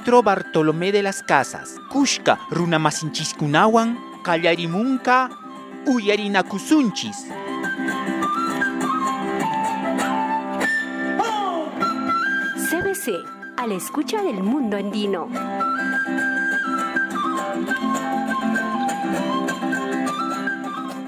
Centro 0.00 0.22
Bartolomé 0.22 0.92
de 0.92 1.02
las 1.02 1.22
Casas. 1.22 1.76
Kushka 1.90 2.38
runamasinchis-kunawan 2.50 3.98
kallarimunka 4.24 5.28
uyarinakusunchis. 5.84 7.26
CBC, 12.56 13.12
a 13.58 13.66
la 13.66 13.74
escucha 13.74 14.22
del 14.22 14.42
mundo 14.42 14.78
andino. 14.78 15.28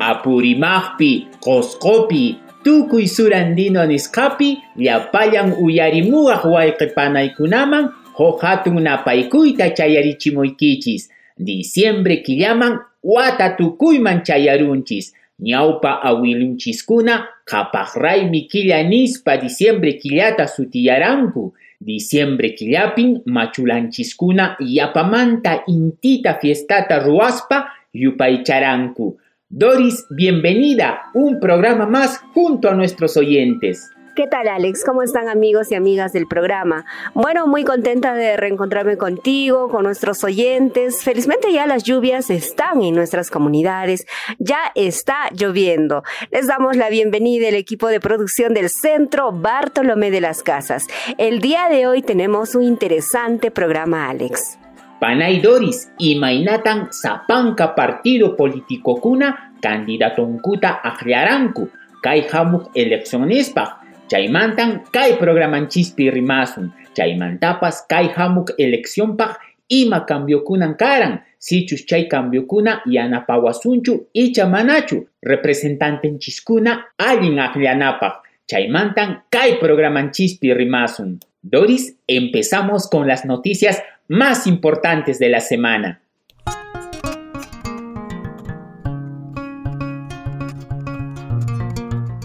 Apurimahpi, 0.00 1.31
Coscopi, 1.40 2.39
tukuy 2.63 3.09
surandino 3.09 3.86
nisqapi 3.86 4.63
llapayan 4.77 5.54
uyarimuwaq 5.59 6.45
wayqipanaykunaman 6.45 8.02
hohatun 8.18 8.82
napaykuyta 8.82 9.71
chayarichimuykichis. 9.71 11.11
Diciembre 11.39 12.16
killaman 12.16 12.79
wata 13.02 13.50
tukuyman 13.50 14.22
chayarunchis. 14.22 15.14
Ñawpa 15.40 16.02
awilunchiskuna 16.02 17.26
kapaqraymi 17.44 18.43
killa 18.48 18.82
nispa 18.82 19.36
diciembre 19.36 19.93
killata 19.93 20.46
sutiyaranku. 20.46 21.54
Diciembre 21.80 22.50
killapin 22.50 23.22
machulanchiskuna 23.26 24.57
yapamanta 24.60 25.63
intita 25.66 26.35
fiestata 26.35 26.99
ruaspa 26.99 27.66
yupaycharanku. 27.93 29.18
Doris, 29.50 30.07
bienvenida, 30.08 31.10
un 31.14 31.38
programa 31.40 31.86
más 31.86 32.20
junto 32.34 32.70
a 32.70 32.74
nuestros 32.74 33.16
oyentes. 33.16 33.91
¿Qué 34.14 34.27
tal 34.27 34.47
Alex? 34.47 34.84
¿Cómo 34.84 35.02
están 35.02 35.30
amigos 35.30 35.72
y 35.72 35.75
amigas 35.75 36.12
del 36.12 36.27
programa? 36.27 36.84
Bueno, 37.14 37.47
muy 37.47 37.64
contenta 37.64 38.12
de 38.12 38.36
reencontrarme 38.36 38.98
contigo, 38.98 39.70
con 39.70 39.84
nuestros 39.84 40.22
oyentes. 40.22 41.02
Felizmente 41.02 41.50
ya 41.50 41.66
las 41.66 41.82
lluvias 41.84 42.28
están 42.28 42.82
en 42.82 42.94
nuestras 42.94 43.30
comunidades, 43.30 44.06
ya 44.38 44.70
está 44.74 45.30
lloviendo. 45.34 46.02
Les 46.30 46.46
damos 46.46 46.77
la 46.77 46.91
bienvenida 46.91 47.48
al 47.48 47.54
equipo 47.54 47.88
de 47.88 48.00
producción 48.00 48.52
del 48.52 48.69
Centro 48.69 49.32
Bartolomé 49.32 50.10
de 50.10 50.20
las 50.20 50.42
Casas. 50.42 50.86
El 51.16 51.41
día 51.41 51.70
de 51.70 51.86
hoy 51.86 52.02
tenemos 52.02 52.54
un 52.54 52.64
interesante 52.64 53.50
programa 53.50 54.10
Alex. 54.10 54.58
Panay 55.00 55.41
Doris 55.41 55.91
y 55.98 56.19
Mainatan 56.19 56.92
Zapanca 56.92 57.74
Partido 57.74 58.36
Político 58.36 59.00
Kuna, 59.00 59.54
candidato 59.62 60.22
Uncuta 60.22 60.80
Ajriaranku, 60.84 61.70
Kai 62.02 62.26
Hamuk 62.30 62.70
eleccionispa, 62.74 63.81
Chaymantan 64.08 64.84
Kai 64.92 65.17
Programanchispi 65.17 66.11
Rimasun, 66.11 66.72
Chaymantapas 66.95 67.86
Kai 67.89 68.09
Hamuk 68.09 68.53
eleccionpaj 68.59 69.36
ima 69.69 70.05
kunan 70.44 70.77
karan, 70.77 71.20
sichus 71.39 71.86
chay 71.86 72.09
cambio 72.09 72.42
kuna 72.42 72.83
yanapawasunchu 72.86 74.09
icha 74.14 74.47
manachu, 74.47 75.06
representanten 75.22 76.19
chiskuna 76.19 76.84
allin 76.98 77.39
ajlianapaj, 77.39 78.12
Chaymantan 78.47 79.22
Kai 79.31 79.59
Programanchispi 79.59 80.55
Rimasun. 80.55 81.20
Doris, 81.42 81.97
empezamos 82.06 82.89
con 82.89 83.09
las 83.09 83.25
noticias 83.25 83.83
más 84.09 84.47
importantes 84.47 85.19
de 85.19 85.28
la 85.28 85.41
semana. 85.41 86.02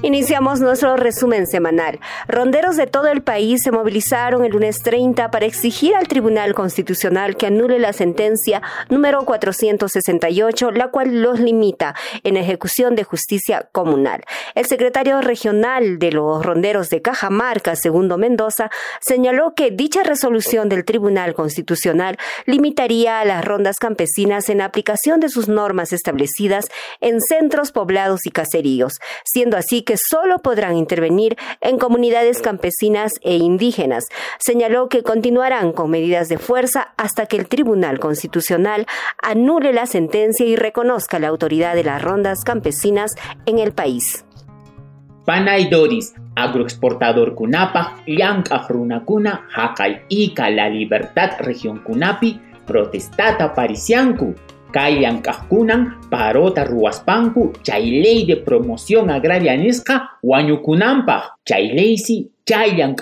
Iniciamos 0.04 0.60
nuestro 0.60 0.96
resumen 0.96 1.48
semanal. 1.48 2.00
Ronderos 2.28 2.78
de 2.78 2.86
todo 2.86 3.08
el 3.08 3.24
país 3.24 3.64
se 3.64 3.72
movilizaron 3.72 4.46
el 4.46 4.52
lunes 4.52 4.84
30 4.84 5.32
para 5.32 5.48
exigir 5.48 5.96
al 5.96 6.08
Tribunal 6.08 6.54
Constitucional 6.54 7.36
que 7.36 7.48
anule 7.48 7.80
la 7.80 7.94
sentencia 7.94 8.62
número 8.90 9.26
468, 9.26 10.70
la 10.70 10.90
cual 10.90 11.24
los 11.24 11.40
limita 11.40 11.96
en 12.24 12.38
ejecución 12.38 12.96
de 12.96 13.06
justicia 13.06 13.70
comunal. 13.72 14.24
El 14.54 14.68
secretario 14.68 15.20
regional 15.22 15.98
de 15.98 16.12
los 16.12 16.46
ronderos 16.46 16.90
de 16.90 17.02
Cajamarca, 17.02 17.76
Segundo 17.76 18.20
Mendoza, 18.20 18.70
señaló 19.02 19.56
que 19.56 19.72
dicha 19.72 20.04
resolución 20.04 20.70
del 20.70 20.86
Tribunal 20.86 21.34
Constitucional 21.34 22.18
limitaría 22.46 23.20
a 23.20 23.26
las 23.26 23.44
rondas 23.44 23.78
campesinas 23.78 24.50
en 24.50 24.62
aplicación 24.62 25.20
de 25.20 25.30
sus 25.30 25.48
normas 25.48 25.92
establecidas 25.92 26.68
en 27.02 27.20
centros 27.20 27.72
poblados 27.72 28.28
y 28.28 28.30
caseríos, 28.30 29.00
siendo 29.26 29.58
así 29.58 29.87
que 29.88 29.96
solo 29.98 30.40
podrán 30.40 30.76
intervenir 30.76 31.38
en 31.62 31.80
comunidades 31.80 32.42
campesinas 32.42 33.14
e 33.22 33.38
indígenas. 33.38 34.04
Señaló 34.38 34.90
que 34.90 35.02
continuarán 35.02 35.72
con 35.72 35.90
medidas 35.90 36.28
de 36.28 36.38
fuerza 36.38 36.94
hasta 36.98 37.26
que 37.26 37.38
el 37.38 37.48
Tribunal 37.48 37.98
Constitucional 38.00 38.86
anule 39.24 39.72
la 39.72 39.86
sentencia 39.86 40.46
y 40.46 40.58
reconozca 40.58 41.20
la 41.20 41.30
autoridad 41.30 41.74
de 41.74 41.86
las 41.86 42.02
rondas 42.02 42.44
campesinas 42.44 43.16
en 43.46 43.60
el 43.60 43.72
país. 43.72 44.26
Panay 45.26 45.70
Doris, 45.70 46.14
agroexportador 46.36 47.34
Kunapa, 47.34 47.96
Yanka 48.06 48.66
Runakuna, 48.68 49.48
Hakay 49.56 50.02
Ika 50.10 50.50
La 50.50 50.70
Libertad 50.70 51.32
Región 51.40 51.80
Kunapi, 51.80 52.42
protestata 52.66 53.54
Parisianku, 53.54 54.36
Kayan 54.72 55.22
kahkunan 55.22 55.96
parota 56.10 56.64
ruaspanku 56.64 57.54
chay 57.64 58.02
ley 58.04 58.26
de 58.26 58.36
promoción 58.36 59.10
agraria 59.10 59.56
nisqa 59.56 60.20
wañukunanpaq 60.22 61.40
chay 61.46 61.72
leysi 61.72 62.30
chayan 62.46 62.96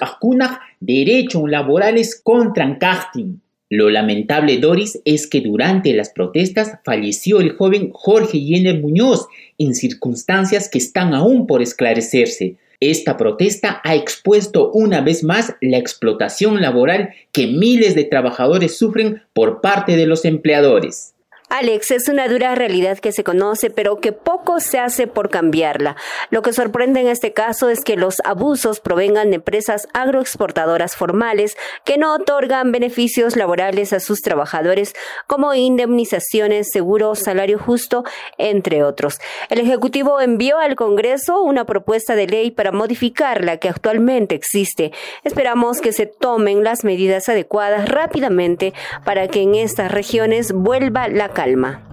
derechos 0.79 1.49
laborales 1.49 2.21
contra 2.23 2.77
kahtin. 2.77 3.41
Lo 3.69 3.89
lamentable, 3.89 4.59
Doris, 4.59 5.01
es 5.05 5.25
que 5.25 5.41
durante 5.41 5.91
las 5.93 6.11
protestas 6.11 6.77
falleció 6.83 7.39
el 7.39 7.53
joven 7.53 7.89
Jorge 7.91 8.39
Yener 8.39 8.79
Muñoz 8.79 9.27
en 9.57 9.73
circunstancias 9.73 10.69
que 10.69 10.77
están 10.77 11.15
aún 11.15 11.47
por 11.47 11.63
esclarecerse. 11.63 12.57
Esta 12.79 13.17
protesta 13.17 13.81
ha 13.83 13.95
expuesto 13.95 14.71
una 14.71 15.01
vez 15.01 15.23
más 15.23 15.55
la 15.61 15.77
explotación 15.77 16.61
laboral 16.61 17.09
que 17.31 17.47
miles 17.47 17.95
de 17.95 18.03
trabajadores 18.03 18.77
sufren 18.77 19.23
por 19.33 19.61
parte 19.61 19.95
de 19.95 20.05
los 20.05 20.25
empleadores. 20.25 21.14
Alex, 21.49 21.91
es 21.91 22.09
una 22.09 22.27
dura 22.27 22.55
realidad 22.55 22.97
que 22.97 23.11
se 23.11 23.23
conoce, 23.23 23.69
pero 23.69 23.99
que 23.99 24.11
poco 24.11 24.59
se 24.59 24.79
hace 24.79 25.05
por 25.05 25.29
cambiarla. 25.29 25.95
Lo 26.31 26.41
que 26.41 26.53
sorprende 26.53 27.01
en 27.01 27.07
este 27.07 27.33
caso 27.33 27.69
es 27.69 27.83
que 27.83 27.97
los 27.97 28.19
abusos 28.25 28.79
provengan 28.79 29.29
de 29.29 29.35
empresas 29.35 29.87
agroexportadoras 29.93 30.95
formales 30.95 31.55
que 31.83 31.99
no 31.99 32.15
otorgan 32.15 32.71
beneficios 32.71 33.35
laborales 33.35 33.93
a 33.93 33.99
sus 33.99 34.21
trabajadores 34.21 34.95
como 35.27 35.53
indemnizaciones, 35.53 36.71
seguro, 36.71 37.13
salario 37.13 37.59
justo, 37.59 38.03
entre 38.39 38.83
otros. 38.83 39.19
El 39.49 39.59
Ejecutivo 39.59 40.19
envió 40.19 40.57
al 40.57 40.75
Congreso 40.75 41.43
una 41.43 41.65
propuesta 41.65 42.15
de 42.15 42.25
ley 42.25 42.49
para 42.49 42.71
modificar 42.71 43.43
la 43.43 43.57
que 43.57 43.69
actualmente 43.69 44.33
existe. 44.33 44.91
Esperamos 45.23 45.79
que 45.79 45.93
se 45.93 46.07
tomen 46.07 46.63
las 46.63 46.83
medidas 46.83 47.29
adecuadas 47.29 47.87
rápidamente 47.87 48.73
para 49.05 49.27
que 49.27 49.43
en 49.43 49.53
estas 49.53 49.91
regiones 49.91 50.51
vuelva 50.51 51.07
la 51.07 51.34
calma. 51.35 51.83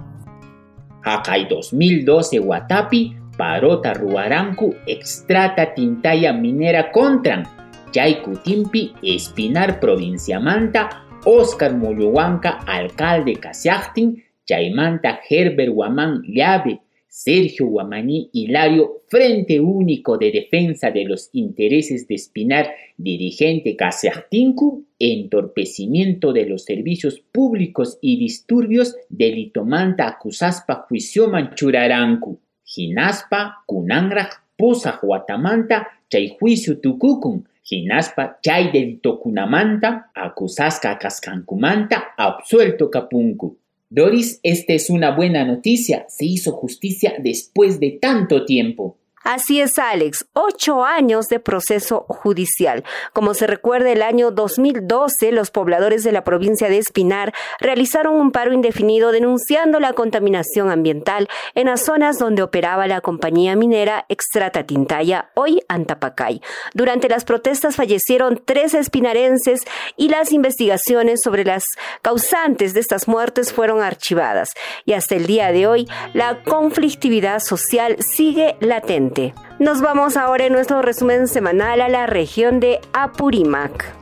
Hakai 1.03 1.51
2012 1.51 2.39
Watapi, 2.39 3.35
Parota 3.35 3.91
Ruaranku, 3.91 4.87
Extrata 4.87 5.75
Tintaya 5.75 6.31
Minera 6.31 6.95
Contran, 6.95 7.43
Yaiku 7.91 8.39
Timpi, 8.47 8.95
Espinar 9.03 9.83
Provincia 9.83 10.39
Manta, 10.39 11.03
Oscar 11.27 11.75
Muluhuanca, 11.75 12.63
Alcalde 12.67 13.35
Casiachtin, 13.35 14.23
Chaimanta 14.47 15.19
Herbert 15.27 15.75
Guamán 15.75 16.23
Llave, 16.23 16.82
Sergio 17.15 17.67
Guamaní 17.67 18.31
Hilario, 18.33 19.03
Frente 19.07 19.61
Único 19.61 20.17
de 20.17 20.33
Defensa 20.33 20.91
de 20.91 21.05
los 21.05 21.29
Intereses 21.35 22.09
de 22.09 22.15
Espinar, 22.15 22.71
dirigente 22.97 23.77
Caseartinku, 23.77 24.87
entorpecimiento 24.99 26.33
de 26.33 26.47
los 26.47 26.65
servicios 26.65 27.21
públicos 27.21 27.99
y 28.01 28.19
disturbios, 28.19 28.97
delitomanta 29.11 30.09
acusaspa 30.09 30.87
juicio 30.89 31.29
manchuraranku, 31.29 32.41
Ginaspa, 32.65 33.63
Kunangraj, 33.67 34.31
Posa 34.57 34.99
Huatamanta, 35.03 35.89
chay 36.09 36.35
juicio 36.41 36.81
tukukun, 36.81 37.47
Ginaspa, 37.63 38.39
chay 38.43 38.73
delito 38.73 39.21
kunamanta, 39.21 40.11
acusasca 40.15 40.99
cascancumanta, 40.99 42.15
absuelto 42.17 42.91
capunku. 42.91 43.59
Doris, 43.95 44.41
esta 44.43 44.73
es 44.73 44.89
una 44.89 45.15
buena 45.15 45.45
noticia. 45.45 46.07
Se 46.09 46.25
hizo 46.25 46.53
justicia 46.53 47.13
después 47.23 47.79
de 47.79 47.99
tanto 48.01 48.47
tiempo. 48.47 48.97
Así 49.25 49.61
es, 49.61 49.79
Alex, 49.79 50.27
ocho 50.33 50.85
años 50.85 51.29
de 51.29 51.39
proceso 51.39 52.05
judicial. 52.09 52.83
Como 53.13 53.35
se 53.35 53.47
recuerda, 53.47 53.93
el 53.93 54.03
año 54.03 54.33
2012, 54.33 55.31
los 55.31 55.53
pobladores 55.53 56.03
de 56.03 56.11
la 56.11 56.25
provincia 56.25 56.69
de 56.69 56.79
Espinar 56.79 57.33
realizaron 57.61 58.15
un 58.17 58.33
paro 58.33 58.53
indefinido 58.53 59.13
denunciando 59.13 59.79
la 59.79 59.93
contaminación 59.93 60.71
ambiental 60.71 61.29
en 61.55 61.69
las 61.69 61.85
zonas 61.85 62.19
donde 62.19 62.43
operaba 62.43 62.89
la 62.89 63.01
compañía 63.01 63.55
minera 63.55 64.07
Extrata 64.09 64.65
Tintaya, 64.65 65.31
hoy 65.35 65.61
Antapacay. 65.69 66.41
Durante 66.75 67.09
las 67.09 67.25
protestas 67.25 67.77
fallecieron 67.77 68.43
tres 68.45 68.75
espinarenses 68.75 69.63
y 69.97 70.09
las 70.09 70.33
investigaciones 70.33 71.23
sobre 71.23 71.45
las 71.45 71.65
causantes 72.03 72.75
de 72.75 72.81
estas 72.81 73.07
muertes 73.07 73.53
fueron 73.53 73.83
archivadas. 73.83 74.55
Y 74.85 74.95
hasta 74.95 75.15
el 75.15 75.27
día 75.27 75.53
de 75.53 75.69
hoy, 75.69 75.89
la 76.13 76.43
conflictividad 76.43 77.39
social 77.39 77.97
sigue 78.01 78.57
latente. 78.59 79.12
Nos 79.59 79.81
vamos 79.81 80.17
ahora 80.17 80.47
en 80.47 80.53
nuestro 80.53 80.83
resumen 80.83 81.29
semanal 81.29 81.81
a 81.81 81.89
la 81.89 82.07
región 82.07 82.61
de 82.61 82.81
Apurímac. 82.93 83.95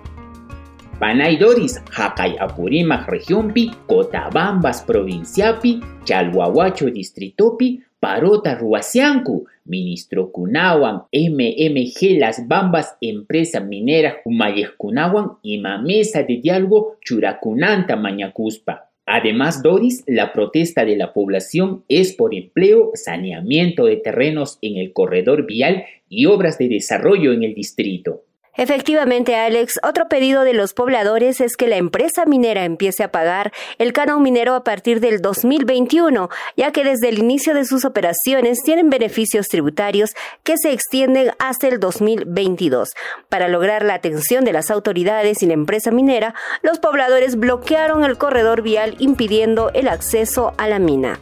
Panaydoris, 0.98 1.82
Hakay 1.96 2.36
Apurímac 2.38 3.08
regiónpi, 3.08 3.70
Cotabambas 3.86 4.82
provinciapi, 4.82 5.80
Chalhuahuacho 6.04 6.86
distritopi, 6.90 7.82
Parota 7.98 8.54
Ruasianku, 8.54 9.46
Ministro 9.64 10.30
Kunawan, 10.30 11.04
MMG 11.12 12.18
Las 12.18 12.46
Bambas, 12.46 12.96
Empresa 13.00 13.60
Minera 13.60 14.16
Humayeskunawan 14.24 15.38
y 15.42 15.58
Mamesa 15.58 16.22
de 16.22 16.36
Diálogo 16.36 16.96
Churacunanta 17.02 17.96
Mañacuspa. 17.96 18.89
Además, 19.12 19.60
Doris, 19.60 20.04
la 20.06 20.32
protesta 20.32 20.84
de 20.84 20.96
la 20.96 21.12
población 21.12 21.82
es 21.88 22.12
por 22.12 22.32
empleo, 22.32 22.92
saneamiento 22.94 23.86
de 23.86 23.96
terrenos 23.96 24.58
en 24.62 24.76
el 24.76 24.92
corredor 24.92 25.46
vial 25.46 25.84
y 26.08 26.26
obras 26.26 26.58
de 26.58 26.68
desarrollo 26.68 27.32
en 27.32 27.42
el 27.42 27.52
distrito. 27.52 28.22
Efectivamente, 28.60 29.36
Alex, 29.36 29.80
otro 29.82 30.06
pedido 30.10 30.44
de 30.44 30.52
los 30.52 30.74
pobladores 30.74 31.40
es 31.40 31.56
que 31.56 31.66
la 31.66 31.78
empresa 31.78 32.26
minera 32.26 32.66
empiece 32.66 33.02
a 33.02 33.10
pagar 33.10 33.54
el 33.78 33.94
canon 33.94 34.22
minero 34.22 34.54
a 34.54 34.64
partir 34.64 35.00
del 35.00 35.22
2021, 35.22 36.28
ya 36.58 36.70
que 36.70 36.84
desde 36.84 37.08
el 37.08 37.20
inicio 37.20 37.54
de 37.54 37.64
sus 37.64 37.86
operaciones 37.86 38.58
tienen 38.62 38.90
beneficios 38.90 39.48
tributarios 39.48 40.10
que 40.44 40.58
se 40.58 40.72
extienden 40.72 41.30
hasta 41.38 41.68
el 41.68 41.80
2022. 41.80 42.90
Para 43.30 43.48
lograr 43.48 43.82
la 43.82 43.94
atención 43.94 44.44
de 44.44 44.52
las 44.52 44.70
autoridades 44.70 45.42
y 45.42 45.46
la 45.46 45.54
empresa 45.54 45.90
minera, 45.90 46.34
los 46.60 46.80
pobladores 46.80 47.36
bloquearon 47.36 48.04
el 48.04 48.18
corredor 48.18 48.60
vial 48.60 48.94
impidiendo 48.98 49.70
el 49.72 49.88
acceso 49.88 50.52
a 50.58 50.68
la 50.68 50.78
mina. 50.78 51.18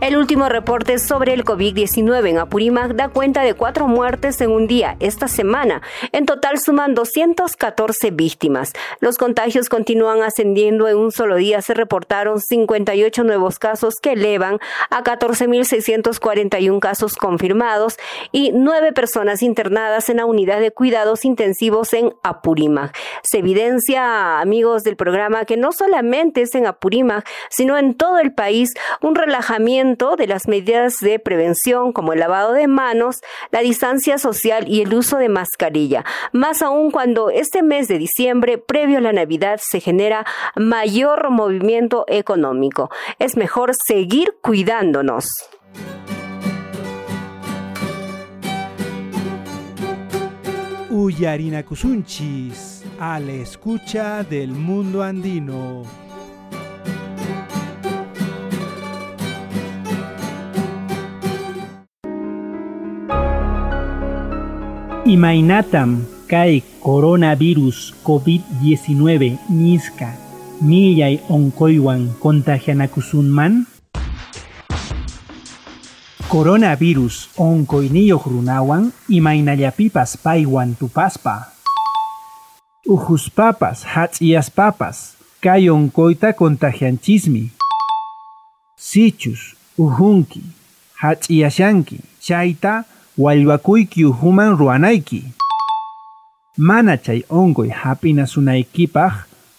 El 0.00 0.16
último 0.16 0.48
reporte 0.48 1.00
sobre 1.00 1.34
el 1.34 1.44
COVID-19 1.44 2.28
en 2.28 2.38
Apurímac 2.38 2.94
da 2.94 3.08
cuenta 3.08 3.42
de 3.42 3.54
cuatro 3.54 3.88
muertes 3.88 4.40
en 4.40 4.52
un 4.52 4.68
día 4.68 4.96
esta 5.00 5.26
semana. 5.26 5.82
En 6.12 6.24
total 6.24 6.60
suman 6.60 6.94
214 6.94 8.12
víctimas. 8.12 8.72
Los 9.00 9.18
contagios 9.18 9.68
continúan 9.68 10.22
ascendiendo. 10.22 10.86
En 10.86 10.98
un 10.98 11.10
solo 11.10 11.34
día 11.34 11.62
se 11.62 11.74
reportaron 11.74 12.40
58 12.40 13.24
nuevos 13.24 13.58
casos 13.58 13.96
que 14.00 14.12
elevan 14.12 14.60
a 14.88 15.02
14.641 15.02 16.78
casos 16.78 17.16
confirmados 17.16 17.96
y 18.30 18.52
nueve 18.52 18.92
personas 18.92 19.42
internadas 19.42 20.08
en 20.10 20.18
la 20.18 20.26
unidad 20.26 20.60
de 20.60 20.70
cuidados 20.70 21.24
intensivos 21.24 21.92
en 21.92 22.14
Apurímac. 22.22 22.96
Se 23.24 23.38
evidencia, 23.38 24.38
amigos 24.38 24.84
del 24.84 24.94
programa, 24.94 25.44
que 25.44 25.56
no 25.56 25.72
solamente 25.72 26.42
es 26.42 26.54
en 26.54 26.66
Apurímac, 26.66 27.28
sino 27.50 27.76
en 27.76 27.94
todo 27.94 28.20
el 28.20 28.32
país 28.32 28.74
un 29.02 29.16
relajamiento 29.16 29.87
de 29.96 30.26
las 30.26 30.48
medidas 30.48 31.00
de 31.00 31.18
prevención 31.18 31.92
como 31.92 32.12
el 32.12 32.20
lavado 32.20 32.52
de 32.52 32.66
manos, 32.66 33.20
la 33.50 33.60
distancia 33.60 34.18
social 34.18 34.68
y 34.68 34.82
el 34.82 34.92
uso 34.92 35.16
de 35.16 35.28
mascarilla, 35.28 36.04
más 36.32 36.60
aún 36.60 36.90
cuando 36.90 37.30
este 37.30 37.62
mes 37.62 37.88
de 37.88 37.98
diciembre, 37.98 38.58
previo 38.58 38.98
a 38.98 39.00
la 39.00 39.12
Navidad, 39.12 39.60
se 39.62 39.80
genera 39.80 40.26
mayor 40.56 41.30
movimiento 41.30 42.04
económico. 42.06 42.90
Es 43.18 43.36
mejor 43.36 43.74
seguir 43.74 44.34
cuidándonos. 44.42 45.26
Uyarina 50.90 51.64
Kusunchis, 51.64 52.84
a 53.00 53.20
la 53.20 53.32
escucha 53.32 54.22
del 54.22 54.50
mundo 54.50 55.02
andino. 55.02 56.07
Imainatam 65.08 66.04
kai 66.28 66.60
coronavirus 66.84 67.96
COVID-19 68.04 69.40
niska 69.48 70.12
millay 70.60 71.16
onkoiwan 71.32 72.12
contagianakusunman? 72.20 73.64
Coronavirus 76.28 77.32
onkoiniyok 77.40 78.28
runawan 78.28 78.92
imainallapipas 79.08 80.20
paiwan 80.20 80.76
tupaspa. 80.76 81.56
Papas 84.52 85.16
kay 85.40 85.72
onkoita 85.72 86.36
contagianchismi. 86.36 87.48
Sichus 88.76 89.56
ujunki 89.80 90.44
hatz'iyashanki 91.00 91.96
chayta 92.20 92.84
wallwakuyki 93.18 94.02
human 94.02 94.56
ruanayki. 94.56 95.24
Mana 96.56 96.96
chay 96.96 97.22
ongoy 97.28 97.68
hap'inasunaykipaq 97.68 99.12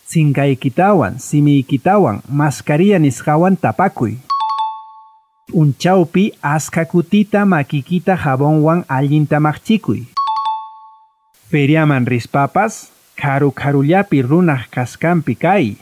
sinkaykitawan, 0.06 1.20
simiykitawan, 1.20 2.22
mascarilla 2.30 3.00
nisqawan 3.00 3.58
tapakuy. 3.58 4.14
Unchawpi 5.54 6.34
aska 6.42 6.86
kutita 6.86 7.46
makikita 7.46 8.18
jabonwan 8.24 8.84
allinta 8.88 9.40
maqchikuy. 9.40 10.02
Feriaman 11.52 12.08
rispapas, 12.08 12.92
karu 13.16 13.52
karullapi 13.52 14.22
runaq 14.22 14.70
kaskampi 14.72 15.36
kay. 15.36 15.76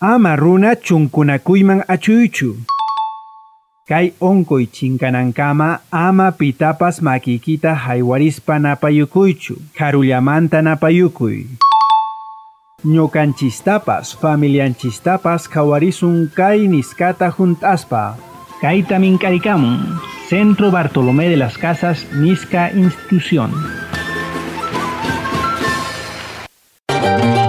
Ama 0.00 0.36
runa 0.36 0.76
chunkunakuyman 0.76 1.84
achuychu. 1.88 2.56
Kay 3.86 4.18
onkoy 4.20 4.66
chinkanankama 4.66 5.78
ama 5.92 6.32
pitapas 6.32 7.02
makikita 7.02 7.74
haywarispa 7.74 8.58
napayukuychu, 8.58 9.54
karullamanta 9.78 10.62
napayukuy. 10.62 11.46
Ñokanchistapas, 12.84 14.18
familianchistapas 14.18 15.48
kawarisun 15.48 16.30
kay 16.34 16.66
niskata 16.66 17.30
juntaspa. 17.30 18.16
Kayta 18.60 18.98
minkarikamun, 18.98 19.78
Centro 20.28 20.70
Bartolomé 20.70 21.28
de 21.28 21.36
las 21.36 21.56
Casas 21.56 22.06
Nisca 22.12 22.70
Institución. 22.74 23.52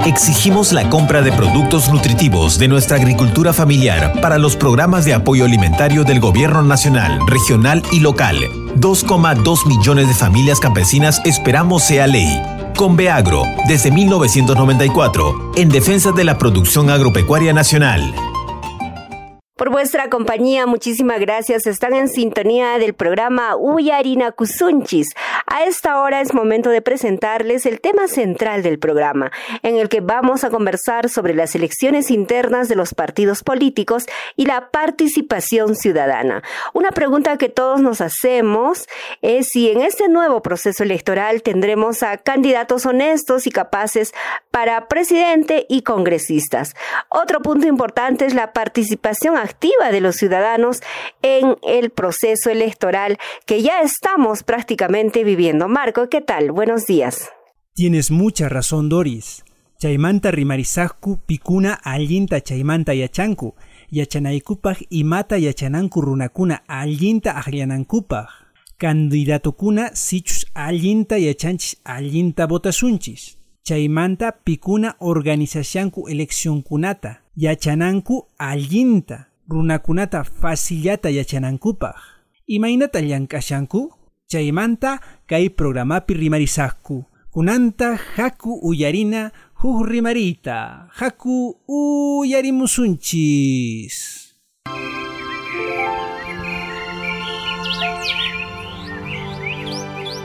Exigimos 0.08 0.72
la 0.72 0.90
compra 0.90 1.22
de 1.22 1.34
productos 1.34 1.92
nutritivos 1.92 2.58
de 2.58 2.70
nuestra 2.70 2.96
agricultura 2.96 3.52
familiar 3.52 4.22
para 4.22 4.38
los 4.38 4.56
programas 4.56 5.04
de 5.04 5.14
apoyo 5.14 5.44
alimentario 5.44 6.06
del 6.06 6.22
Gobierno 6.22 6.64
Nacional, 6.64 7.20
Regional 7.28 7.84
y 7.92 8.00
Local. 8.00 8.38
2,2 8.78 9.68
millones 9.68 10.08
de 10.08 10.14
familias 10.14 10.62
campesinas 10.62 11.22
esperamos 11.26 11.84
sea 11.84 12.08
ley. 12.08 12.42
Con 12.78 12.96
Beagro, 12.96 13.44
desde 13.68 13.92
1994, 13.92 15.52
en 15.58 15.68
defensa 15.68 16.14
de 16.14 16.24
la 16.24 16.38
producción 16.38 16.90
agropecuaria 16.90 17.52
nacional. 17.52 18.16
Por 19.68 19.74
vuestra 19.74 20.10
compañía, 20.10 20.66
muchísimas 20.66 21.20
gracias. 21.20 21.68
Están 21.68 21.94
en 21.94 22.08
sintonía 22.08 22.78
del 22.80 22.94
programa 22.94 23.58
Uyarina 23.58 24.32
Kusunchis. 24.32 25.10
A 25.46 25.66
esta 25.66 26.00
hora 26.00 26.22
es 26.22 26.34
momento 26.34 26.70
de 26.70 26.82
presentarles 26.82 27.66
el 27.66 27.82
tema 27.82 28.08
central 28.08 28.64
del 28.64 28.80
programa, 28.80 29.30
en 29.64 29.76
el 29.76 29.90
que 29.90 30.00
vamos 30.00 30.46
a 30.46 30.50
conversar 30.52 31.10
sobre 31.10 31.34
las 31.34 31.54
elecciones 31.54 32.12
internas 32.12 32.70
de 32.70 32.78
los 32.78 32.94
partidos 32.94 33.44
políticos 33.44 34.06
y 34.38 34.46
la 34.46 34.72
participación 34.72 35.76
ciudadana. 35.76 36.44
Una 36.74 36.92
pregunta 36.92 37.38
que 37.38 37.50
todos 37.50 37.82
nos 37.82 38.00
hacemos 38.00 38.88
es 39.22 39.50
si 39.50 39.70
en 39.70 39.82
este 39.82 40.08
nuevo 40.08 40.42
proceso 40.42 40.84
electoral 40.84 41.44
tendremos 41.44 42.04
a 42.04 42.16
candidatos 42.16 42.86
honestos 42.86 43.48
y 43.48 43.52
capaces 43.52 44.14
para 44.50 44.88
presidente 44.88 45.66
y 45.68 45.82
congresistas. 45.82 46.74
Otro 47.10 47.42
punto 47.42 47.68
importante 47.68 48.26
es 48.26 48.34
la 48.34 48.54
participación 48.54 49.36
activa 49.36 49.58
de 49.92 50.02
los 50.02 50.16
ciudadanos 50.16 50.82
en 51.22 51.58
el 51.62 51.90
proceso 51.90 52.50
electoral 52.50 53.18
que 53.46 53.62
ya 53.62 53.82
estamos 53.82 54.44
prácticamente 54.44 55.24
viviendo. 55.24 55.68
Marco, 55.68 56.10
¿qué 56.10 56.22
tal? 56.22 56.52
Buenos 56.52 56.86
días. 56.86 57.30
Tienes 57.74 58.12
mucha 58.12 58.50
razón, 58.50 58.90
Doris. 58.90 59.44
Chaimanta 59.80 60.32
rimarisasku 60.32 61.20
pikuna 61.28 61.74
allinta 61.84 62.42
chaimanta 62.42 62.94
yachanku. 62.94 63.56
yachanaykupaj 63.92 64.82
imata 64.90 65.38
yachananku 65.38 66.02
runakuna 66.02 66.64
allinta 66.68 67.38
aqllanankupaj. 67.38 68.26
Candidatokuna 68.78 69.92
sichus 69.94 70.48
allinta 70.54 71.18
yachanchis 71.18 71.78
allinta 71.84 72.48
votasunchis. 72.48 73.38
Chaymanta 73.64 74.32
pikuna 74.44 74.96
organizacionku 75.00 76.10
eleccionkunata 76.10 77.22
yachananku 77.36 78.28
allinta 78.38 79.28
runakunata 79.50 80.24
facillata 80.24 81.10
yachanankupaj. 81.10 81.96
Imaynata 82.48 83.02
llank'ashanku? 83.02 83.92
Chaymanta 84.28 85.00
kay 85.28 85.50
programapi 85.50 86.14
rimarisaqku. 86.14 87.06
Kunanta 87.32 87.96
haku 87.96 88.60
uyarina 88.64 89.32
huk. 89.62 89.88
Haku 91.00 91.58
uyarimusunchis. 91.68 94.18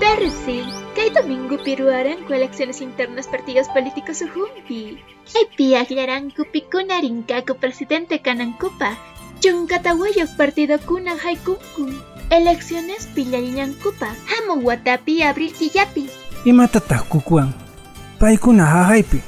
Percy, 0.00 0.62
kay 0.94 1.10
domingo 1.10 1.58
piruaran 1.62 2.24
con 2.26 2.36
elecciones 2.36 2.80
internas 2.80 3.26
partidos 3.26 3.68
políticos 3.68 4.22
ujumpi. 4.22 4.98
Piaglaran 5.56 6.30
kupikuna 6.30 7.00
rinkaku 7.00 7.54
presidente 7.56 8.20
kanankupa. 8.20 8.96
Chunkatawayak 9.42 10.36
partido 10.38 10.78
kuna 10.78 11.16
haikunku. 11.18 11.90
Elecciones 12.30 13.10
pillarinankupa. 13.14 14.06
Hamu 14.30 14.66
watapi 14.66 15.22
abril 15.22 15.50
killapi. 15.50 16.06
Imatataq 16.44 17.02
kukuwan. 17.10 17.50
Paykuna 18.18 18.66
hahaypi. 18.66 19.18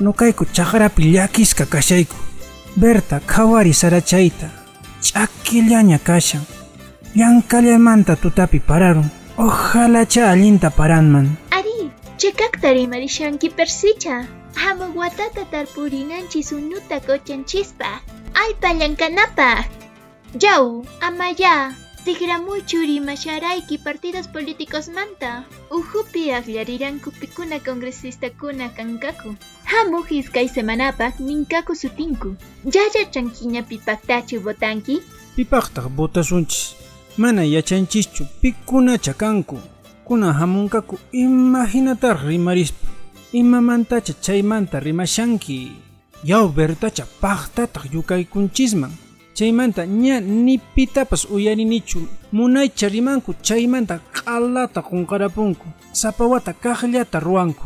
Nukayku 0.00 0.44
chaqrapi 0.44 1.02
llakisqa 1.16 1.64
kashayku. 1.64 2.16
Berta 2.76 3.20
khawari 3.24 3.72
sarachayta. 3.72 4.52
Ch'akillaña 5.00 5.98
kashan. 6.04 6.44
Llank'allamanta 7.16 8.16
tutapi 8.16 8.60
pararun. 8.60 9.08
Ojalá 9.38 10.04
cha 10.04 10.28
allinta 10.30 10.68
paranman. 10.70 11.32
Ari, 11.50 11.88
chekaktari 12.20 12.84
marishanki 12.86 13.48
persicha. 13.48 14.28
Hamu 14.54 14.92
watata 15.00 15.44
tarpurinanchis 15.48 16.52
unuta 16.52 17.00
kochanchispa. 17.00 17.88
Alpa 18.34 18.72
llankanapaq. 18.74 19.66
Yau, 20.40 20.84
amaya. 21.00 21.74
Tigramuchu 22.04 22.80
rimasharaiki 22.82 23.78
partidos 23.78 24.26
políticos 24.26 24.88
manta. 24.88 25.44
Ujupi 25.70 26.32
aqllariranku 26.32 27.10
pikuna 27.10 27.60
congresista 27.60 28.30
kuna 28.30 28.68
kankaku. 28.68 29.36
Hamu 29.64 30.02
hiskay 30.02 30.48
semanapaq 30.48 31.20
ninkaku 31.20 31.74
sutinku. 31.74 32.36
Yaya 32.64 33.06
chankiña 33.12 33.62
pipaktachu 33.62 34.40
votanki? 34.40 35.02
Pipaqtaq 35.36 35.88
botasunchis. 35.88 36.74
Mana 37.16 37.44
yachanchischu 37.44 38.24
pikuna 38.40 38.98
chakanku. 38.98 39.58
Kuna 40.04 40.32
hamunkaku 40.32 40.98
imaginatar 41.12 42.26
rimarispa. 42.26 42.88
Imamantacha 43.32 44.12
chaymanta 44.20 44.80
rimashanki. 44.80 45.72
Yaw 46.24 46.46
bertacha 46.54 47.04
paqtataq 47.20 47.90
yukaykunchisman. 47.94 48.92
Chaymanta 49.34 49.82
ña 49.86 50.20
ni 50.20 50.58
pitapas 50.74 51.26
uyarinichu 51.34 52.06
munaycha 52.30 52.86
rimanku 52.88 53.34
chaymanta 53.42 53.98
q'alata 54.14 54.80
qunqarapunku 54.88 55.66
sapawata 55.92 56.52
kaqllata 56.52 57.18
ruwanku. 57.18 57.64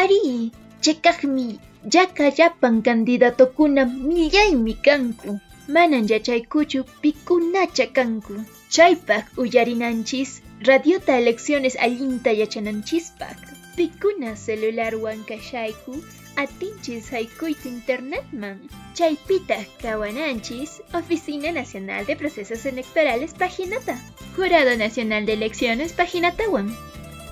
Ari, 0.00 0.50
chekaqmi 0.82 1.46
llakallapan 1.92 2.82
candidatokuna 2.82 3.82
millaymi 3.86 4.74
kanku. 4.86 5.38
Manan 5.68 6.08
yachaykuchu 6.10 6.82
pikunacha 7.00 7.86
kanku. 7.96 8.34
Chaypaq 8.74 9.24
uyarinanchis 9.38 10.42
radiota 10.66 11.12
elecciones 11.20 11.76
allinta 11.78 12.30
yachananchispaq. 12.40 13.38
Pikuna 13.76 14.34
celularwan 14.34 15.22
kashayku 15.28 16.02
atinchis 16.36 17.10
haykuyta 17.10 17.68
internetman. 17.68 18.58
Chaypitaq 18.94 19.66
kawananchis 19.82 20.82
Oficina 20.92 21.52
Nacional 21.52 22.06
de 22.06 22.16
Procesos 22.16 22.66
Electorales 22.66 23.34
paginata. 23.34 23.98
Jurado 24.36 24.76
Nacional 24.76 25.26
de 25.26 25.34
Elecciones 25.34 25.92
paginatawan. 25.92 26.74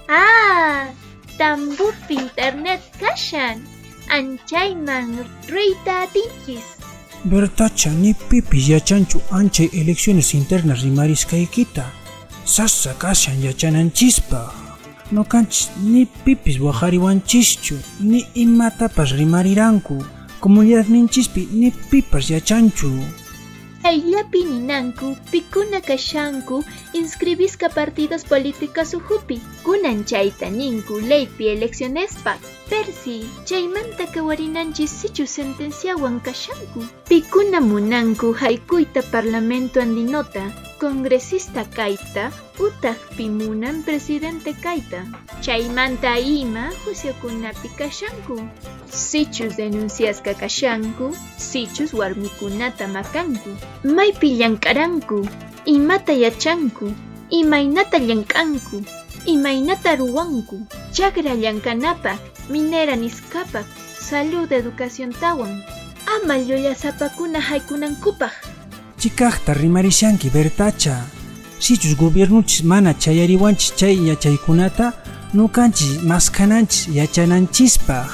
Ah, 0.09 0.89
tambupi 1.39 2.15
internet 2.15 2.81
kashan. 3.01 3.65
Anchayman 4.09 5.25
reyta 5.49 6.03
atinchis. 6.03 6.65
Bertacha 7.25 7.91
ni 7.91 8.15
pipis 8.15 8.69
yachanchu 8.69 9.23
anchay 9.31 9.71
elecciones 9.73 10.35
internas 10.35 10.83
rimarisqaykita. 10.83 11.85
Sasa 12.45 12.95
kashan 12.99 13.41
yachananchispa. 13.43 14.72
No 15.11 15.25
kanchis 15.25 15.71
ni 15.83 16.07
pipis 16.07 16.61
waqariwanchischu 16.61 17.77
ni 18.01 18.27
imatapas 18.35 19.13
rimariranku. 19.13 20.05
Comunidad 20.41 20.89
ninchispi 20.89 21.49
ni 21.53 21.71
pipas 21.71 22.31
yachanchu. 22.31 22.91
Ayllapi 23.85 24.45
ninanku, 24.45 25.17
pikuna 25.31 25.81
kashanku, 25.81 26.65
inscribisca 26.95 27.69
partidos 27.69 28.25
políticos 28.25 28.95
ujupi. 28.95 29.41
Kunan 29.65 30.05
chayta 30.05 30.51
ninku, 30.51 31.01
leypi 31.01 31.49
eleccionespa. 31.49 32.39
Persi, 32.71 33.27
chaymanta 33.45 34.07
kawarinanchis 34.15 34.91
sichu 35.01 35.27
sentenciawan 35.27 36.21
kashanku. 36.21 36.81
Pikuna 37.09 37.61
munanku, 37.61 38.33
haykuyta 38.33 39.03
parlamento 39.13 39.81
andinota, 39.81 40.45
congresista 40.81 41.65
kaita, 41.77 42.31
utak 42.59 42.99
pimunan 43.17 43.83
presidente 43.83 44.53
kaita. 44.65 45.05
Chaymanta 45.43 46.17
ima, 46.19 46.71
juiciokunapi 46.85 47.69
kashanku. 47.79 48.37
Sichus 48.89 49.57
denunciasqa 49.57 50.35
kashanku, 50.35 51.17
sichus 51.37 51.93
warmikunata 51.95 52.89
makanku. 52.89 53.51
Maypi 53.85 54.39
llankaranku, 54.39 55.29
imata 55.67 56.13
yachanku, 56.13 56.93
imaynata 57.31 57.99
llank'anku, 57.99 58.85
imaynata 59.27 59.97
ruwanku, 59.97 60.67
chakra 60.93 61.35
llankanapaq, 61.35 62.19
minera 62.51 62.97
niskapaq, 62.97 63.67
salud 63.99 64.53
educación 64.53 65.13
tawan. 65.21 65.63
Ama 66.07 66.39
llullazapakuna 66.39 67.41
haykunankupaq. 67.41 68.33
Chikaqta 68.99 69.55
rimarishanki 69.55 70.31
bertacha. 70.31 71.05
Sichus 71.59 71.97
gobiernuchis 71.97 72.65
mana 72.65 72.95
chayariwanchis 72.95 73.77
chay 73.77 73.97
yachaykunata 74.09 74.93
nukanchis 75.35 76.03
maskananchis 76.03 76.89
yachananchispaq. 76.89 78.11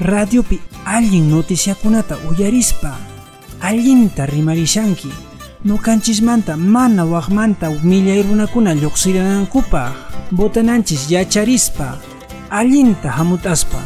Radiopi 0.00 0.60
allin 0.84 1.30
noticiakunata 1.30 2.18
uyarispa. 2.28 2.96
Allinta 3.60 4.26
rimarishanki. 4.26 5.29
Nukanchismanta 5.64 6.56
mana 6.56 7.04
waqmanta 7.04 7.68
millay 7.84 8.22
runakuna 8.22 8.72
lluqsiranankupaq. 8.74 9.92
Botananchis 10.32 11.10
yacharispa. 11.10 11.98
Allinta 12.50 13.10
hamutaspa. 13.10 13.80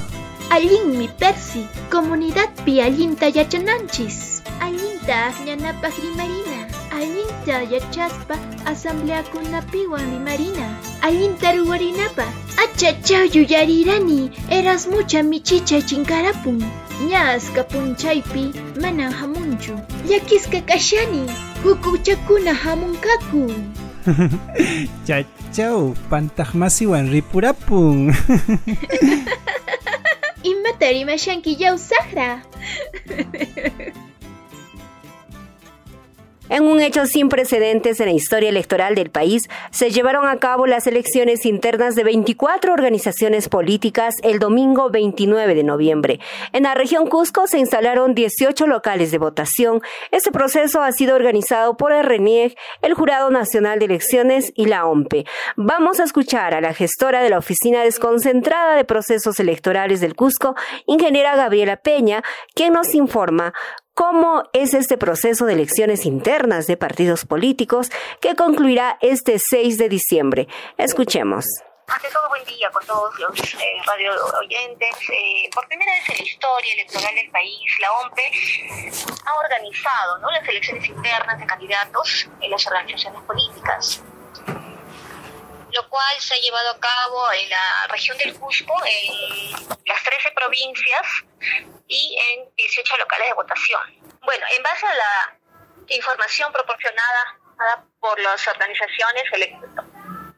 Allinmi 0.50 1.08
persi, 1.18 1.66
comunidad 1.90 2.50
pi 2.64 2.80
allinta 2.80 3.26
yachananchis. 3.26 4.42
Allinta 4.60 5.14
aqllanapaq 5.28 5.94
rimarina. 6.04 6.58
Allinta 6.94 7.56
yachaspa 7.74 8.38
asambleakunapiwan 8.70 10.06
rimarina. 10.14 10.66
Allinta 11.02 11.52
ruwarinapaq. 11.56 12.30
Achachaw 12.64 13.26
yuyarirani, 13.34 14.30
eras 14.48 14.86
mucha 14.86 15.22
michicha 15.22 15.82
chinkarapun. 15.82 16.62
Ñasqa 17.10 17.64
punchaypi 17.64 18.54
manan 18.80 19.12
hamunchu. 19.12 19.74
Llakisqa 20.08 20.60
kashani, 20.60 21.26
hukuchakuna 21.64 22.54
hamunkaku. 22.54 23.52
Chachau, 25.08 25.96
pantaqmasiwan 26.12 27.08
ripurapun. 27.08 28.12
Imata 30.44 30.92
rimashanki 30.92 31.56
yaw 31.56 31.80
saqra. 31.80 32.44
En 36.50 36.64
un 36.64 36.80
hecho 36.82 37.06
sin 37.06 37.30
precedentes 37.30 38.00
en 38.00 38.06
la 38.06 38.12
historia 38.12 38.50
electoral 38.50 38.94
del 38.94 39.08
país, 39.08 39.48
se 39.70 39.90
llevaron 39.90 40.28
a 40.28 40.36
cabo 40.36 40.66
las 40.66 40.86
elecciones 40.86 41.46
internas 41.46 41.94
de 41.94 42.04
24 42.04 42.74
organizaciones 42.74 43.48
políticas 43.48 44.16
el 44.22 44.38
domingo 44.38 44.90
29 44.90 45.54
de 45.54 45.62
noviembre. 45.62 46.20
En 46.52 46.64
la 46.64 46.74
región 46.74 47.06
Cusco 47.06 47.46
se 47.46 47.58
instalaron 47.58 48.14
18 48.14 48.66
locales 48.66 49.10
de 49.10 49.16
votación. 49.16 49.80
Este 50.10 50.32
proceso 50.32 50.82
ha 50.82 50.92
sido 50.92 51.16
organizado 51.16 51.78
por 51.78 51.92
el 51.92 52.04
RENIEG, 52.04 52.54
el 52.82 52.92
Jurado 52.92 53.30
Nacional 53.30 53.78
de 53.78 53.86
Elecciones 53.86 54.52
y 54.54 54.66
la 54.66 54.84
OMPE. 54.84 55.24
Vamos 55.56 55.98
a 55.98 56.04
escuchar 56.04 56.52
a 56.52 56.60
la 56.60 56.74
gestora 56.74 57.22
de 57.22 57.30
la 57.30 57.38
Oficina 57.38 57.82
Desconcentrada 57.82 58.76
de 58.76 58.84
Procesos 58.84 59.40
Electorales 59.40 60.02
del 60.02 60.14
Cusco, 60.14 60.54
ingeniera 60.86 61.36
Gabriela 61.36 61.78
Peña, 61.78 62.22
quien 62.54 62.74
nos 62.74 62.94
informa 62.94 63.54
cómo 63.94 64.42
es 64.52 64.74
este 64.74 64.98
proceso 64.98 65.46
de 65.46 65.54
elecciones 65.54 66.04
internas 66.04 66.66
de 66.66 66.76
partidos 66.76 67.24
políticos 67.24 67.90
que 68.20 68.34
concluirá 68.34 68.98
este 69.00 69.38
6 69.38 69.78
de 69.78 69.88
diciembre. 69.88 70.48
Escuchemos. 70.76 71.46
Ante 71.86 72.08
todo, 72.08 72.28
buen 72.30 72.44
día 72.44 72.70
con 72.70 72.84
todos 72.86 73.18
los 73.18 73.54
eh, 73.54 73.58
radio 73.86 74.12
oyentes. 74.40 74.96
Eh, 75.10 75.50
por 75.54 75.68
primera 75.68 75.92
vez 75.92 76.08
en 76.08 76.16
la 76.16 76.22
historia 76.22 76.74
electoral 76.74 77.14
del 77.14 77.30
país, 77.30 77.78
la 77.80 77.92
OMPE 77.92 78.32
ha 79.26 79.34
organizado 79.38 80.18
las 80.30 80.48
elecciones 80.48 80.88
internas 80.88 81.38
de 81.38 81.46
candidatos 81.46 82.28
en 82.40 82.50
las 82.50 82.66
organizaciones 82.66 83.20
políticas, 83.22 84.02
lo 85.74 85.88
cual 85.88 86.20
se 86.20 86.34
ha 86.34 86.38
llevado 86.38 86.70
a 86.70 86.80
cabo 86.80 87.32
en 87.32 87.50
la 87.50 87.86
región 87.90 88.16
del 88.18 88.34
Cusco, 88.38 88.74
en 88.86 89.52
las 89.84 90.02
13 90.02 90.30
provincias 90.30 91.06
y 91.88 92.16
en 92.30 92.54
18 92.56 92.96
locales 92.96 93.28
de 93.28 93.34
votación. 93.34 93.80
Bueno, 94.22 94.46
en 94.56 94.62
base 94.62 94.86
a 94.86 94.94
la 94.94 95.38
información 95.88 96.52
proporcionada 96.52 97.38
por 98.00 98.18
las 98.20 98.46
organizaciones 98.46 99.24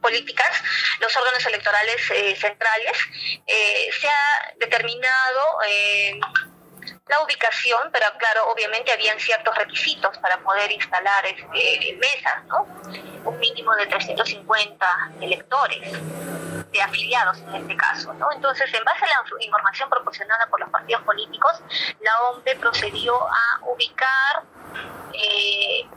políticas, 0.00 0.62
los 1.00 1.14
órganos 1.16 1.44
electorales 1.46 2.10
eh, 2.10 2.36
centrales, 2.36 2.98
eh, 3.46 3.90
se 3.92 4.08
ha 4.08 4.54
determinado 4.58 5.58
eh, 5.68 6.18
la 7.08 7.20
ubicación, 7.22 7.80
pero 7.92 8.06
claro, 8.18 8.50
obviamente 8.50 8.92
habían 8.92 9.18
ciertos 9.18 9.56
requisitos 9.56 10.16
para 10.18 10.38
poder 10.38 10.70
instalar 10.72 11.26
este, 11.26 11.96
mesas, 11.98 12.44
¿no? 12.46 12.66
Un 13.24 13.38
mínimo 13.38 13.74
de 13.74 13.86
350 13.86 15.10
electores 15.20 15.92
de 16.72 16.82
afiliados 16.82 17.38
en 17.38 17.54
este 17.56 17.76
caso, 17.76 18.12
¿no? 18.14 18.30
Entonces, 18.32 18.72
en 18.72 18.84
base 18.84 19.04
a 19.04 19.08
la 19.08 19.44
información 19.44 19.90
proporcionada 19.90 20.46
por 20.48 20.60
los 20.60 20.70
partidos 20.70 21.02
políticos, 21.02 21.60
la 22.00 22.20
OMPE 22.30 22.56
procedió 22.56 23.14
a 23.20 23.60
ubicar 23.62 24.44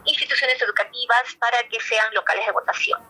instituciones 0.05 0.61
educativas 0.61 1.35
para 1.39 1.57
que 1.67 1.79
sean 1.81 2.13
locales 2.13 2.45
de 2.45 2.51
votación. 2.51 3.01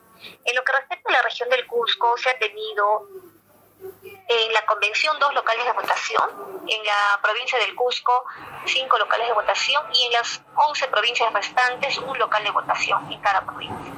En 0.44 0.56
lo 0.56 0.64
que 0.64 0.72
respecta 0.74 1.10
a 1.10 1.14
la 1.14 1.22
región 1.22 1.50
del 1.50 1.66
Cusco, 1.68 2.18
se 2.18 2.30
ha 2.30 2.38
tenido 2.40 3.08
en 4.30 4.54
la 4.54 4.64
convención 4.66 5.18
dos 5.20 5.34
locales 5.34 5.66
de 5.66 5.72
votación, 5.74 6.64
en 6.68 6.86
la 6.86 7.20
provincia 7.22 7.58
del 7.58 7.76
Cusco 7.76 8.26
cinco 8.66 8.98
locales 8.98 9.28
de 9.28 9.34
votación 9.34 9.84
y 9.94 10.06
en 10.06 10.14
las 10.14 10.42
once 10.56 10.88
provincias 10.88 11.34
restantes 11.34 11.98
un 11.98 12.18
local 12.18 12.44
de 12.44 12.52
votación 12.52 13.12
en 13.12 13.20
cada 13.22 13.42
provincia. 13.42 13.94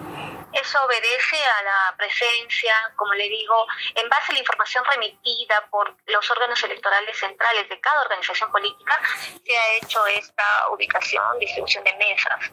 Eso 0.53 0.83
obedece 0.83 1.37
a 1.37 1.63
la 1.63 1.95
presencia, 1.97 2.73
como 2.95 3.13
le 3.13 3.27
digo, 3.29 3.65
en 3.95 4.09
base 4.09 4.31
a 4.31 4.33
la 4.33 4.39
información 4.39 4.83
remitida 4.85 5.67
por 5.69 5.95
los 6.07 6.29
órganos 6.29 6.61
electorales 6.63 7.17
centrales 7.17 7.69
de 7.69 7.79
cada 7.79 8.01
organización 8.01 8.51
política, 8.51 8.99
se 9.45 9.57
ha 9.57 9.73
hecho 9.75 10.05
esta 10.07 10.69
ubicación, 10.71 11.39
distribución 11.39 11.83
de 11.85 11.93
mesas. 11.93 12.51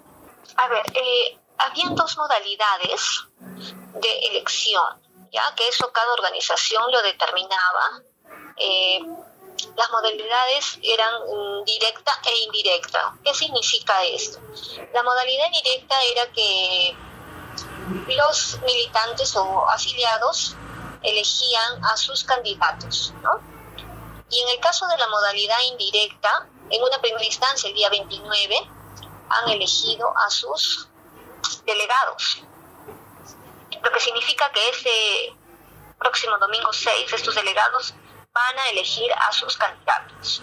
A 0.57 0.69
ver, 0.69 0.85
eh, 0.95 1.39
habían 1.59 1.95
dos 1.97 2.17
modalidades 2.17 3.27
de 3.39 4.19
elección, 4.31 5.08
ya 5.31 5.55
que 5.55 5.69
eso 5.69 5.91
cada 5.93 6.13
organización 6.13 6.91
lo 6.91 7.03
determinaba. 7.03 8.03
Eh, 8.57 9.01
las 9.77 9.91
modalidades 9.91 10.79
eran 10.83 11.65
directa 11.65 12.13
e 12.25 12.45
indirecta. 12.45 13.15
¿Qué 13.25 13.35
significa 13.35 14.05
esto? 14.05 14.39
La 14.93 15.03
modalidad 15.03 15.51
directa 15.51 15.97
era 16.03 16.33
que 16.33 16.97
los 18.15 18.59
militantes 18.63 19.35
o 19.37 19.69
afiliados 19.69 20.55
elegían 21.03 21.85
a 21.85 21.97
sus 21.97 22.25
candidatos. 22.25 23.13
Y 24.31 24.41
en 24.41 24.49
el 24.49 24.61
caso 24.61 24.87
de 24.89 24.99
la 24.99 25.09
modalidad 25.09 25.61
indirecta, 25.71 26.49
en 26.71 26.83
una 26.83 27.01
primera 27.01 27.25
instancia, 27.25 27.69
el 27.69 27.75
día 27.75 27.89
29, 27.89 28.71
han 29.31 29.49
elegido 29.51 30.13
a 30.27 30.31
sus 30.31 30.89
delegados, 31.65 32.43
lo 33.83 33.93
que 33.93 34.01
significa 34.01 34.51
que 34.53 34.69
ese 34.69 35.37
próximo 35.99 36.39
domingo 36.39 36.73
6 36.73 37.13
estos 37.13 37.35
delegados 37.35 37.95
van 38.33 38.59
a 38.59 38.69
elegir 38.71 39.13
a 39.13 39.33
sus 39.33 39.57
candidatos. 39.57 40.43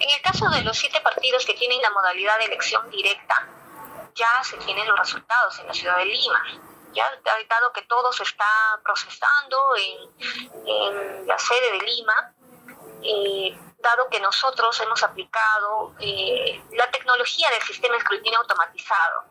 En 0.00 0.10
el 0.10 0.20
caso 0.22 0.48
de 0.50 0.62
los 0.62 0.76
siete 0.76 1.00
partidos 1.00 1.46
que 1.46 1.54
tienen 1.54 1.80
la 1.80 1.90
modalidad 1.90 2.38
de 2.38 2.46
elección 2.46 2.90
directa, 2.90 3.48
ya 4.14 4.42
se 4.42 4.56
tienen 4.58 4.86
los 4.86 4.98
resultados 4.98 5.58
en 5.58 5.66
la 5.66 5.74
ciudad 5.74 5.96
de 5.98 6.06
Lima. 6.06 6.44
Ya 6.92 7.10
dado 7.48 7.72
que 7.72 7.82
todo 7.82 8.12
se 8.12 8.22
está 8.22 8.80
procesando 8.82 9.58
en, 9.76 11.26
la 11.26 11.38
sede 11.38 11.72
de 11.72 11.78
Lima, 11.86 12.34
eh, 13.02 13.58
dado 13.78 14.08
que 14.08 14.20
nosotros 14.20 14.78
hemos 14.80 15.02
aplicado 15.02 15.94
eh, 15.98 16.62
la 16.72 16.90
tecnología 16.90 17.50
del 17.50 17.62
sistema 17.62 17.94
de 17.94 17.98
escrutinio 17.98 18.38
automatizado. 18.38 19.24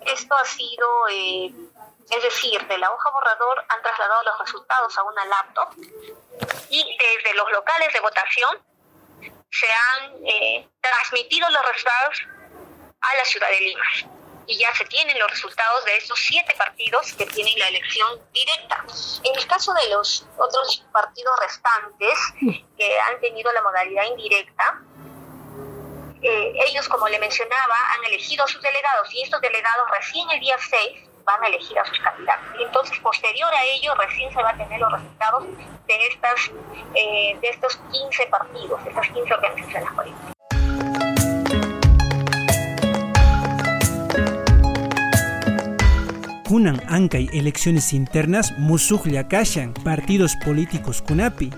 Esto 0.00 0.34
ha 0.34 0.44
sido 0.46 1.08
eh, 1.10 1.52
es 2.10 2.22
decir, 2.22 2.66
de 2.66 2.78
la 2.78 2.90
hoja 2.90 3.10
borrador 3.10 3.64
han 3.68 3.82
trasladado 3.82 4.22
los 4.24 4.38
resultados 4.40 4.98
a 4.98 5.02
una 5.04 5.24
laptop 5.26 5.74
y 6.68 6.96
desde 6.98 7.34
los 7.34 7.50
locales 7.52 7.92
de 7.92 8.00
votación 8.00 8.58
se 9.50 9.66
han 9.66 10.12
eh, 10.26 10.68
transmitido 10.80 11.48
los 11.50 11.66
resultados 11.66 12.22
a 13.00 13.16
la 13.16 13.24
ciudad 13.24 13.48
de 13.48 13.60
Lima. 13.60 13.84
Y 14.46 14.58
ya 14.58 14.74
se 14.74 14.84
tienen 14.86 15.16
los 15.18 15.30
resultados 15.30 15.84
de 15.84 15.96
estos 15.96 16.18
siete 16.18 16.52
partidos 16.56 17.12
que 17.12 17.26
tienen 17.26 17.56
la 17.58 17.68
elección 17.68 18.20
directa. 18.32 18.84
En 19.22 19.36
el 19.36 19.46
caso 19.46 19.72
de 19.74 19.88
los 19.90 20.26
otros 20.36 20.84
partidos 20.92 21.38
restantes 21.40 22.18
que 22.76 23.00
han 23.00 23.20
tenido 23.20 23.52
la 23.52 23.62
modalidad 23.62 24.04
indirecta, 24.06 24.80
eh, 26.22 26.52
ellos, 26.66 26.88
como 26.88 27.08
le 27.08 27.18
mencionaba, 27.20 27.76
han 27.94 28.04
elegido 28.04 28.46
sus 28.48 28.60
delegados 28.60 29.12
y 29.14 29.22
estos 29.22 29.40
delegados 29.40 29.88
recién 29.92 30.28
el 30.30 30.40
día 30.40 30.58
6 30.58 31.09
van 31.24 31.42
a 31.42 31.46
elegir 31.46 31.78
a 31.78 31.84
sus 31.84 31.98
candidatos. 32.00 32.46
Y 32.58 32.62
entonces, 32.64 32.98
posterior 33.00 33.52
a 33.54 33.64
ello, 33.64 33.94
recién 33.94 34.32
se 34.32 34.42
van 34.42 34.54
a 34.54 34.64
tener 34.64 34.80
los 34.80 34.92
resultados 34.92 35.44
de, 35.86 36.06
estas, 36.08 36.50
eh, 36.94 37.38
de 37.40 37.48
estos 37.48 37.76
15 37.92 38.26
partidos, 38.26 38.84
de 38.84 38.90
estas 38.90 39.08
15 39.08 39.34
organizaciones 39.34 39.90
políticas. 39.92 40.30
Kunan 46.50 46.82
ankay 46.88 47.28
elecciones 47.32 47.92
internas 47.92 48.52
musujlla 48.58 49.28
kashan 49.28 49.72
partidos 49.72 50.34
políticos 50.44 51.00
kunapi. 51.00 51.50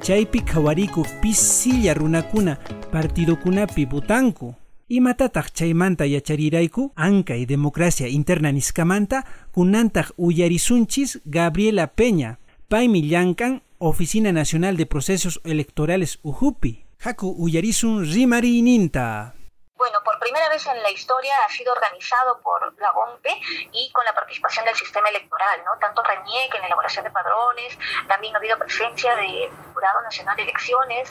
Chaypi 0.00 0.40
kawariku 0.40 1.04
pisilla 1.20 1.92
runakuna 1.92 2.58
partido 2.90 3.38
kunapi 3.38 3.84
butanku. 3.84 4.56
Imatataq 4.90 5.52
chaymanta 5.52 6.06
yacharirayku 6.06 6.94
y 6.96 7.44
democracia 7.44 8.08
interna 8.08 8.50
niskamanta 8.52 9.26
kunantaq 9.52 10.12
uyarisunchis 10.16 11.20
Gabriela 11.26 11.88
Peña, 11.88 12.38
paymi 12.70 13.02
llankan 13.02 13.62
Oficina 13.76 14.32
Nacional 14.32 14.78
de 14.78 14.86
Procesos 14.86 15.42
Electorales 15.44 16.20
Ujupi. 16.22 16.86
Haku 17.04 17.34
uyarisun 17.36 18.10
rimarininta. 18.10 19.34
Bueno, 19.76 19.98
por 20.02 20.18
primera 20.20 20.48
vez 20.48 20.66
en 20.66 20.82
la 20.82 20.90
historia 20.90 21.34
ha 21.46 21.52
sido 21.52 21.70
organizado 21.74 22.40
por 22.40 22.74
la 22.80 22.90
OMPE 22.90 23.40
y 23.72 23.92
con 23.92 24.06
la 24.06 24.14
participación 24.14 24.64
del 24.64 24.74
sistema 24.74 25.10
electoral, 25.10 25.60
¿no? 25.66 25.78
Tanto 25.78 26.02
RENIEC 26.02 26.54
en 26.54 26.60
la 26.62 26.66
elaboración 26.66 27.04
de 27.04 27.10
padrones, 27.10 27.78
también 28.08 28.34
ha 28.34 28.38
habido 28.38 28.58
presencia 28.58 29.14
del 29.14 29.50
Jurado 29.74 30.00
Nacional 30.00 30.34
de 30.34 30.44
Elecciones 30.44 31.10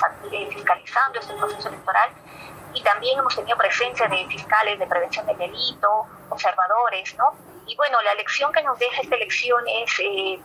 fiscalizando 0.51 1.19
este 1.19 1.33
proceso 1.35 1.69
electoral 1.69 2.09
y 2.77 2.81
también 2.83 3.17
hemos 3.17 3.35
tenido 3.35 3.57
presencia 3.57 4.07
de 4.07 4.27
fiscales 4.27 4.77
de 4.77 4.85
prevención 4.85 5.25
del 5.25 5.37
delito, 5.37 6.05
observadores, 6.29 7.15
¿no? 7.15 7.33
Y 7.65 7.75
bueno, 7.75 7.99
la 8.03 8.13
lección 8.13 8.51
que 8.51 8.61
nos 8.61 8.77
deja 8.77 9.01
esta 9.01 9.15
elección 9.15 9.63
es, 9.67 9.99
eh, 9.99 10.39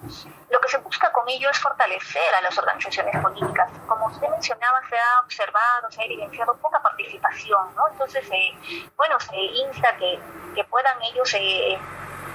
lo 0.48 0.60
que 0.60 0.68
se 0.68 0.78
busca 0.78 1.12
con 1.12 1.28
ello 1.28 1.50
es 1.50 1.58
fortalecer 1.58 2.34
a 2.34 2.40
las 2.40 2.56
organizaciones 2.56 3.14
políticas. 3.22 3.70
Como 3.86 4.06
usted 4.06 4.28
mencionaba, 4.30 4.80
se 4.88 4.96
ha 4.96 5.20
observado, 5.20 5.90
se 5.90 6.00
ha 6.00 6.04
evidenciado 6.06 6.56
poca 6.56 6.82
participación, 6.82 7.74
¿no? 7.76 7.88
Entonces, 7.88 8.26
eh, 8.32 8.90
bueno, 8.96 9.20
se 9.20 9.36
insta 9.36 9.94
que, 9.98 10.18
que 10.54 10.64
puedan 10.64 11.00
ellos, 11.02 11.34
eh, 11.34 11.78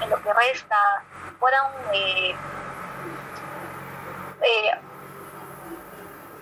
en 0.01 0.09
lo 0.11 0.21
que 0.21 0.31
resta, 0.31 0.77
puedan 1.39 1.65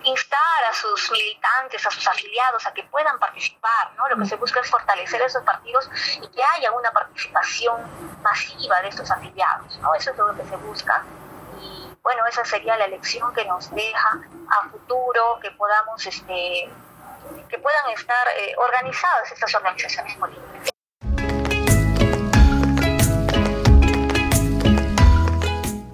instar 0.04 0.64
a 0.70 0.72
sus 0.94 1.10
militantes, 1.10 1.84
a 1.86 1.90
sus 1.90 2.06
afiliados 2.06 2.66
a 2.66 2.72
que 2.72 2.84
puedan 2.84 3.18
participar, 3.18 3.92
¿no? 3.96 4.08
Lo 4.08 4.16
que 4.16 4.26
se 4.26 4.36
busca 4.36 4.60
es 4.60 4.70
fortalecer 4.70 5.20
esos 5.22 5.42
partidos 5.42 5.90
y 6.22 6.28
que 6.28 6.42
haya 6.42 6.72
una 6.72 6.90
participación 6.90 7.80
masiva 8.22 8.80
de 8.82 8.88
estos 8.88 9.10
afiliados, 9.10 9.78
¿no? 9.78 9.94
Eso 9.94 10.10
es 10.10 10.16
lo 10.16 10.34
que 10.36 10.44
se 10.44 10.56
busca. 10.56 11.04
Y 11.60 11.96
bueno, 12.02 12.26
esa 12.26 12.44
sería 12.44 12.76
la 12.76 12.84
elección 12.84 13.32
que 13.34 13.44
nos 13.44 13.70
deja 13.74 14.20
a 14.50 14.68
futuro 14.68 15.38
que 15.40 15.50
podamos, 15.52 16.06
este, 16.06 16.70
que 17.48 17.58
puedan 17.58 17.90
estar 17.90 18.28
eh, 18.36 18.54
organizadas 18.58 19.32
estas 19.32 19.54
organizaciones 19.54 20.14
políticas. 20.16 20.55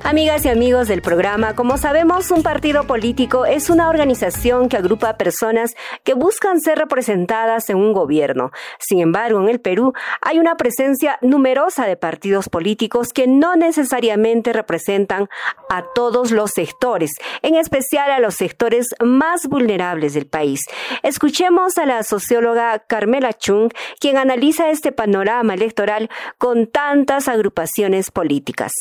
Amigas 0.04 0.44
y 0.44 0.48
amigos 0.48 0.88
del 0.88 1.00
programa, 1.00 1.54
como 1.54 1.78
sabemos, 1.78 2.32
un 2.32 2.42
partido 2.42 2.88
político 2.88 3.46
es 3.46 3.70
una 3.70 3.88
organización 3.88 4.68
que 4.68 4.76
agrupa 4.76 5.16
personas 5.16 5.76
que 6.02 6.14
buscan 6.14 6.60
ser 6.60 6.76
representadas 6.76 7.70
en 7.70 7.76
un 7.76 7.92
gobierno. 7.92 8.50
Sin 8.80 8.98
embargo, 8.98 9.40
en 9.40 9.48
el 9.48 9.60
Perú 9.60 9.92
hay 10.20 10.40
una 10.40 10.56
presencia 10.56 11.18
numerosa 11.22 11.86
de 11.86 11.96
partidos 11.96 12.48
políticos 12.48 13.12
que 13.12 13.28
no 13.28 13.54
necesariamente 13.54 14.52
representan 14.52 15.28
a 15.70 15.84
todos 15.94 16.32
los 16.32 16.50
sectores, 16.50 17.12
en 17.40 17.54
especial 17.54 18.10
a 18.10 18.18
los 18.18 18.34
sectores 18.34 18.88
más 19.00 19.46
vulnerables 19.46 20.14
del 20.14 20.26
país. 20.26 20.62
Escuchemos 21.04 21.78
a 21.78 21.86
la 21.86 22.02
socióloga 22.02 22.80
Carmela 22.80 23.32
Chung, 23.34 23.70
quien 24.00 24.16
analiza 24.16 24.68
este 24.68 24.90
panorama 24.90 25.54
electoral 25.54 26.10
con 26.38 26.66
tantas 26.66 27.28
agrupaciones 27.28 28.10
políticas. 28.10 28.72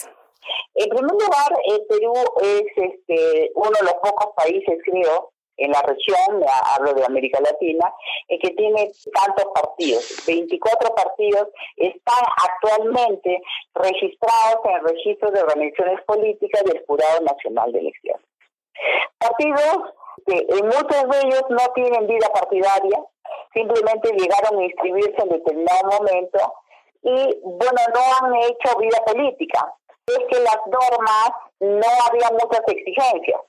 En 0.75 0.89
primer 0.89 1.11
lugar, 1.11 1.51
el 1.65 1.85
Perú 1.87 2.13
es 2.41 2.63
este, 2.75 3.51
uno 3.55 3.71
de 3.71 3.85
los 3.85 3.93
pocos 3.95 4.33
países, 4.35 4.79
creo, 4.85 5.31
en 5.57 5.71
la 5.71 5.81
región, 5.81 6.43
hablo 6.75 6.93
de 6.93 7.05
América 7.05 7.39
Latina, 7.39 7.93
en 8.29 8.39
que 8.39 8.49
tiene 8.51 8.91
tantos 9.13 9.45
partidos. 9.53 10.23
24 10.25 10.95
partidos 10.95 11.49
están 11.77 12.23
actualmente 12.43 13.41
registrados 13.75 14.65
en 14.65 14.71
el 14.71 14.83
registro 14.83 15.29
de 15.31 15.41
organizaciones 15.41 16.03
políticas 16.05 16.63
del 16.63 16.83
Jurado 16.87 17.21
Nacional 17.21 17.71
de 17.71 17.79
Elecciones. 17.79 18.25
Partidos 19.19 19.93
que 20.25 20.45
en 20.49 20.65
muchos 20.65 21.09
de 21.09 21.27
ellos 21.27 21.43
no 21.49 21.73
tienen 21.73 22.07
vida 22.07 22.27
partidaria, 22.33 22.99
simplemente 23.53 24.13
llegaron 24.17 24.59
a 24.59 24.63
inscribirse 24.63 25.21
en 25.21 25.29
determinado 25.29 25.99
momento 25.99 26.39
y, 27.03 27.39
bueno, 27.43 27.81
no 27.93 28.27
han 28.27 28.35
hecho 28.35 28.77
vida 28.77 28.99
política 29.05 29.73
es 30.17 30.25
que 30.29 30.39
las 30.39 30.59
normas 30.67 31.31
no 31.59 31.87
había 32.07 32.29
muchas 32.31 32.61
exigencias. 32.67 33.41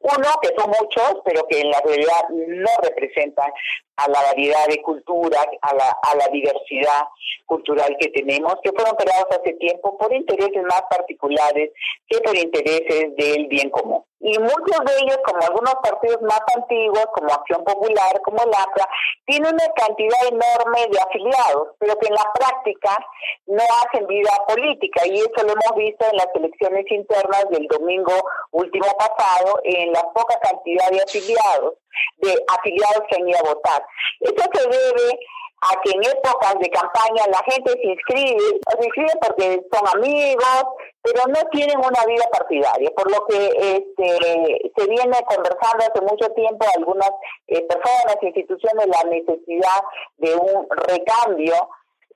Uno, 0.00 0.28
que 0.42 0.50
son 0.56 0.70
muchos, 0.70 1.22
pero 1.24 1.46
que 1.48 1.60
en 1.60 1.70
la 1.70 1.80
realidad 1.80 2.28
no 2.30 2.70
representan 2.82 3.50
a 3.96 4.08
la 4.08 4.22
variedad 4.22 4.66
de 4.68 4.82
culturas, 4.82 5.46
a 5.62 5.74
la, 5.74 5.98
a 6.02 6.16
la 6.16 6.28
diversidad 6.28 7.04
cultural 7.46 7.96
que 8.00 8.08
tenemos, 8.08 8.56
que 8.62 8.72
fueron 8.72 8.96
creados 8.96 9.26
hace 9.30 9.52
tiempo 9.54 9.96
por 9.98 10.12
intereses 10.12 10.62
más 10.62 10.82
particulares 10.90 11.70
que 12.08 12.20
por 12.20 12.36
intereses 12.36 13.16
del 13.16 13.46
bien 13.46 13.70
común. 13.70 14.04
Y 14.26 14.38
muchos 14.38 14.80
de 14.86 14.92
ellos, 15.02 15.18
como 15.22 15.42
algunos 15.42 15.74
partidos 15.82 16.22
más 16.22 16.40
antiguos, 16.56 17.04
como 17.12 17.28
Acción 17.30 17.62
Popular, 17.62 18.22
como 18.24 18.38
el 18.42 18.48
APRA, 18.48 18.88
tienen 19.26 19.52
una 19.52 19.68
cantidad 19.76 20.18
enorme 20.26 20.86
de 20.90 20.98
afiliados, 20.98 21.68
pero 21.78 21.98
que 21.98 22.08
en 22.08 22.14
la 22.14 22.32
práctica 22.32 23.06
no 23.48 23.62
hacen 23.62 24.06
vida 24.06 24.32
política. 24.48 25.06
Y 25.06 25.18
eso 25.18 25.44
lo 25.44 25.52
hemos 25.52 25.76
visto 25.76 26.06
en 26.10 26.16
las 26.16 26.28
elecciones 26.34 26.86
internas 26.90 27.44
del 27.50 27.66
domingo 27.66 28.14
último 28.52 28.86
pasado, 28.96 29.60
en 29.62 29.92
la 29.92 30.02
poca 30.14 30.38
cantidad 30.40 30.88
de 30.90 31.02
afiliados, 31.02 31.74
de 32.18 32.34
afiliados 32.48 33.02
que 33.08 33.16
han 33.16 33.28
ido 33.28 33.38
a 33.38 33.54
votar. 33.54 33.86
Eso 34.20 34.44
se 34.52 34.68
debe 34.68 35.18
a 35.60 35.80
que 35.80 35.90
en 35.92 36.04
épocas 36.04 36.58
de 36.60 36.68
campaña 36.68 37.26
la 37.28 37.42
gente 37.50 37.72
se 37.72 37.86
inscribe, 37.86 38.60
se 38.68 38.84
inscribe 38.84 39.12
porque 39.20 39.62
son 39.72 39.88
amigos, 39.96 40.64
pero 41.02 41.22
no 41.28 41.48
tienen 41.50 41.78
una 41.78 42.04
vida 42.06 42.24
partidaria, 42.30 42.90
por 42.90 43.10
lo 43.10 43.24
que 43.26 43.46
este, 43.46 44.70
se 44.76 44.88
viene 44.88 45.16
conversando 45.26 45.84
hace 45.84 46.00
mucho 46.02 46.28
tiempo 46.34 46.66
algunas 46.76 47.10
eh, 47.48 47.62
personas, 47.62 48.16
instituciones, 48.22 48.88
la 48.88 49.04
necesidad 49.08 49.80
de 50.18 50.36
un 50.36 50.66
recambio 50.70 51.54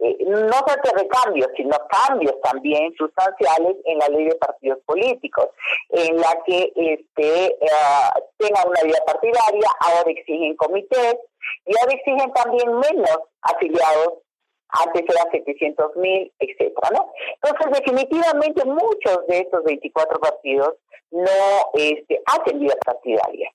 eh, 0.01 0.17
no 0.27 0.53
solo 0.53 0.93
recambios, 0.95 1.49
sino 1.57 1.77
cambios 1.89 2.41
también 2.43 2.95
sustanciales 2.97 3.77
en 3.85 3.99
la 3.99 4.09
ley 4.09 4.27
de 4.27 4.35
partidos 4.37 4.79
políticos, 4.87 5.49
en 5.91 6.17
la 6.17 6.39
que 6.47 6.73
este, 6.77 7.47
eh, 7.47 7.69
tenga 8.37 8.65
una 8.65 8.83
vida 8.83 8.99
partidaria, 9.07 9.69
ahora 9.81 10.11
exigen 10.11 10.57
comités 10.57 11.17
y 11.67 11.73
ahora 11.79 11.95
exigen 11.95 12.33
también 12.33 12.79
menos 12.79 13.19
afiliados 13.43 14.19
antes 14.69 15.03
eran 15.09 15.31
700 15.31 15.97
mil, 15.97 16.33
etcétera, 16.39 16.89
¿no? 16.93 17.13
Entonces, 17.43 17.81
definitivamente 17.81 18.65
muchos 18.65 19.27
de 19.29 19.39
estos 19.39 19.65
24 19.65 20.21
partidos 20.21 20.75
no 21.11 21.71
este, 21.75 22.21
hacen 22.27 22.61
vida 22.61 22.75
partidaria. 22.85 23.51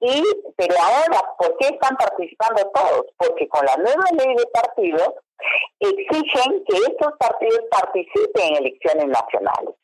Y, 0.00 0.22
pero 0.56 0.74
ahora, 0.80 1.34
¿por 1.38 1.56
qué 1.58 1.68
están 1.68 1.96
participando 1.96 2.70
todos? 2.74 3.06
Porque 3.16 3.48
con 3.48 3.64
la 3.64 3.76
nueva 3.76 4.04
ley 4.16 4.34
de 4.34 4.46
partidos 4.46 5.14
exigen 5.80 6.64
que 6.64 6.76
estos 6.76 7.12
partidos 7.18 7.60
participen 7.70 8.44
en 8.50 8.56
elecciones 8.56 9.06
nacionales. 9.06 9.74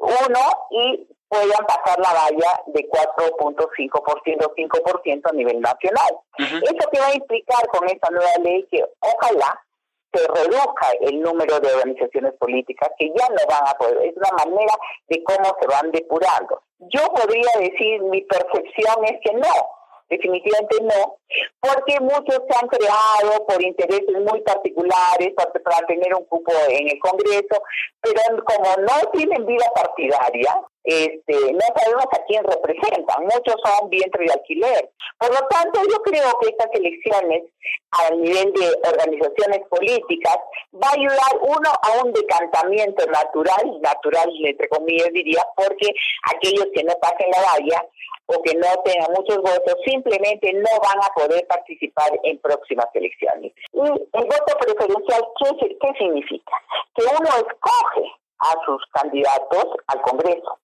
Uno, 0.00 0.40
y 0.70 1.06
puedan 1.28 1.66
pasar 1.66 1.98
la 1.98 2.12
valla 2.12 2.62
de 2.66 2.88
4.5%, 2.88 4.54
5% 4.54 5.22
a 5.24 5.32
nivel 5.32 5.60
nacional. 5.60 6.18
¿Eso 6.38 6.90
qué 6.90 7.00
va 7.00 7.08
a 7.08 7.14
implicar 7.14 7.66
con 7.68 7.88
esta 7.88 8.10
nueva 8.10 8.32
ley? 8.42 8.66
Que 8.70 8.84
ojalá 9.00 9.64
se 10.12 10.26
reduzca 10.26 10.92
el 11.00 11.20
número 11.20 11.58
de 11.60 11.72
organizaciones 11.72 12.34
políticas 12.34 12.90
que 12.98 13.08
ya 13.08 13.28
no 13.28 13.42
van 13.48 13.68
a 13.68 13.78
poder. 13.78 14.06
Es 14.06 14.16
una 14.16 14.44
manera 14.44 14.74
de 15.08 15.22
cómo 15.24 15.56
se 15.60 15.66
van 15.66 15.90
depurando. 15.90 16.62
Yo 16.78 17.00
podría 17.14 17.50
decir, 17.58 18.02
mi 18.02 18.22
percepción 18.22 19.04
es 19.04 19.20
que 19.24 19.32
no, 19.34 19.68
definitivamente 20.10 20.76
no, 20.82 21.16
porque 21.60 22.00
muchos 22.00 22.42
se 22.48 22.58
han 22.60 22.68
creado 22.68 23.46
por 23.46 23.62
intereses 23.62 24.14
muy 24.28 24.40
particulares 24.42 25.32
para, 25.34 25.52
para, 25.52 25.86
tener 25.86 26.14
un 26.14 26.24
cupo 26.24 26.52
en 26.68 26.88
el 26.88 26.98
Congreso, 26.98 27.62
pero 28.00 28.44
como 28.44 28.76
no 28.82 29.10
tienen 29.12 29.46
vida 29.46 29.66
partidaria, 29.74 30.62
este, 30.84 31.52
no 31.52 31.60
sabemos 31.76 32.06
a 32.12 32.24
quién 32.26 32.42
representan, 32.44 33.22
muchos 33.22 33.54
son 33.64 33.88
vientre 33.88 34.24
de 34.26 34.32
alquiler. 34.32 34.90
Por 35.18 35.30
lo 35.30 35.46
tanto, 35.48 35.80
yo 35.88 36.02
creo 36.02 36.38
que 36.40 36.48
estas 36.48 36.68
elecciones 36.72 37.44
a 37.92 38.10
nivel 38.14 38.52
de 38.52 38.88
organizaciones 38.88 39.60
políticas 39.68 40.36
va 40.74 40.88
a 40.88 40.94
ayudar 40.94 41.38
uno 41.40 41.70
a 41.70 42.02
un 42.02 42.12
decantamiento 42.12 43.06
natural, 43.06 43.80
natural 43.80 44.30
entre 44.44 44.68
comillas 44.68 45.12
diría, 45.12 45.44
porque 45.56 45.92
aquellos 46.34 46.66
que 46.74 46.84
no 46.84 46.94
pasen 47.00 47.30
la 47.30 47.42
valla 47.52 47.86
o 48.26 48.42
que 48.42 48.54
no 48.54 48.66
tengan 48.84 49.12
muchos 49.12 49.38
votos 49.38 49.76
simplemente 49.84 50.52
no 50.52 50.70
van 50.82 50.98
a 51.02 51.14
poder 51.14 51.46
participar 51.46 52.10
en 52.22 52.38
próximas 52.38 52.86
elecciones. 52.94 53.52
Y 53.72 53.80
el 53.80 54.24
voto 54.24 54.58
preferencial, 54.58 55.22
¿qué, 55.38 55.76
qué 55.80 55.92
significa? 55.98 56.52
Que 56.94 57.04
uno 57.04 57.28
escoge 57.28 58.12
a 58.38 58.64
sus 58.64 58.84
candidatos 58.92 59.66
al 59.86 60.02
Congreso. 60.02 60.58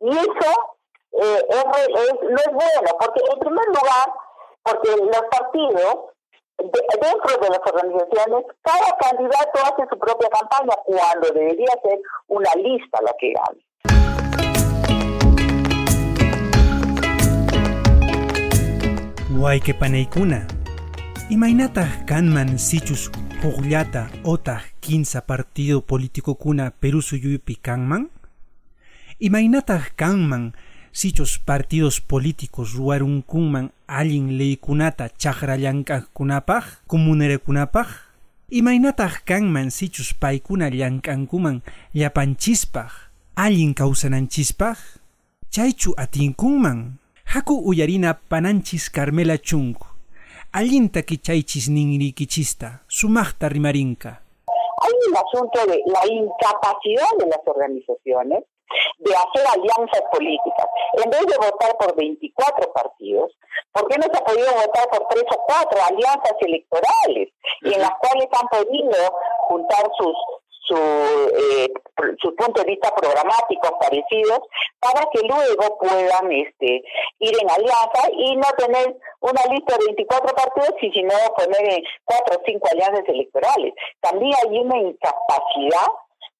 Y 0.00 0.10
eso 0.10 0.50
eh, 1.12 1.44
es, 1.48 2.14
no 2.22 2.36
es 2.36 2.52
bueno, 2.52 2.90
porque 3.00 3.20
en 3.32 3.38
primer 3.40 3.66
lugar, 3.68 4.12
porque 4.62 4.90
los 4.96 5.22
partidos, 5.30 5.94
dentro 6.58 7.38
de 7.40 7.48
las 7.50 7.60
organizaciones, 7.64 8.44
cada 8.62 8.96
candidato 8.98 9.58
hace 9.64 9.88
su 9.90 9.98
propia 9.98 10.28
campaña 10.28 10.74
cuando 10.84 11.28
debería 11.32 11.72
ser 11.82 12.00
una 12.28 12.50
lista 12.56 13.00
la 13.02 13.12
que 13.18 13.32
gane. 13.32 13.68
Guayquepaneykuna. 19.38 20.46
Imaynataq 21.30 22.06
kanman 22.06 22.58
sichus 22.58 23.10
hukllata 23.42 24.10
otaq 24.24 24.62
kinsa 24.80 25.26
partido 25.26 25.82
político 25.82 26.34
kuna 26.34 26.70
Perú 26.70 27.02
suyuypi 27.02 27.56
kanman? 27.56 28.10
Imaynataq 29.20 29.98
kanman 29.98 30.54
sichus 30.92 31.42
partidos 31.42 32.00
políticos 32.00 32.74
ruwarunkunman 32.78 33.72
allin 33.88 34.38
leykunata 34.38 35.10
chaqrallank'aqkunapaq 35.10 36.86
comunerekunapaq? 36.86 38.14
Imaynataq 38.46 39.26
kanman 39.26 39.74
sichus 39.74 40.14
paykuna 40.14 40.70
llank'ankuman 40.70 41.66
llapanchispa 41.98 42.86
allin 43.34 43.74
kawsananchispaq? 43.74 44.78
Chaychu 45.50 45.98
atinkunman? 45.98 47.02
Haku 47.34 47.58
uyarina 47.58 48.14
pananchis 48.14 48.86
Carmela 48.88 49.38
Chung. 49.38 49.74
Allinta 50.52 51.02
kichaychis 51.02 51.68
ninrikichista, 51.68 52.86
sumachta 52.86 53.48
rimarinka. 53.48 54.22
Hay 54.78 54.94
un 55.10 55.16
asunto 55.18 55.58
de 55.66 55.82
la 55.90 56.06
incapacidad 56.06 57.12
de 57.18 57.26
las 57.26 57.42
organizaciones 57.44 58.44
de 58.98 59.14
hacer 59.14 59.46
alianzas 59.52 60.02
políticas. 60.12 60.66
En 60.94 61.10
vez 61.10 61.26
de 61.26 61.36
votar 61.36 61.76
por 61.78 61.94
24 61.96 62.72
partidos, 62.72 63.32
¿por 63.72 63.88
qué 63.88 63.98
no 63.98 64.04
se 64.04 64.18
ha 64.18 64.24
podido 64.24 64.52
votar 64.52 64.88
por 64.90 65.08
tres 65.08 65.24
o 65.30 65.42
cuatro 65.46 65.78
alianzas 65.82 66.36
electorales 66.40 67.28
y 67.62 67.74
en 67.74 67.80
las 67.80 67.92
cuales 68.00 68.28
han 68.32 68.48
podido 68.48 68.96
juntar 69.48 69.90
sus 69.98 70.16
su, 70.68 70.76
eh, 70.76 71.68
su 72.20 72.34
punto 72.36 72.62
de 72.62 72.68
vista 72.68 72.94
programáticos 72.94 73.72
parecidos 73.80 74.40
para 74.78 75.08
que 75.10 75.20
luego 75.26 75.78
puedan 75.78 76.30
este 76.30 76.82
ir 77.18 77.34
en 77.40 77.50
alianza 77.50 78.10
y 78.12 78.36
no 78.36 78.46
tener 78.56 78.96
una 79.20 79.42
lista 79.50 79.76
de 79.78 79.86
24 79.86 80.34
partidos 80.34 80.74
y 80.82 80.90
sino 80.92 81.14
poner 81.36 81.72
en 81.72 81.82
cuatro 82.04 82.38
o 82.38 82.42
cinco 82.44 82.68
alianzas 82.70 83.08
electorales. 83.08 83.74
También 84.00 84.34
hay 84.42 84.58
una 84.58 84.78
incapacidad, 84.78 85.88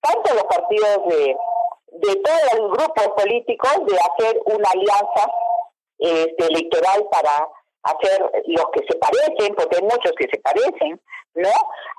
tanto 0.01 0.35
los 0.35 0.45
partidos 0.45 1.07
de 1.09 1.37
de 1.92 2.16
todos 2.16 2.59
los 2.59 2.70
grupos 2.72 3.09
políticos 3.16 3.72
de 3.87 3.96
hacer 3.96 4.40
una 4.46 4.70
alianza 4.70 5.33
este, 5.98 6.46
electoral 6.46 7.07
para 7.11 7.48
hacer 7.83 8.31
los 8.46 8.66
que 8.72 8.85
se 8.88 8.98
parecen, 8.98 9.55
porque 9.55 9.77
hay 9.77 9.83
muchos 9.83 10.12
que 10.12 10.29
se 10.31 10.38
parecen, 10.40 11.01
¿no? 11.35 11.48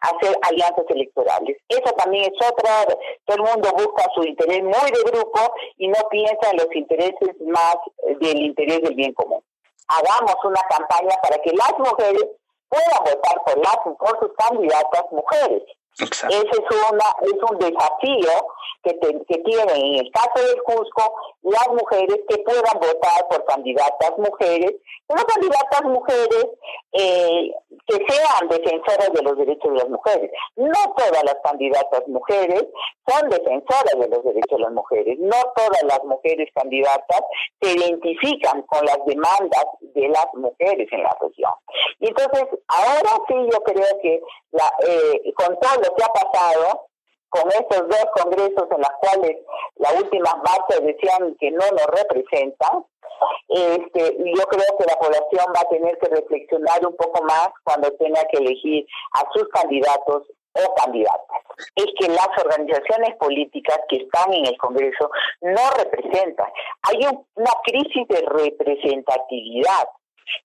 Hacer 0.01 0.37
alianzas 0.41 0.85
electorales. 0.89 1.57
Eso 1.67 1.93
también 1.95 2.31
es 2.31 2.47
otra, 2.47 2.85
todo 3.25 3.37
el 3.37 3.43
mundo 3.43 3.71
busca 3.73 4.05
su 4.13 4.23
interés 4.23 4.63
muy 4.63 4.91
de 4.91 5.11
grupo 5.11 5.53
y 5.77 5.87
no 5.87 5.99
piensa 6.09 6.51
en 6.51 6.57
los 6.57 6.67
intereses 6.73 7.35
más 7.41 7.77
del 8.19 8.41
interés 8.41 8.81
del 8.81 8.95
bien 8.95 9.13
común. 9.13 9.43
Hagamos 9.87 10.35
una 10.43 10.61
campaña 10.69 11.15
para 11.21 11.37
que 11.41 11.51
las 11.51 11.73
mujeres 11.79 12.27
puedan 12.69 13.03
votar 13.03 13.43
por 13.43 13.57
las 13.57 13.77
por 13.97 14.19
sus 14.19 14.37
candidatas 14.37 15.05
mujeres. 15.11 15.63
Ese 15.99 16.49
es, 16.49 16.91
una, 16.91 17.05
es 17.21 17.51
un 17.51 17.57
desafío 17.59 18.47
que, 18.83 18.97
que 19.27 19.37
tienen 19.43 19.75
en 19.75 19.95
el 20.05 20.11
caso 20.11 20.45
del 20.45 20.61
Cusco 20.63 21.13
las 21.43 21.67
mujeres 21.69 22.19
que 22.27 22.37
puedan 22.39 22.79
votar 22.79 23.27
por 23.29 23.43
candidatas 23.45 24.17
mujeres, 24.17 24.75
pero 25.07 25.23
candidatas 25.25 25.83
mujeres 25.83 26.47
eh, 26.93 27.51
que 27.87 28.05
sean 28.07 28.49
defensoras 28.49 29.11
de 29.13 29.21
los 29.23 29.37
derechos 29.37 29.71
de 29.71 29.79
las 29.79 29.89
mujeres. 29.89 30.31
No 30.55 30.93
todas 30.95 31.23
las 31.23 31.37
candidatas 31.43 32.07
mujeres 32.07 32.65
son 33.07 33.29
defensoras 33.29 33.99
de 33.99 34.07
los 34.07 34.23
derechos 34.23 34.57
de 34.57 34.59
las 34.59 34.71
mujeres. 34.71 35.17
No 35.19 35.37
todas 35.55 35.83
las 35.83 36.03
mujeres 36.03 36.49
candidatas 36.53 37.21
se 37.61 37.71
identifican 37.73 38.61
con 38.63 38.85
las 38.85 38.99
demandas 39.05 39.65
de 39.81 40.07
las 40.07 40.27
mujeres 40.33 40.87
en 40.91 41.03
la 41.03 41.17
región. 41.19 41.53
Y 41.99 42.07
entonces, 42.07 42.45
ahora 42.67 43.11
sí 43.27 43.35
yo 43.51 43.59
creo 43.63 43.99
que 44.01 44.21
la, 44.51 44.71
eh, 44.87 45.33
con 45.35 45.59
todo 45.59 45.75
lo 45.75 45.95
que 45.95 46.03
ha 46.03 46.13
pasado, 46.13 46.87
con 47.29 47.47
estos 47.51 47.87
dos 47.87 48.05
congresos 48.15 48.67
en 48.71 48.79
los 48.79 48.91
cuales 48.99 49.37
las 49.75 49.95
últimas 50.01 50.35
marchas 50.37 50.81
decían 50.81 51.35
que 51.39 51.51
no 51.51 51.65
nos 51.71 51.85
representan, 51.87 52.85
este, 53.47 54.17
yo 54.17 54.43
creo 54.45 54.77
que 54.77 54.85
la 54.85 54.97
población 54.99 55.45
va 55.55 55.61
a 55.61 55.69
tener 55.69 55.97
que 55.99 56.09
reflexionar 56.09 56.85
un 56.85 56.95
poco 56.95 57.23
más 57.23 57.49
cuando 57.63 57.91
tenga 57.93 58.21
que 58.31 58.37
elegir 58.37 58.85
a 59.13 59.23
sus 59.33 59.47
candidatos 59.49 60.23
o 60.53 60.73
candidatas. 60.75 61.37
Es 61.75 61.87
que 61.99 62.07
las 62.07 62.29
organizaciones 62.37 63.15
políticas 63.17 63.79
que 63.89 63.97
están 63.97 64.33
en 64.33 64.45
el 64.45 64.57
Congreso 64.57 65.09
no 65.41 65.61
representan. 65.77 66.47
Hay 66.83 67.05
una 67.35 67.51
crisis 67.63 68.07
de 68.07 68.21
representatividad. 68.27 69.87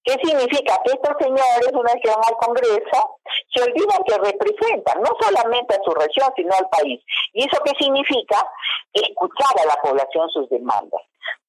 ¿Qué 0.05 0.15
significa? 0.23 0.79
Que 0.85 0.93
estos 0.93 1.17
señores, 1.21 1.71
una 1.73 1.93
vez 1.93 2.03
que 2.03 2.11
van 2.11 2.25
al 2.27 2.37
Congreso, 2.37 3.19
se 3.55 3.63
olvidan 3.63 4.03
que 4.07 4.19
representan 4.19 5.03
no 5.03 5.11
solamente 5.21 5.75
a 5.75 5.83
su 5.85 5.91
región, 5.93 6.33
sino 6.37 6.55
al 6.55 6.69
país. 6.69 7.01
¿Y 7.33 7.45
eso 7.45 7.63
qué 7.65 7.73
significa? 7.79 8.47
Escuchar 8.93 9.61
a 9.63 9.67
la 9.67 9.77
población 9.83 10.29
sus 10.31 10.49
demandas. 10.51 11.01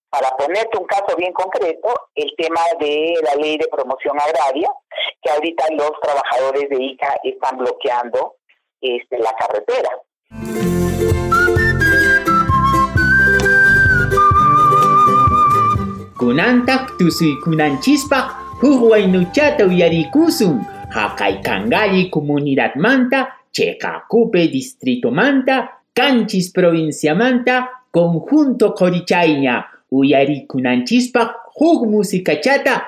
Para 0.10 0.30
ponerte 0.38 0.78
un 0.78 0.86
caso 0.86 1.16
bien 1.18 1.34
concreto, 1.34 1.90
el 2.16 2.34
tema 2.38 2.62
de 2.80 3.16
la 3.22 3.36
ley 3.36 3.58
de 3.58 3.68
promoción 3.68 4.18
agraria, 4.20 4.70
que 5.22 5.30
ahorita 5.30 5.66
los 5.72 5.92
trabajadores 6.02 6.70
de 6.70 6.84
ICA 6.84 7.20
están 7.24 7.58
bloqueando 7.58 8.36
este, 8.80 9.20
la 9.20 9.34
carretera. 9.34 9.90
Kunantak 16.18 16.98
tusui 16.98 17.36
kunanchispa 17.44 18.36
nuchata 19.08 19.66
uyarikusun. 19.66 20.64
Hakai 20.90 21.42
Kangali 21.44 22.10
comunidad 22.10 22.76
manta, 22.78 23.28
Checacupe 23.52 24.48
distrito 24.48 25.12
manta, 25.12 25.70
Canchis 25.94 26.52
provincia 26.52 27.16
manta, 27.16 27.68
conjunto 27.92 28.74
Corichaña, 28.74 29.66
Uyari 29.92 30.48
kunanchispa, 30.48 31.36
Hug 31.56 31.86
música 31.86 32.40
chata, 32.42 32.84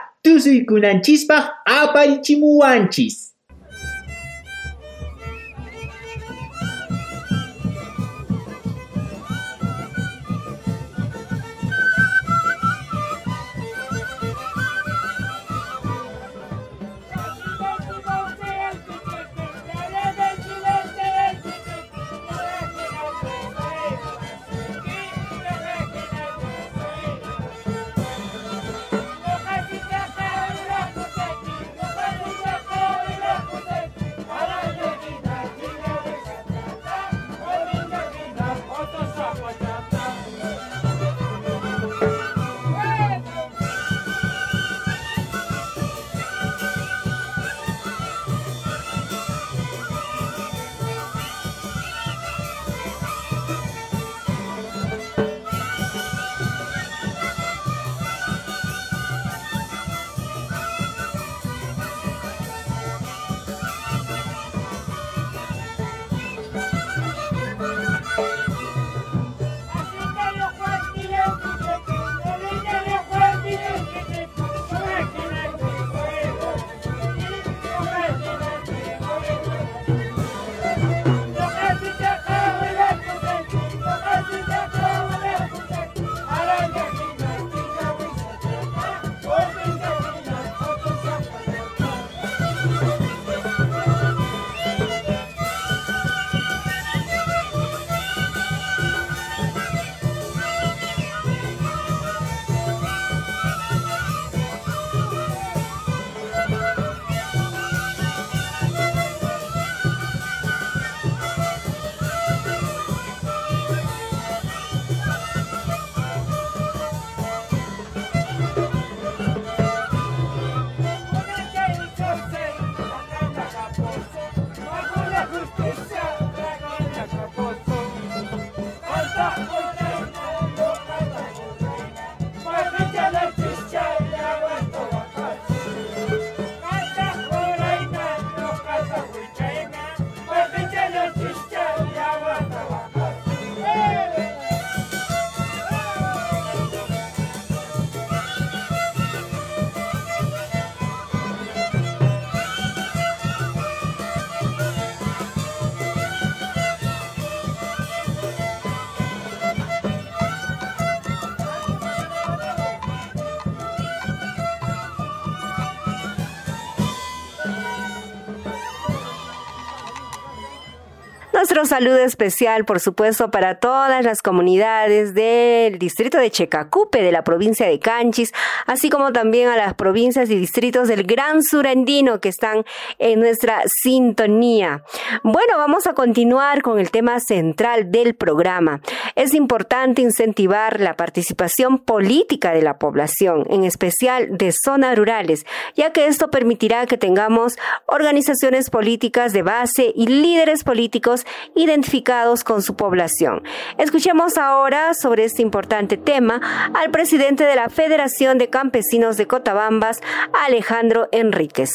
nuestro 171.38 171.68
saludo 171.68 172.00
especial, 172.00 172.66
por 172.66 172.80
supuesto, 172.80 173.30
para 173.30 173.60
todas 173.60 174.04
las 174.04 174.24
comunidades 174.24 175.14
del 175.14 175.78
distrito 175.78 176.18
de 176.18 176.32
Checacupe, 176.32 177.04
de 177.04 177.12
la 177.12 177.24
provincia 177.24 177.68
de 177.68 177.78
Canchis, 177.80 178.34
así 178.66 178.90
como 178.90 179.14
también 179.14 179.48
a 179.48 179.56
las 179.56 179.76
provincias 179.76 180.32
y 180.32 180.36
distritos 180.36 180.88
del 180.88 181.04
Gran 181.04 181.44
Surandino 181.44 182.20
que 182.22 182.30
están 182.30 182.66
en 182.98 183.20
nuestra 183.20 183.62
sintonía. 183.84 184.84
Bueno, 185.22 185.58
vamos 185.58 185.86
a 185.86 185.94
continuar 185.94 186.64
con 186.64 186.80
el 186.80 186.90
tema 186.90 187.20
central 187.20 187.92
del 187.92 188.16
programa. 188.16 188.82
Es 189.14 189.36
importante 189.36 190.02
incentivar 190.02 190.80
la 190.80 190.96
participación 190.96 191.78
política 191.78 192.52
de 192.52 192.64
la 192.64 192.80
población, 192.80 193.46
en 193.52 193.64
especial 193.64 194.36
de 194.40 194.52
zonas 194.52 194.98
rurales, 194.98 195.46
ya 195.76 195.94
que 195.94 196.08
esto 196.08 196.32
permitirá 196.32 196.88
que 196.88 196.98
tengamos 196.98 197.60
organizaciones 197.86 198.72
políticas 198.72 199.34
de 199.34 199.44
base 199.44 199.94
y 199.96 200.08
líderes 200.08 200.64
políticos 200.64 201.26
identificados 201.56 202.44
con 202.44 202.62
su 202.62 202.76
población. 202.76 203.44
Escuchemos 203.78 204.38
ahora 204.38 204.94
sobre 204.94 205.24
este 205.24 205.42
importante 205.42 205.98
tema 205.98 206.40
al 206.74 206.92
presidente 206.92 207.44
de 207.44 207.56
la 207.56 207.70
Federación 207.70 208.38
de 208.38 208.50
Campesinos 208.50 209.18
de 209.18 209.28
Cotabambas, 209.28 210.02
Alejandro 210.46 211.08
Enríquez. 211.12 211.72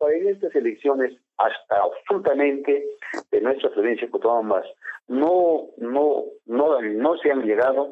En 0.00 0.28
estas 0.28 0.54
elecciones, 0.54 1.12
hasta 1.36 1.76
absolutamente 1.82 2.84
de 3.30 3.40
nuestra 3.40 3.70
provincia 3.70 4.06
de 4.06 4.10
Cotabambas, 4.10 4.66
no, 5.08 5.68
no, 5.78 6.24
no, 6.46 6.80
no 6.80 7.16
se 7.18 7.30
han 7.30 7.42
llegado 7.42 7.90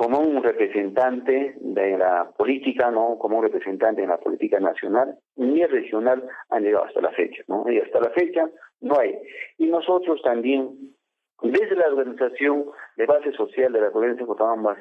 como 0.00 0.18
un 0.18 0.42
representante 0.42 1.56
de 1.60 1.98
la 1.98 2.30
política, 2.38 2.90
no 2.90 3.18
como 3.18 3.36
un 3.36 3.44
representante 3.44 4.00
de 4.00 4.06
la 4.06 4.16
política 4.16 4.58
nacional 4.58 5.18
ni 5.36 5.62
regional 5.66 6.26
han 6.48 6.62
llegado 6.62 6.86
hasta 6.86 7.02
la 7.02 7.10
fecha, 7.10 7.42
¿no? 7.48 7.70
Y 7.70 7.78
hasta 7.80 8.00
la 8.00 8.08
fecha 8.10 8.48
no 8.80 8.98
hay. 8.98 9.18
Y 9.58 9.66
nosotros 9.66 10.20
también, 10.22 10.94
desde 11.42 11.76
la 11.76 11.88
organización 11.88 12.66
de 12.96 13.06
base 13.06 13.32
social 13.32 13.72
de 13.72 13.80
la 13.80 13.90
provincia 13.90 14.22
de 14.22 14.26
Cotabambas, 14.26 14.78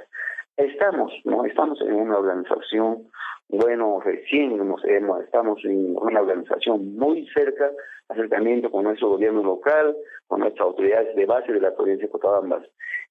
estamos, 0.58 1.12
¿no? 1.24 1.46
Estamos 1.46 1.80
en 1.82 1.94
una 1.94 2.18
organización, 2.18 3.10
bueno, 3.48 4.00
recién 4.04 4.58
nos 4.58 4.84
hemos, 4.86 5.24
estamos 5.24 5.64
en 5.64 5.96
una 5.98 6.22
organización 6.22 6.96
muy 6.96 7.28
cerca, 7.34 7.72
acercamiento 8.10 8.70
con 8.70 8.84
nuestro 8.84 9.10
gobierno 9.10 9.44
local, 9.44 9.96
con 10.28 10.42
nuestras 10.42 10.68
autoridades 10.68 11.16
de 11.16 11.26
base 11.26 11.54
de 11.54 11.62
la 11.62 11.76
provincia 11.76 12.06
de 12.06 12.12
Cotabambas. 12.12 12.64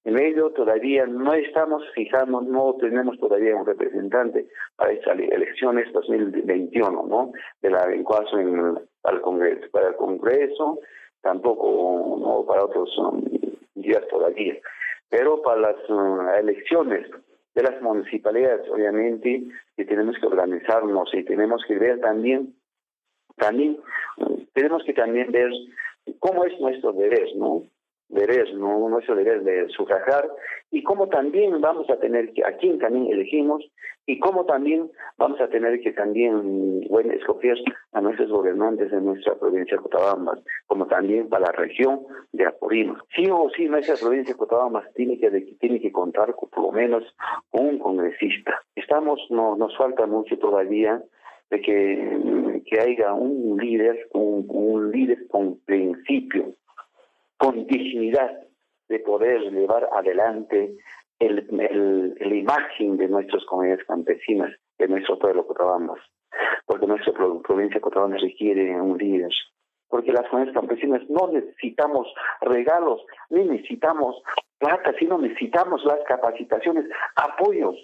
En 0.05 0.17
ello 0.17 0.51
todavía 0.51 1.05
no 1.05 1.33
estamos 1.33 1.83
fijando, 1.93 2.41
no 2.41 2.75
tenemos 2.79 3.19
todavía 3.19 3.55
un 3.55 3.65
representante 3.65 4.47
para 4.77 4.93
estas 4.93 5.19
elecciones 5.19 5.91
2021, 5.91 7.05
¿no? 7.07 7.33
De 7.61 7.69
la 7.69 7.87
vinculación 7.87 8.79
el 9.05 9.21
Congreso, 9.21 9.67
para 9.71 9.89
el 9.89 9.95
Congreso, 9.95 10.79
tampoco 11.21 12.17
no 12.19 12.45
para 12.45 12.65
otros 12.65 12.95
um, 12.97 13.23
días 13.75 14.07
todavía. 14.09 14.57
Pero 15.09 15.41
para 15.41 15.61
las 15.61 15.89
uh, 15.89 16.29
elecciones 16.39 17.09
de 17.55 17.63
las 17.63 17.81
municipalidades, 17.81 18.69
obviamente, 18.69 19.43
que 19.75 19.85
tenemos 19.85 20.15
que 20.19 20.27
organizarnos 20.27 21.13
y 21.13 21.23
tenemos 21.23 21.63
que 21.67 21.77
ver 21.77 21.99
también, 21.99 22.55
también, 23.37 23.79
tenemos 24.53 24.83
que 24.83 24.93
también 24.93 25.31
ver 25.31 25.51
cómo 26.19 26.45
es 26.45 26.59
nuestro 26.59 26.93
deber, 26.93 27.35
¿no? 27.35 27.63
deber, 28.09 28.53
¿no? 28.55 28.89
nuestro 28.89 29.15
deber 29.15 29.43
de 29.43 29.69
sufragar 29.69 30.29
y 30.71 30.83
cómo 30.83 31.07
también 31.07 31.61
vamos 31.61 31.89
a 31.89 31.97
tener 31.99 32.33
que, 32.33 32.43
a 32.43 32.57
quién 32.57 32.79
también 32.79 33.07
elegimos 33.13 33.63
y 34.09 34.17
cómo 34.17 34.43
también 34.43 34.89
vamos 35.19 35.39
a 35.39 35.49
tener 35.49 35.79
que 35.81 35.91
también, 35.91 36.81
bueno, 36.89 37.13
escoger 37.13 37.59
a 37.91 38.01
nuestros 38.01 38.31
gobernantes 38.31 38.89
de 38.89 38.99
nuestra 38.99 39.35
provincia 39.35 39.77
de 39.77 39.83
Cotabambas, 39.83 40.39
como 40.65 40.87
también 40.87 41.29
para 41.29 41.45
la 41.45 41.51
región 41.51 42.07
de 42.31 42.47
Apurímac. 42.47 43.05
Sí 43.15 43.29
o 43.29 43.51
sí, 43.55 43.65
nuestra 43.65 43.97
provincia 43.97 44.33
de 44.33 44.37
Cotabambas 44.39 44.91
tiene 44.95 45.19
que, 45.19 45.29
tiene 45.59 45.79
que 45.79 45.91
contar 45.91 46.33
con, 46.33 46.49
por 46.49 46.63
lo 46.63 46.71
menos 46.71 47.03
un 47.51 47.77
congresista. 47.77 48.59
Estamos, 48.75 49.19
no, 49.29 49.55
nos 49.55 49.77
falta 49.77 50.07
mucho 50.07 50.39
todavía 50.39 51.03
de 51.51 51.61
que, 51.61 52.63
que 52.65 52.79
haya 52.79 53.13
un 53.13 53.57
líder, 53.57 54.07
un, 54.13 54.43
un 54.49 54.91
líder 54.91 55.27
con 55.27 55.59
principio, 55.59 56.55
con 57.37 57.67
dignidad 57.67 58.39
de 58.87 58.99
poder 59.01 59.39
llevar 59.51 59.87
adelante 59.93 60.73
el, 61.19 61.47
el, 61.59 62.15
la 62.19 62.35
imagen 62.35 62.97
de 62.97 63.07
nuestras 63.07 63.43
comunidades 63.45 63.85
campesinas, 63.85 64.51
de 64.77 64.87
nuestro 64.87 65.19
pueblo 65.19 65.45
Cotabambas, 65.45 65.99
porque 66.65 66.87
nuestra 66.87 67.13
provincia 67.13 67.75
de 67.75 67.81
Cotabambas 67.81 68.21
requiere 68.21 68.79
un 68.81 68.97
líder, 68.97 69.31
porque 69.89 70.13
las 70.13 70.27
comunidades 70.29 70.55
campesinas 70.55 71.01
no 71.09 71.27
necesitamos 71.31 72.07
regalos, 72.41 73.01
ni 73.29 73.43
necesitamos 73.43 74.21
plata, 74.57 74.93
sino 74.97 75.17
necesitamos 75.17 75.83
las 75.85 75.99
capacitaciones, 76.07 76.85
apoyos, 77.15 77.75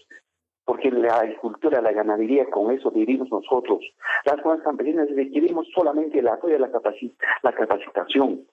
porque 0.63 0.89
la 0.89 1.17
agricultura, 1.17 1.81
la 1.81 1.91
ganadería, 1.91 2.49
con 2.49 2.71
eso 2.71 2.89
vivimos 2.91 3.29
nosotros. 3.29 3.79
Las 4.25 4.35
comunidades 4.37 4.63
campesinas 4.63 5.09
requerimos 5.15 5.67
solamente 5.73 6.19
el 6.19 6.27
apoyo, 6.27 6.57
la, 6.57 6.69
la 7.43 7.53
capacitación, 7.53 8.45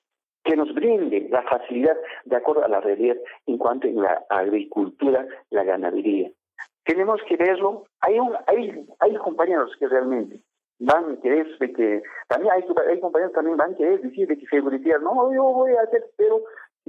que 0.44 0.56
nos 0.56 0.74
brinde 0.74 1.28
la 1.30 1.42
facilidad 1.42 1.96
de 2.24 2.36
acuerdo 2.36 2.64
a 2.64 2.68
la 2.68 2.80
realidad 2.80 3.16
en 3.46 3.58
cuanto 3.58 3.88
a 3.88 3.90
la 3.90 4.24
agricultura, 4.28 5.26
la 5.50 5.64
ganadería. 5.64 6.30
Tenemos 6.84 7.20
que 7.28 7.36
verlo. 7.36 7.84
Hay, 8.00 8.18
un, 8.18 8.34
hay, 8.46 8.86
hay 8.98 9.14
compañeros 9.16 9.70
que 9.78 9.86
realmente 9.86 10.40
van 10.80 11.12
a 11.12 11.20
querer, 11.20 11.46
que, 11.58 12.02
también 12.28 12.52
hay, 12.52 12.64
hay 12.88 13.00
compañeros 13.00 13.32
que 13.32 13.36
también 13.36 13.56
van 13.56 13.72
a 13.72 13.76
querer 13.76 14.00
decir 14.00 14.26
de 14.26 14.36
que 14.36 14.46
seguridad, 14.46 14.98
no, 14.98 15.32
yo 15.32 15.44
voy 15.44 15.72
a 15.72 15.82
hacer, 15.82 16.04
pero 16.16 16.42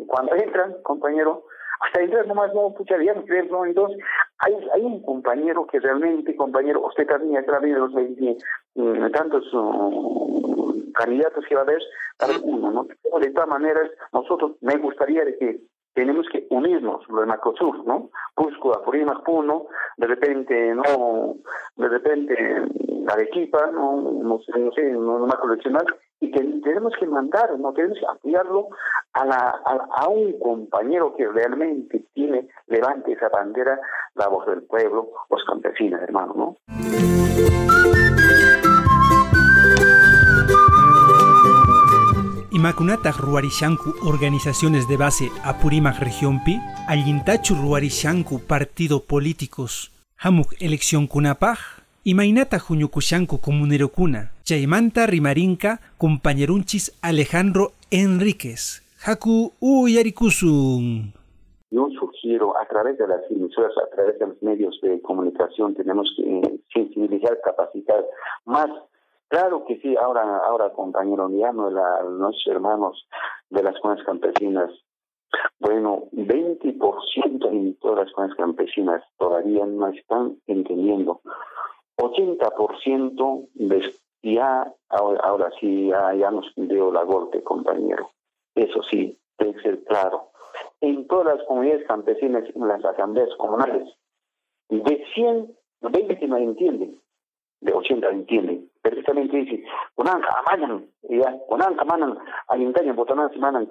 cuando 0.08 0.36
entran, 0.36 0.82
compañero, 0.82 1.46
hasta 1.80 2.02
entrar 2.02 2.28
nomás, 2.28 2.54
no, 2.54 2.74
pucha, 2.74 2.96
ya 3.02 3.14
no 3.14 3.24
crees, 3.26 3.50
no, 3.52 3.66
entonces, 3.66 3.98
hay, 4.40 4.54
hay 4.74 4.82
un 4.82 5.02
compañero 5.02 5.66
que 5.68 5.80
realmente, 5.80 6.36
compañero, 6.36 6.86
usted 6.86 7.08
también 7.08 7.38
a 7.38 7.46
través 7.46 7.74
de 7.74 7.80
los 7.80 7.94
20, 7.94 8.38
mm, 8.76 9.12
tantos 9.12 9.54
uh, 9.54 10.92
candidatos 10.94 11.46
que 11.48 11.56
va 11.56 11.62
a 11.62 11.64
haber, 11.64 11.82
cada 12.18 12.34
uno, 12.44 12.72
¿no? 12.72 12.88
De 13.20 13.32
todas 13.32 13.50
maneras, 13.50 13.90
nosotros 14.12 14.54
me 14.62 14.78
gustaría 14.78 15.26
de 15.26 15.38
que 15.38 15.62
tenemos 15.94 16.28
que 16.32 16.48
unirnos, 16.50 17.08
lo 17.08 17.22
de 17.22 17.28
Macrosur, 17.28 17.86
¿no? 17.86 18.10
Cusco, 18.34 18.74
Apurímac, 18.74 19.24
Puno, 19.24 19.68
de 19.98 20.08
repente, 20.08 20.74
no, 20.74 21.36
de 21.76 21.88
repente, 21.88 22.36
Arequipa, 23.08 23.70
no, 23.72 24.02
no 24.02 24.40
sé, 24.40 24.58
no 24.58 24.72
sé, 24.72 24.84
no, 24.92 25.20
no 25.20 25.28
macro 25.28 25.54
y 26.20 26.32
que 26.32 26.40
tenemos 26.64 26.94
que 26.98 27.06
mandar, 27.06 27.60
no 27.60 27.74
tenemos 27.74 28.00
que 28.00 28.06
apoyarlo 28.06 28.70
a, 29.14 30.08
un 30.08 30.40
compañero 30.40 31.16
que 31.16 31.28
realmente 31.28 32.06
tiene, 32.14 32.48
levante 32.68 33.14
esa 33.14 33.30
bandera, 33.30 33.80
la 34.16 34.28
voz 34.28 34.46
del 34.48 34.64
pueblo, 34.64 35.10
los 35.30 35.44
campesinos, 35.46 36.02
hermano, 36.02 36.34
¿no? 36.36 36.56
Imakunataj 42.52 43.18
ruarishanku 43.18 43.94
organizaciones 44.06 44.88
de 44.88 44.96
base 44.96 45.30
Apurímac 45.44 46.00
región 46.00 46.44
pi, 46.44 46.62
allintachu 46.88 47.56
ruarishanku 47.56 48.40
partido 48.46 49.04
políticos, 49.04 49.92
hamuk 50.18 50.54
elección 50.60 51.08
kunapaj, 51.08 51.60
Imainata 52.06 52.60
huñukushanku 52.60 53.40
comunerokuna, 53.40 54.32
chaymanta 54.44 55.08
rimarinka 55.08 55.80
compañerunchis 55.98 56.92
Alejandro 57.02 57.72
Enríquez. 57.92 58.83
Haku 59.06 59.52
uyarikusun. 59.62 61.14
Yo 61.72 61.90
sugiero 62.00 62.58
a 62.58 62.66
través 62.68 62.98
de 62.98 63.08
las 63.08 63.30
emisoras, 63.30 63.74
a 63.78 63.94
través 63.96 64.18
de 64.20 64.28
los 64.28 64.42
medios 64.42 64.80
de 64.82 65.02
comunicación, 65.02 65.76
tenemos 65.76 66.14
que 66.16 66.60
sensibilizar, 66.74 67.40
capacitar 67.44 68.06
más 68.46 68.70
Claro 69.34 69.66
que 69.66 69.80
sí, 69.80 69.96
ahora, 69.98 70.38
ahora 70.46 70.72
compañero 70.74 71.28
Miano, 71.28 71.72
la, 71.72 72.04
nuestros 72.04 72.54
hermanos 72.54 73.08
de 73.50 73.64
las 73.64 73.80
comunidades 73.80 74.06
campesinas, 74.06 74.70
bueno, 75.60 76.04
20% 76.12 77.50
en 77.50 77.76
todas 77.80 78.06
las 78.06 78.14
comunidades 78.14 78.38
campesinas 78.38 79.04
todavía 79.18 79.66
no 79.66 79.88
están 79.88 80.38
entendiendo. 80.46 81.22
80% 81.98 83.50
de, 83.56 83.92
ya, 84.22 84.72
ahora, 84.90 85.50
sí, 85.60 85.88
ya, 85.88 86.14
ya 86.14 86.30
nos 86.30 86.54
dio 86.56 86.92
la 86.92 87.02
golpe, 87.02 87.42
compañero. 87.42 88.12
Eso 88.56 88.82
sí, 88.90 89.20
debe 89.38 89.62
ser 89.62 89.84
claro. 89.86 90.30
En 90.82 91.08
todas 91.08 91.38
las 91.38 91.48
comunidades 91.48 91.88
campesinas, 91.88 92.44
en 92.54 92.68
las 92.68 92.84
asambleas 92.86 93.30
comunales, 93.38 93.88
de 94.70 95.06
100, 95.14 95.58
20 95.82 96.28
no 96.28 96.38
entienden, 96.38 97.02
de 97.62 97.74
80 97.74 98.10
entienden 98.10 98.70
perfectamente 98.84 99.38
dice, 99.38 99.64
kunanka 99.96 100.28
amanan, 100.40 100.86
ya, 101.10 101.40
kunanka 101.48 101.86
manan, 101.86 102.20
alintaña 102.50 102.94
botanan 102.94 103.32
manan, 103.40 103.70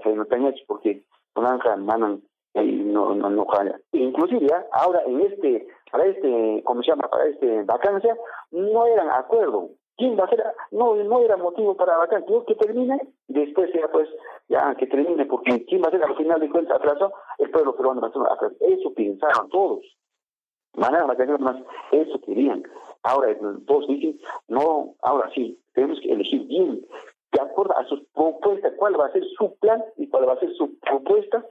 porque 0.66 1.04
kunanka 1.34 1.76
manan, 1.76 2.22
no, 2.54 3.14
no, 3.14 3.30
no 3.30 3.46
Inclusive, 3.92 4.48
ya, 4.48 4.66
ahora 4.72 5.02
en 5.06 5.20
este, 5.20 5.68
para 5.90 6.06
este, 6.06 6.62
¿cómo 6.64 6.82
se 6.82 6.90
llama? 6.90 7.08
Para 7.08 7.26
este 7.26 7.62
vacancia, 7.64 8.16
no 8.50 8.86
eran 8.86 9.10
acuerdo. 9.10 9.68
¿Quién 9.96 10.18
va? 10.18 10.28
No, 10.70 10.94
no 10.96 11.20
era 11.20 11.36
motivo 11.36 11.76
para 11.76 11.96
vacar. 11.96 12.24
Yo 12.26 12.44
que 12.44 12.54
termine, 12.54 12.98
después 13.28 13.70
ya 13.72 13.88
pues, 13.88 14.08
ya 14.48 14.74
que 14.74 14.86
termine, 14.86 15.26
porque 15.26 15.64
¿quién 15.66 15.82
va 15.82 15.88
a 15.88 15.90
ser 15.90 16.02
al 16.02 16.16
final 16.16 16.40
de 16.40 16.50
cuentas 16.50 16.76
atraso? 16.76 17.12
El 17.38 17.50
pueblo 17.50 17.76
peruano 17.76 18.00
va 18.00 18.08
a 18.08 18.38
ser. 18.38 18.52
Eso 18.60 18.92
pensaban 18.94 19.48
todos. 19.50 19.84
Manera 20.74 21.04
vacaciones 21.04 21.40
más, 21.40 21.56
eso 21.90 22.18
querían. 22.22 22.62
Ahora 23.02 23.36
todos 23.66 23.86
dicen, 23.88 24.18
no, 24.48 24.94
ahora 25.02 25.30
sí, 25.34 25.60
tenemos 25.74 26.00
que 26.00 26.12
elegir 26.12 26.46
bien, 26.46 26.86
de 27.32 27.40
acuerdo 27.40 27.76
a 27.76 27.84
sus 27.86 28.00
propuestas, 28.14 28.72
cuál 28.78 28.98
va 28.98 29.06
a 29.06 29.12
ser 29.12 29.24
su 29.36 29.54
plan 29.58 29.84
y 29.96 30.08
cuál 30.08 30.28
va 30.28 30.34
a 30.34 30.40
ser 30.40 30.52
su 30.54 30.78
propuesta, 30.78 31.44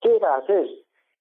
qué 0.00 0.18
va 0.18 0.34
a 0.34 0.38
hacer. 0.38 0.68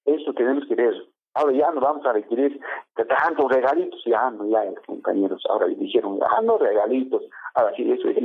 Eso 0.05 0.33
tenemos 0.33 0.67
que 0.67 0.75
ver. 0.75 0.93
Ahora 1.37 1.53
ya 1.53 1.69
no 1.71 1.81
vamos 1.81 2.03
a 2.03 2.13
requerir 2.13 2.59
tantos 2.95 3.51
regalitos, 3.51 4.01
ya 4.05 4.31
no, 4.31 4.47
ya 4.47 4.63
compañeros, 4.87 5.43
ahora 5.47 5.67
dijeron, 5.67 6.17
ah, 6.27 6.41
no 6.41 6.57
regalitos, 6.57 7.23
ahora 7.53 7.73
sí, 7.75 7.91
eso 7.91 8.09
es. 8.09 8.17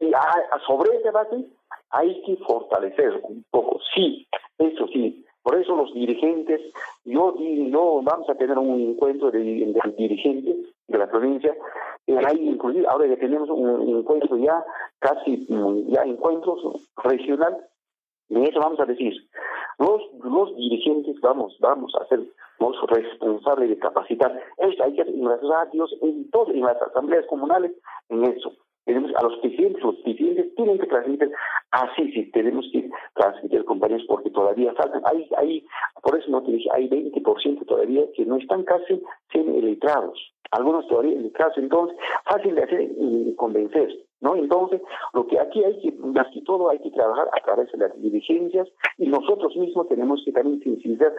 Y 0.00 0.12
a, 0.12 0.58
sobre 0.66 0.96
ese 0.96 1.12
base 1.12 1.46
hay 1.90 2.22
que 2.22 2.36
fortalecer 2.38 3.20
un 3.22 3.44
poco, 3.52 3.78
sí, 3.94 4.26
eso 4.58 4.88
sí. 4.88 5.24
Por 5.44 5.54
eso 5.60 5.76
los 5.76 5.94
dirigentes, 5.94 6.60
yo, 7.04 7.36
yo 7.38 8.00
vamos 8.02 8.28
a 8.28 8.34
tener 8.34 8.58
un 8.58 8.80
encuentro 8.80 9.30
de, 9.30 9.38
de 9.38 9.94
dirigentes 9.96 10.56
de 10.88 10.98
la 10.98 11.06
provincia, 11.06 11.54
eh, 12.08 12.18
hay 12.26 12.48
inclusive, 12.48 12.84
ahora 12.88 13.06
ya 13.06 13.16
tenemos 13.16 13.48
un 13.48 13.98
encuentro 13.98 14.36
ya, 14.38 14.64
casi 14.98 15.46
mm, 15.48 15.92
ya 15.92 16.02
encuentros 16.02 16.90
regional, 16.96 17.58
y 18.28 18.42
eso 18.42 18.58
vamos 18.58 18.80
a 18.80 18.86
decir, 18.86 19.14
los, 19.78 20.02
los 20.24 20.56
dirigentes 20.56 21.20
vamos, 21.20 21.56
vamos 21.60 21.94
a 22.00 22.06
ser 22.06 22.20
los 22.58 22.76
responsables 22.88 23.70
de 23.70 23.78
capacitar. 23.78 24.40
Esto 24.58 24.84
hay 24.84 24.94
que 24.94 25.02
hacer 25.02 25.14
en 25.14 25.24
las 25.24 25.40
en 26.02 26.30
todo, 26.30 26.50
en 26.50 26.62
las 26.62 26.80
asambleas 26.80 27.26
comunales, 27.26 27.72
en 28.08 28.24
eso. 28.24 28.52
Tenemos 28.86 29.10
a 29.16 29.22
los 29.24 29.36
presidentes, 29.38 29.82
los 29.82 29.96
presidentes 29.96 30.54
tienen 30.54 30.78
que 30.78 30.86
transmitir, 30.86 31.32
así 31.72 32.12
sí, 32.12 32.30
tenemos 32.30 32.64
que 32.72 32.88
transmitir, 33.14 33.64
compañeros, 33.64 34.06
porque 34.08 34.30
todavía 34.30 34.72
faltan, 34.74 35.02
hay, 35.06 35.28
hay, 35.38 35.66
por 36.02 36.16
eso 36.16 36.30
no 36.30 36.40
te 36.44 36.52
dije, 36.52 36.68
hay 36.72 36.88
20% 36.88 37.66
todavía 37.66 38.04
que 38.14 38.24
no 38.24 38.36
están 38.36 38.62
casi 38.62 39.02
sin 39.32 39.60
letrados, 39.60 40.32
algunos 40.52 40.86
todavía 40.86 41.18
letrados, 41.18 41.58
entonces, 41.58 41.98
fácil 42.26 42.54
de 42.54 42.62
hacer 42.62 42.88
y 42.96 43.34
convencer. 43.34 44.05
¿No? 44.20 44.36
Entonces, 44.36 44.80
lo 45.12 45.26
que 45.26 45.38
aquí 45.38 45.62
hay 45.64 45.80
que, 45.80 45.92
más 45.92 46.26
que 46.32 46.42
todo, 46.42 46.70
hay 46.70 46.78
que 46.78 46.90
trabajar 46.90 47.28
a 47.32 47.44
través 47.44 47.70
de 47.72 47.78
las 47.78 48.00
dirigencias 48.00 48.68
y 48.98 49.08
nosotros 49.08 49.56
mismos 49.56 49.88
tenemos 49.88 50.22
que 50.24 50.32
también 50.32 50.60
sensibilizar 50.62 51.12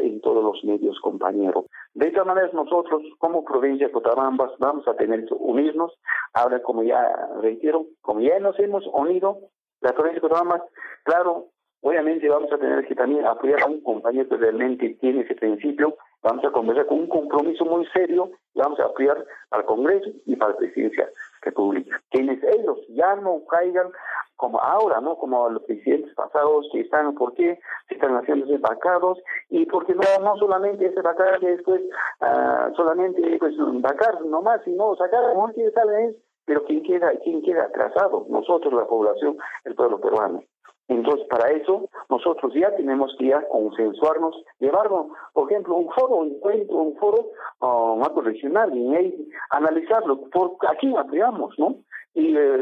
en 0.00 0.20
todos 0.20 0.42
los 0.42 0.64
medios, 0.64 0.98
compañeros. 1.00 1.66
De 1.94 2.08
esta 2.08 2.24
manera, 2.24 2.50
nosotros, 2.52 3.02
como 3.18 3.44
provincia 3.44 3.86
de 3.86 3.92
Cotabambas, 3.92 4.52
vamos 4.58 4.86
a 4.88 4.94
tener 4.94 5.24
que 5.26 5.34
unirnos. 5.34 5.92
Ahora, 6.34 6.62
como 6.62 6.82
ya 6.82 7.00
reitero, 7.40 7.86
como 8.00 8.20
ya 8.20 8.38
nos 8.38 8.58
hemos 8.58 8.86
unido, 8.92 9.38
la 9.80 9.92
provincia 9.92 10.16
de 10.16 10.28
Cotabambas, 10.28 10.62
claro, 11.04 11.46
obviamente 11.82 12.28
vamos 12.28 12.52
a 12.52 12.58
tener 12.58 12.86
que 12.86 12.94
también 12.94 13.26
apoyar 13.26 13.62
a 13.62 13.66
un 13.66 13.80
compañero 13.82 14.28
que 14.28 14.36
realmente 14.36 14.96
tiene 15.00 15.22
ese 15.22 15.34
principio 15.34 15.96
vamos 16.22 16.44
a 16.44 16.50
conversar 16.50 16.86
con 16.86 17.00
un 17.00 17.08
compromiso 17.08 17.64
muy 17.64 17.86
serio 17.86 18.30
y 18.54 18.58
vamos 18.58 18.78
a 18.80 18.84
apoyar 18.84 19.24
al 19.50 19.64
Congreso 19.64 20.10
y 20.26 20.36
para 20.36 20.52
la 20.52 20.58
Presidencia 20.58 21.08
República. 21.42 22.00
Quienes 22.10 22.42
ellos 22.42 22.78
ya 22.88 23.16
no 23.16 23.44
caigan 23.46 23.88
como 24.36 24.58
ahora, 24.60 25.00
¿no? 25.00 25.16
Como 25.16 25.48
los 25.50 25.62
presidentes 25.64 26.14
pasados 26.14 26.66
que 26.72 26.80
están, 26.80 27.14
¿por 27.14 27.34
qué? 27.34 27.58
Se 27.88 27.94
están 27.94 28.16
haciendo 28.16 28.46
vacados 28.58 29.18
y 29.50 29.66
porque 29.66 29.94
no, 29.94 30.02
no 30.24 30.36
solamente 30.38 30.86
ese 30.86 31.02
vacado 31.02 31.38
que 31.40 31.56
después 31.56 31.82
uh, 32.20 32.74
solamente 32.74 33.36
pues 33.38 33.54
vacar 33.82 34.24
nomás, 34.24 34.62
sino 34.64 34.96
sacar 34.96 35.34
como 35.34 35.52
que 35.52 35.70
sale 35.72 36.16
pero 36.46 36.64
quién 36.64 36.82
queda, 36.82 37.12
quién 37.22 37.42
queda 37.42 37.64
atrasado, 37.64 38.26
nosotros 38.28 38.72
la 38.72 38.84
población, 38.84 39.38
el 39.64 39.76
pueblo 39.76 40.00
peruano. 40.00 40.42
Entonces, 40.90 41.24
para 41.28 41.50
eso, 41.52 41.88
nosotros 42.08 42.52
ya 42.52 42.74
tenemos 42.74 43.14
que 43.16 43.28
ya 43.28 43.46
consensuarnos, 43.48 44.34
llevarnos, 44.58 45.06
por 45.32 45.48
ejemplo, 45.48 45.76
un 45.76 45.88
foro, 45.92 46.16
un 46.16 46.32
encuentro, 46.32 46.76
un 46.78 46.96
foro 46.96 47.28
uh, 47.60 48.20
regional, 48.20 48.76
y 48.76 48.96
ahí 48.96 49.28
analizarlo, 49.50 50.20
por 50.32 50.56
aquí 50.68 50.92
ampliamos, 50.94 51.56
¿no? 51.60 51.76
Y, 52.12 52.36
eh, 52.36 52.58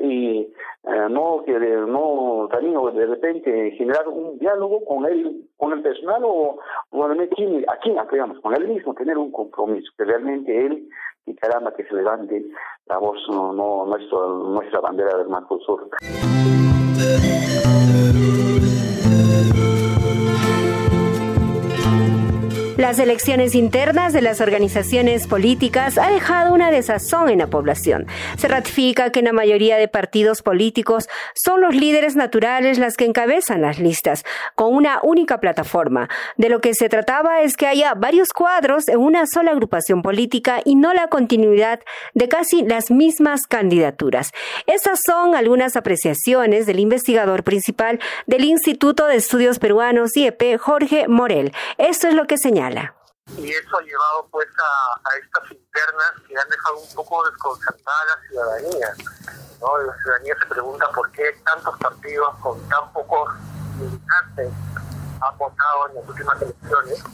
y 0.00 0.38
eh, 0.84 1.08
no 1.10 1.42
que 1.44 1.52
no 1.52 2.48
también 2.50 2.74
de 2.94 3.06
repente 3.06 3.72
generar 3.72 4.08
un 4.08 4.38
diálogo 4.38 4.82
con 4.86 5.04
él 5.04 5.46
con 5.58 5.74
el 5.74 5.82
personal 5.82 6.22
o 6.24 6.58
bueno 6.90 7.22
aquí 7.22 7.62
aquí 7.68 7.94
ampliamos 7.98 8.40
con 8.40 8.54
él 8.54 8.66
mismo 8.68 8.94
tener 8.94 9.18
un 9.18 9.32
compromiso 9.32 9.92
que 9.98 10.04
realmente 10.04 10.64
él 10.64 10.88
y 11.26 11.34
caramba 11.34 11.74
que 11.74 11.84
se 11.84 11.94
levante 11.94 12.42
la 12.86 12.96
voz 12.96 13.18
no, 13.28 13.52
no 13.52 13.84
nuestro, 13.84 14.44
nuestra 14.48 14.80
bandera 14.80 15.18
del 15.18 15.28
Sur. 15.60 15.90
Las 22.80 22.98
elecciones 22.98 23.54
internas 23.54 24.14
de 24.14 24.22
las 24.22 24.40
organizaciones 24.40 25.26
políticas 25.26 25.98
ha 25.98 26.08
dejado 26.08 26.54
una 26.54 26.70
desazón 26.70 27.28
en 27.28 27.40
la 27.40 27.46
población. 27.46 28.06
Se 28.38 28.48
ratifica 28.48 29.12
que 29.12 29.18
en 29.18 29.26
la 29.26 29.34
mayoría 29.34 29.76
de 29.76 29.86
partidos 29.86 30.40
políticos 30.40 31.06
son 31.34 31.60
los 31.60 31.74
líderes 31.74 32.16
naturales 32.16 32.78
las 32.78 32.96
que 32.96 33.04
encabezan 33.04 33.60
las 33.60 33.78
listas, 33.78 34.24
con 34.54 34.74
una 34.74 34.98
única 35.02 35.40
plataforma. 35.40 36.08
De 36.38 36.48
lo 36.48 36.62
que 36.62 36.72
se 36.72 36.88
trataba 36.88 37.42
es 37.42 37.58
que 37.58 37.66
haya 37.66 37.92
varios 37.92 38.32
cuadros 38.32 38.88
en 38.88 39.00
una 39.00 39.26
sola 39.26 39.50
agrupación 39.50 40.00
política 40.00 40.62
y 40.64 40.74
no 40.74 40.94
la 40.94 41.08
continuidad 41.08 41.80
de 42.14 42.28
casi 42.28 42.62
las 42.62 42.90
mismas 42.90 43.42
candidaturas. 43.46 44.32
Estas 44.66 45.00
son 45.04 45.34
algunas 45.34 45.76
apreciaciones 45.76 46.64
del 46.64 46.78
investigador 46.78 47.44
principal 47.44 48.00
del 48.26 48.44
Instituto 48.44 49.06
de 49.06 49.16
Estudios 49.16 49.58
Peruanos 49.58 50.16
IEP, 50.16 50.56
Jorge 50.58 51.08
Morel. 51.08 51.52
Esto 51.76 52.08
es 52.08 52.14
lo 52.14 52.26
que 52.26 52.38
señala 52.38 52.69
y 53.36 53.50
eso 53.50 53.78
ha 53.78 53.82
llevado 53.82 54.28
pues 54.30 54.48
a, 54.58 55.16
estas 55.16 55.50
internas 55.50 56.12
que 56.26 56.36
han 56.36 56.48
dejado 56.48 56.78
un 56.78 56.94
poco 56.94 57.24
desconcertada 57.30 58.02
a 58.02 58.06
la 58.06 58.28
ciudadanía. 58.28 58.94
¿no? 59.60 59.78
La 59.78 59.96
ciudadanía 59.98 60.34
se 60.40 60.46
pregunta 60.46 60.90
por 60.90 61.10
qué 61.12 61.32
tantos 61.44 61.78
partidos 61.78 62.34
con 62.40 62.68
tan 62.68 62.92
pocos 62.92 63.34
militantes 63.78 64.52
han 65.20 65.38
votado 65.38 65.88
en 65.88 65.94
las 65.96 66.08
últimas 66.08 66.42
elecciones 66.42 67.04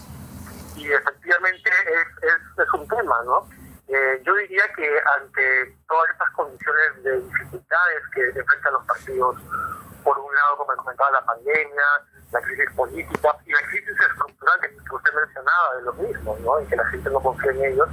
y 0.77 0.93
efectivamente 0.93 1.71
es, 1.71 2.59
es, 2.59 2.73
un 2.75 2.87
tema, 2.87 3.23
¿no? 3.25 3.49
Eh, 3.89 4.23
yo 4.25 4.35
diría 4.35 4.63
que 4.77 5.01
ante 5.17 5.77
todas 5.89 6.11
estas 6.11 6.31
condiciones 6.31 7.03
de 7.03 7.21
dificultades 7.21 8.03
que 8.15 8.39
enfrentan 8.39 8.73
los 8.75 8.85
partidos, 8.85 9.37
por 10.05 10.19
un 10.19 10.35
lado, 10.35 10.57
como 10.59 10.77
comentaba, 10.77 11.11
la 11.13 11.25
pandemia, 11.25 11.85
la 12.33 12.41
crisis 12.41 12.71
política 12.75 13.37
y 13.45 13.53
la 13.53 13.61
crisis 13.69 14.01
estructural 14.01 14.61
que 14.61 14.95
usted 14.95 15.15
mencionaba 15.15 15.75
de 15.77 15.83
lo 15.83 15.93
mismo, 15.95 16.37
¿no? 16.41 16.61
y 16.61 16.67
que 16.67 16.77
la 16.77 16.87
gente 16.87 17.11
no 17.11 17.21
confía 17.21 17.51
en 17.53 17.65
ellos, 17.73 17.89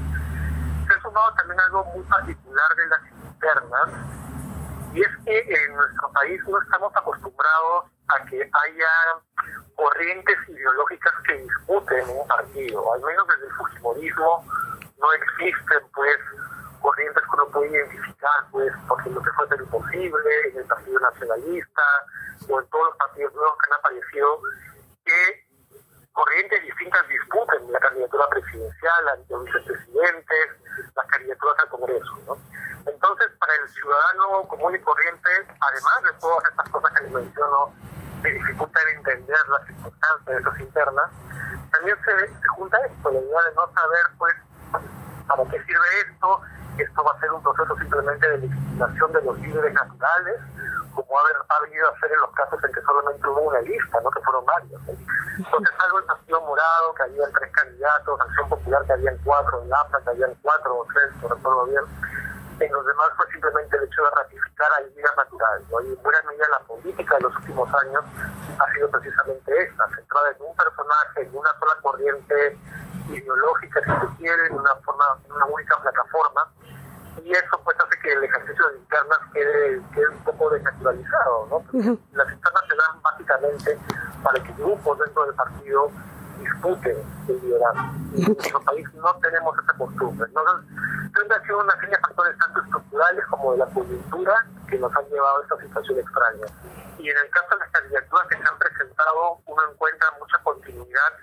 se 0.87 0.93
ha 0.93 1.01
sumado 1.01 1.33
también 1.35 1.59
algo 1.61 1.83
muy 1.85 2.03
particular 2.03 2.75
de 2.75 2.87
las 2.87 3.01
internas, 3.25 3.89
y 4.93 5.01
es 5.01 5.17
que 5.25 5.39
en 5.39 5.75
nuestro 5.75 6.11
país 6.11 6.41
no 6.47 6.61
estamos 6.61 6.95
acostumbrados 6.95 7.85
a 8.09 8.25
que 8.25 8.41
haya 8.41 8.91
corrientes 9.75 10.37
ideológicas 10.49 11.13
que 11.27 11.37
disputen 11.39 12.09
un 12.09 12.27
partido, 12.27 12.93
al 12.93 13.01
menos 13.01 13.27
desde 13.27 13.47
el 13.47 13.53
fujimorismo 13.53 14.45
no 14.99 15.07
existen 15.13 15.79
pues 15.93 16.17
corrientes 16.83 17.23
que 17.23 17.29
uno 17.33 17.47
puede 17.47 17.71
identificar 17.71 18.45
pues 18.51 18.71
porque 18.87 19.09
lo 19.09 19.21
que 19.23 19.31
fue 19.31 19.47
ser 19.47 19.59
imposible 19.61 20.49
en 20.51 20.57
el 20.57 20.65
Partido 20.65 20.99
Nacionalista, 20.99 21.81
o 22.49 22.59
en 22.59 22.67
todos 22.67 22.85
los 22.89 22.97
partidos 22.97 23.33
nuevos 23.33 23.57
que 23.57 23.65
han 23.71 23.79
aparecido, 23.79 24.41
que 25.05 25.47
corrientes 26.11 26.63
distintas 26.63 27.07
disputen 27.07 27.71
la 27.71 27.79
candidatura 27.79 28.27
presidencial, 28.29 29.07
a 29.07 29.15
los 29.29 29.45
vicepresidentes, 29.45 30.47
las 30.95 31.07
candidaturas 31.07 31.59
al 31.59 31.69
Congreso. 31.69 32.19
¿no? 32.27 32.37
Entonces, 32.85 33.31
para 33.39 33.53
el 33.55 33.69
ciudadano 33.69 34.47
común 34.49 34.75
y 34.75 34.79
corriente, 34.79 35.29
además 35.39 36.03
de 36.03 36.19
todas 36.19 36.43
estas 36.49 36.69
cosas 36.69 36.91
que 36.91 37.03
les 37.03 37.11
menciono, 37.11 37.73
que 38.21 38.29
dificultan 38.29 38.87
entender 38.89 39.47
las 39.47 39.65
circunstancias 39.67 40.25
de 40.25 40.37
esas 40.37 40.59
internas, 40.59 41.11
también 41.71 41.97
se, 42.03 42.27
se 42.27 42.47
junta 42.49 42.77
esto, 42.85 43.09
la 43.09 43.19
idea 43.19 43.41
de 43.49 43.55
no 43.55 43.73
saber, 43.73 44.05
pues, 44.17 44.33
para 45.27 45.43
qué 45.49 45.63
sirve 45.63 46.01
esto, 46.11 46.41
esto 46.81 47.03
va 47.03 47.11
a 47.11 47.19
ser 47.19 47.31
un 47.31 47.43
proceso 47.43 47.77
simplemente 47.77 48.29
de 48.29 48.37
legitimación 48.39 49.13
de 49.13 49.21
los 49.21 49.37
líderes 49.39 49.73
naturales, 49.73 50.41
como 50.93 51.07
ha, 51.19 51.61
venido 51.61 51.89
a 51.89 51.99
ser 51.99 52.11
en 52.11 52.21
los 52.21 52.31
casos 52.31 52.63
en 52.63 52.71
que 52.71 52.81
solamente 52.81 53.27
hubo 53.27 53.41
una 53.41 53.61
lista, 53.61 53.99
no 54.01 54.09
que 54.09 54.21
fueron 54.21 54.45
varios. 54.45 54.81
Entonces 55.37 55.75
algo 55.79 55.99
el 55.99 56.05
Partido 56.05 56.41
Morado, 56.41 56.93
que 56.95 57.03
habían 57.03 57.31
tres 57.33 57.51
candidatos, 57.51 58.21
Acción 58.21 58.49
Popular, 58.49 58.85
que 58.85 58.93
habían 58.93 59.17
cuatro, 59.23 59.63
en 59.63 59.73
APA, 59.73 60.01
que 60.03 60.09
habían 60.09 60.35
cuatro 60.41 60.77
o 60.77 60.85
tres, 60.93 61.09
no 61.21 61.29
recuerdo 61.29 61.65
bien. 61.65 61.83
En 62.59 62.71
los 62.71 62.85
demás 62.85 63.07
fue 63.17 63.25
simplemente 63.31 63.77
el 63.77 63.83
hecho 63.83 64.03
de 64.03 64.09
ratificar 64.11 64.71
a 64.71 64.81
líderes 64.81 65.11
naturales. 65.17 65.65
¿no? 65.69 65.81
Y 65.81 65.93
en 65.93 66.03
buena 66.03 66.21
medida 66.27 66.45
la 66.51 66.59
política 66.59 67.15
de 67.15 67.21
los 67.21 67.35
últimos 67.35 67.69
años 67.73 68.03
ha 68.59 68.73
sido 68.73 68.89
precisamente 68.89 69.63
esta, 69.63 69.89
centrada 69.89 70.29
en 70.29 70.45
un 70.45 70.55
personaje, 70.55 71.21
en 71.21 71.35
una 71.35 71.49
sola 71.59 71.73
corriente 71.81 72.57
ideológica, 73.09 73.79
si 73.81 74.07
se 74.07 74.17
quiere, 74.17 74.47
en 74.47 74.53
una, 74.53 74.75
forma, 74.77 75.05
una 75.29 75.45
única 75.45 75.77
plataforma, 75.81 76.51
y 77.23 77.31
eso 77.31 77.59
pues 77.63 77.77
hace 77.79 77.99
que 78.01 78.11
el 78.11 78.23
ejercicio 78.23 78.69
de 78.69 78.77
internas 78.77 79.19
quede, 79.33 79.81
quede 79.93 80.07
un 80.09 80.23
poco 80.23 80.49
desnaturalizado, 80.49 81.47
¿no? 81.49 81.63
Las 82.13 82.31
internas 82.31 82.63
se 82.67 82.75
dan 82.75 83.01
básicamente 83.01 83.79
para 84.23 84.43
que 84.43 84.51
grupos 84.53 84.99
dentro 84.99 85.25
del 85.25 85.35
partido 85.35 85.91
disputen 86.39 86.97
el 87.27 87.41
liderazgo. 87.41 87.81
En 88.15 88.33
nuestro 88.33 88.59
país 88.61 88.93
no 88.95 89.15
tenemos 89.21 89.57
esa 89.57 89.73
costumbre. 89.77 90.27
Entonces, 90.27 90.65
creo 91.13 91.27
que 91.27 91.45
sido 91.45 91.59
una 91.59 91.73
serie 91.73 91.95
de 91.95 92.01
factores 92.01 92.37
tanto 92.37 92.61
estructurales 92.61 93.25
como 93.27 93.51
de 93.53 93.57
la 93.59 93.65
coyuntura 93.67 94.45
que 94.67 94.79
nos 94.79 94.95
han 94.95 95.05
llevado 95.09 95.39
a 95.39 95.43
esta 95.43 95.57
situación 95.61 95.99
extraña. 95.99 96.45
Y 96.97 97.09
en 97.09 97.17
el 97.17 97.29
caso 97.29 97.49
de 97.51 97.59
las 97.59 97.69
candidaturas 97.71 98.27
que 98.27 98.37
se 98.37 98.43
han 98.43 98.57
presentado, 98.57 99.41
uno 99.45 99.61
encuentra 99.71 100.07
mucha 100.19 100.37
continuidad 100.43 101.13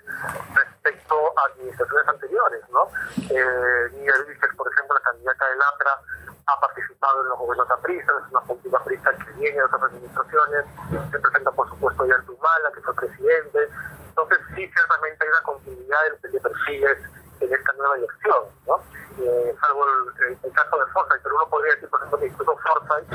administraciones 1.47 2.07
anteriores, 2.07 2.61
¿no? 2.69 2.87
Eh, 3.29 3.89
Miguel 3.93 4.39
por 4.57 4.71
ejemplo, 4.71 4.95
la 4.95 5.01
candidata 5.01 5.49
del 5.49 5.61
APRA, 5.61 6.01
ha 6.47 6.59
participado 6.59 7.21
en 7.21 7.29
los 7.29 7.37
gobiernos 7.37 7.71
apristas, 7.71 8.15
es 8.25 8.31
una 8.31 8.41
política 8.41 8.77
aprista 8.77 9.11
que 9.15 9.31
viene 9.33 9.57
de 9.57 9.63
otras 9.63 9.83
administraciones, 9.83 10.65
se 11.11 11.19
presenta 11.19 11.51
por 11.51 11.69
supuesto 11.69 12.05
ya 12.05 12.19
Tumala, 12.25 12.71
que 12.73 12.81
fue 12.81 12.95
presidente, 12.95 13.59
entonces 14.07 14.37
sí 14.55 14.67
ciertamente 14.67 15.17
hay 15.21 15.29
una 15.29 15.41
continuidad 15.43 15.99
de, 16.21 16.29
de 16.29 16.39
perfiles 16.39 16.97
en 17.39 17.53
esta 17.53 17.73
nueva 17.73 17.95
elección, 17.95 18.43
¿no? 18.67 18.83
Eh, 19.19 19.55
salvo 19.61 19.85
el, 20.19 20.37
el, 20.43 20.51
caso 20.53 20.77
de 20.77 20.91
Forsyth, 20.91 21.21
pero 21.23 21.35
uno 21.35 21.49
podría 21.49 21.73
decir, 21.75 21.89
por 21.89 21.99
ejemplo, 21.99 22.19
que 22.19 22.27
incluso 22.27 22.57
Forsyth 22.57 23.13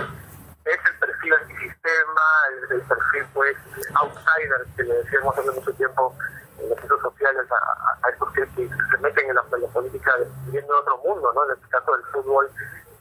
es 0.65 0.79
el 0.85 0.99
perfil 0.99 1.35
antisistema, 1.35 2.23
el, 2.51 2.77
el 2.77 2.83
perfil 2.83 3.27
pues 3.35 3.57
outsider 3.95 4.67
que 4.77 4.83
le 4.83 4.95
decíamos 4.95 5.39
hace 5.39 5.51
mucho 5.51 5.73
tiempo 5.75 6.15
centros 6.75 7.01
sociales 7.01 7.47
a, 7.51 8.07
a, 8.07 8.11
estos 8.11 8.33
que, 8.33 8.43
que, 8.55 8.69
se 8.69 8.99
meten 8.99 9.29
en 9.29 9.35
la, 9.35 9.45
en 9.53 9.63
la 9.63 9.69
política 9.69 10.15
viviendo 10.47 10.75
en 10.75 10.81
otro 10.81 10.99
mundo, 10.99 11.33
¿no? 11.33 11.45
En 11.45 11.51
el 11.53 11.69
caso 11.69 11.93
del 11.93 12.05
fútbol 12.07 12.51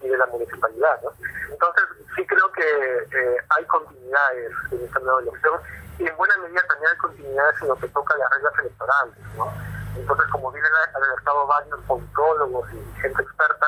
y 0.02 0.08
de 0.08 0.18
la 0.18 0.26
municipalidad, 0.28 1.02
¿no? 1.02 1.10
Entonces 1.52 1.84
sí 2.16 2.26
creo 2.28 2.52
que 2.52 2.62
eh, 2.64 3.38
hay 3.58 3.66
continuidades 3.66 4.52
en 4.72 4.86
esta 4.86 5.00
nueva 5.00 5.22
elección 5.22 5.60
y 6.00 6.08
en 6.08 6.18
buena 6.18 6.38
medida 6.38 6.62
también 6.68 6.92
hay 6.92 6.98
continuidades 6.98 7.62
en 7.62 7.68
lo 7.70 7.76
que 7.78 7.88
toca 7.90 8.18
las 8.18 8.30
reglas 8.32 8.54
electorales, 8.60 9.16
¿no? 9.38 9.52
Entonces, 9.96 10.26
como 10.30 10.52
vienen 10.52 10.72
alertado 10.94 11.48
varios 11.48 11.80
politólogos 11.88 12.68
y 12.74 13.02
gente 13.02 13.22
experta, 13.22 13.68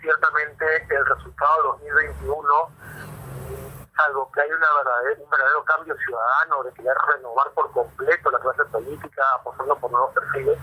ciertamente 0.00 0.86
el 0.90 1.06
resultado 1.06 1.78
de 1.78 1.88
2021, 1.88 2.70
salvo 3.98 4.30
que 4.32 4.40
hay 4.40 4.48
un 4.50 5.30
verdadero 5.30 5.64
cambio 5.64 5.96
ciudadano 6.04 6.62
de 6.64 6.72
querer 6.72 6.94
renovar 7.14 7.52
por 7.54 7.70
completo 7.72 8.30
la 8.30 8.38
clase 8.38 8.64
política, 8.70 9.22
apostando 9.40 9.76
por 9.78 9.90
nuevos 9.90 10.14
perfiles. 10.14 10.58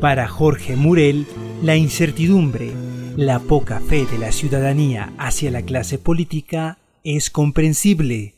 Para 0.00 0.28
Jorge 0.28 0.76
Murel, 0.76 1.26
la 1.62 1.76
incertidumbre, 1.76 2.72
la 3.16 3.38
poca 3.40 3.80
fe 3.80 4.06
de 4.06 4.18
la 4.18 4.32
ciudadanía 4.32 5.12
hacia 5.18 5.50
la 5.50 5.62
clase 5.62 5.98
política 5.98 6.78
es 7.02 7.30
comprensible. 7.30 8.34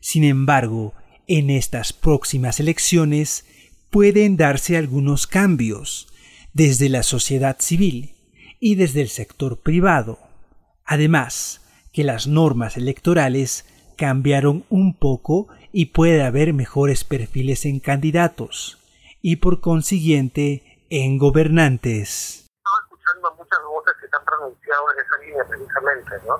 Sin 0.00 0.24
embargo, 0.24 0.94
en 1.26 1.50
estas 1.50 1.92
próximas 1.92 2.60
elecciones 2.60 3.46
pueden 3.90 4.36
darse 4.36 4.76
algunos 4.76 5.26
cambios 5.26 6.08
desde 6.54 6.88
la 6.88 7.02
sociedad 7.02 7.56
civil 7.60 8.11
y 8.64 8.76
desde 8.76 9.00
el 9.00 9.08
sector 9.08 9.58
privado. 9.58 10.20
Además, 10.86 11.60
que 11.92 12.04
las 12.04 12.28
normas 12.28 12.76
electorales 12.76 13.66
cambiaron 13.98 14.64
un 14.70 14.96
poco 14.96 15.48
y 15.72 15.86
puede 15.86 16.22
haber 16.22 16.52
mejores 16.54 17.02
perfiles 17.02 17.66
en 17.66 17.80
candidatos 17.80 18.78
y 19.20 19.36
por 19.42 19.60
consiguiente 19.60 20.86
en 20.90 21.18
gobernantes. 21.18 22.46
Estaba 22.54 22.78
escuchando 22.84 23.34
muchas 23.34 23.58
voces 23.66 23.94
que 24.00 24.06
se 24.06 24.16
han 24.16 24.24
pronunciado 24.24 24.82
en 24.92 24.98
esa 25.00 25.16
línea 25.18 25.44
precisamente, 25.44 26.10
¿no? 26.24 26.38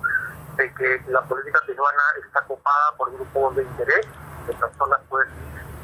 De 0.56 0.74
que 0.74 1.10
la 1.10 1.22
política 1.22 1.58
peruana 1.66 2.02
está 2.24 2.40
copada 2.46 2.96
por 2.98 3.12
grupos 3.14 3.56
de 3.56 3.64
interés, 3.64 4.06
de 4.46 4.54
personas 4.54 5.00
pues 5.10 5.26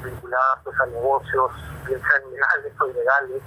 vinculadas 0.04 0.60
pues, 0.62 0.76
a 0.78 0.86
negocios, 0.86 1.50
bien 1.88 2.00
legales 2.30 2.72
o 2.78 2.86
ilegales, 2.90 3.42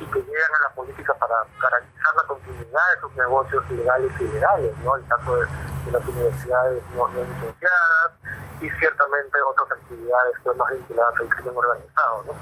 y 0.00 0.06
que 0.06 0.22
llegan 0.22 0.54
a 0.60 0.68
la 0.68 0.74
política 0.74 1.14
para 1.14 1.44
garantizar 1.60 2.14
la 2.14 2.22
continuidad 2.22 2.94
de 2.94 3.00
sus 3.00 3.16
negocios 3.16 3.70
legales 3.70 4.12
y 4.20 4.24
ilegales, 4.24 4.76
¿no? 4.78 4.96
El 4.96 5.06
caso 5.06 5.36
de, 5.36 5.46
las 5.92 6.06
universidades 6.06 6.82
no, 6.94 7.08
licenciadas 7.08 8.12
y 8.60 8.68
ciertamente 8.78 9.40
otras 9.40 9.72
actividades 9.72 10.34
más 10.44 10.70
vinculadas 10.70 11.14
al 11.18 11.28
crimen 11.30 11.56
organizado, 11.56 12.24
¿no? 12.26 12.32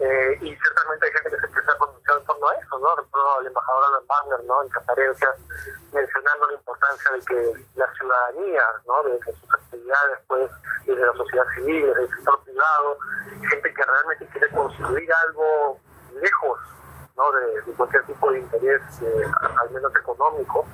Eh, 0.00 0.38
y 0.40 0.56
ciertamente 0.56 1.06
hay 1.06 1.12
gente 1.12 1.30
que 1.30 1.40
se 1.40 1.46
empieza 1.46 1.72
a 1.72 1.78
pronunciar 1.78 2.18
en 2.18 2.24
torno 2.24 2.48
a 2.48 2.54
eso, 2.54 2.78
¿no? 2.78 2.96
Recuerdo 2.96 3.38
al 3.38 3.46
embajador 3.46 3.84
Alan 3.84 4.06
Wagner, 4.08 4.44
¿no? 4.46 4.62
En 4.62 4.68
conferencias 4.70 5.36
mencionando 5.92 6.46
la 6.48 6.54
importancia 6.54 7.10
de 7.12 7.20
que 7.20 7.64
la 7.76 7.92
ciudadanía, 7.94 8.62
¿no? 8.86 9.02
De 9.04 9.20
que 9.20 9.32
sus 9.32 9.54
actividades, 9.54 10.18
pues, 10.26 10.50
desde 10.86 11.06
la 11.06 11.12
sociedad 11.12 11.46
civil, 11.54 11.86
desde 11.86 12.02
el 12.02 12.10
sector 12.10 12.44
privado, 12.44 12.98
gente 13.50 13.74
que 13.74 13.82
realmente 13.84 14.26
quiere 14.26 14.48
construir 14.50 15.08
algo 15.26 15.78
lejos 16.14 16.58
¿no? 17.18 17.32
de, 17.32 17.62
de, 17.62 17.72
cualquier 17.74 18.04
tipo 18.04 18.30
de 18.30 18.38
interés, 18.38 18.80
eh, 19.02 19.24
al 19.60 19.70
menos 19.70 19.94
económico, 19.94 20.64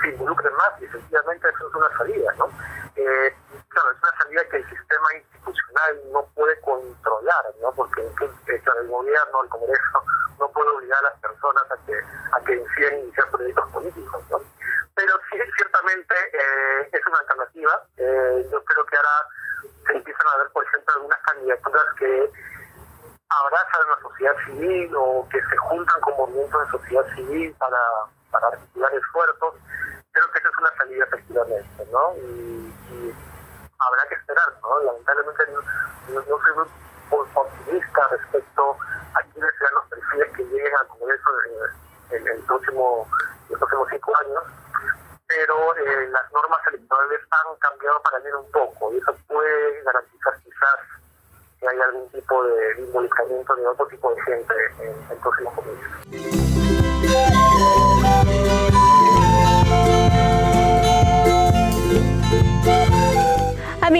se 0.00 0.08
involucren 0.08 0.52
más 0.54 0.80
y 0.80 0.84
efectivamente 0.84 1.48
eso 1.48 1.68
es 1.68 1.74
una 1.74 1.96
salida. 1.96 2.34
¿no? 2.36 2.46
Eh, 2.96 3.34
claro, 3.68 3.90
es 3.92 3.98
una 4.02 4.18
salida 4.18 4.42
que 4.50 4.56
el 4.56 4.68
sistema 4.68 5.06
institucional 5.14 6.00
no 6.12 6.26
puede 6.34 6.60
controlar, 6.60 7.44
¿no? 7.62 7.72
porque 7.72 8.02
eh, 8.02 8.62
el 8.80 8.88
gobierno, 8.88 9.42
el 9.44 9.48
Congreso, 9.48 10.02
no 10.40 10.50
puede 10.50 10.70
obligar 10.70 10.98
a 10.98 11.10
las 11.10 11.20
personas 11.20 11.64
a 11.70 11.86
que, 11.86 11.94
a 11.96 12.44
que 12.44 12.56
deciden 12.56 13.04
iniciar 13.04 13.30
proyectos 13.30 13.70
políticos. 13.70 14.22
¿no? 14.30 14.40
Pero 14.94 15.12
sí, 15.30 15.38
ciertamente 15.56 16.14
eh, 16.32 16.88
es 16.92 17.06
una 17.06 17.18
alternativa. 17.18 17.86
yo 18.50 18.64
creo 18.64 18.86
que 18.86 18.96
ahora 18.96 19.28
se 19.86 19.92
empiezan 19.92 20.26
a 20.34 20.38
ver, 20.38 20.50
por 20.50 20.64
ejemplo, 20.64 20.94
algunas 20.94 21.18
candidaturas 21.22 21.84
que 21.98 22.30
abrazan 23.28 23.88
la 23.88 24.00
sociedad 24.02 24.36
civil 24.46 24.92
o 24.96 25.26
que 25.30 25.40
se 25.40 25.56
juntan 25.56 26.00
con 26.00 26.16
movimientos 26.16 26.60
de 26.64 26.78
sociedad 26.78 27.06
civil 27.14 27.54
para, 27.58 27.78
para 28.30 28.48
articular 28.48 28.94
esfuerzos, 28.94 29.54
creo 30.12 30.30
que 30.30 30.38
esa 30.38 30.48
es 30.48 30.58
una 30.58 30.76
salida 30.76 31.04
efectivamente, 31.04 31.86
¿no? 31.90 32.16
Y, 32.16 33.14
habrá 33.78 34.08
que 34.08 34.14
esperar, 34.14 34.48
¿no? 34.62 34.82
Lamentablemente 34.84 35.44
no, 36.08 36.22
soy 36.22 36.54
muy 36.56 37.28
optimista 37.34 38.08
respecto 38.10 38.76
a 39.14 39.22
quiénes 39.32 39.52
serán 39.58 39.74
los 39.74 39.86
perfiles 39.86 40.32
que 40.36 40.44
lleguen 40.44 40.72
al 40.80 40.88
Congreso 40.88 41.28
en, 42.10 42.16
en 42.16 42.28
el 42.28 42.42
próximo, 42.44 43.06
los 43.50 43.58
próximos 43.58 43.88
cinco 43.90 44.12
años, 44.24 44.42
pero 45.28 45.76
eh, 45.76 46.08
las 46.08 46.32
normas 46.32 46.60
electorales 46.68 47.20
han 47.30 47.56
cambiado 47.56 48.00
para 48.02 48.18
bien 48.20 48.34
un 48.36 48.50
poco 48.50 48.92
y 48.92 48.96
eso 48.96 49.14
puede 49.28 49.82
garantizar 49.82 50.34
quizás 50.42 50.95
hay 51.68 51.78
algún 51.80 52.08
tipo 52.10 52.44
de 52.44 52.82
involucramiento 52.82 53.54
de 53.56 53.66
otro 53.66 53.86
tipo 53.86 54.14
de 54.14 54.22
gente 54.22 54.54
en 54.80 55.10
el 55.10 55.18
próximo 55.18 55.52
comienzo. 55.54 55.86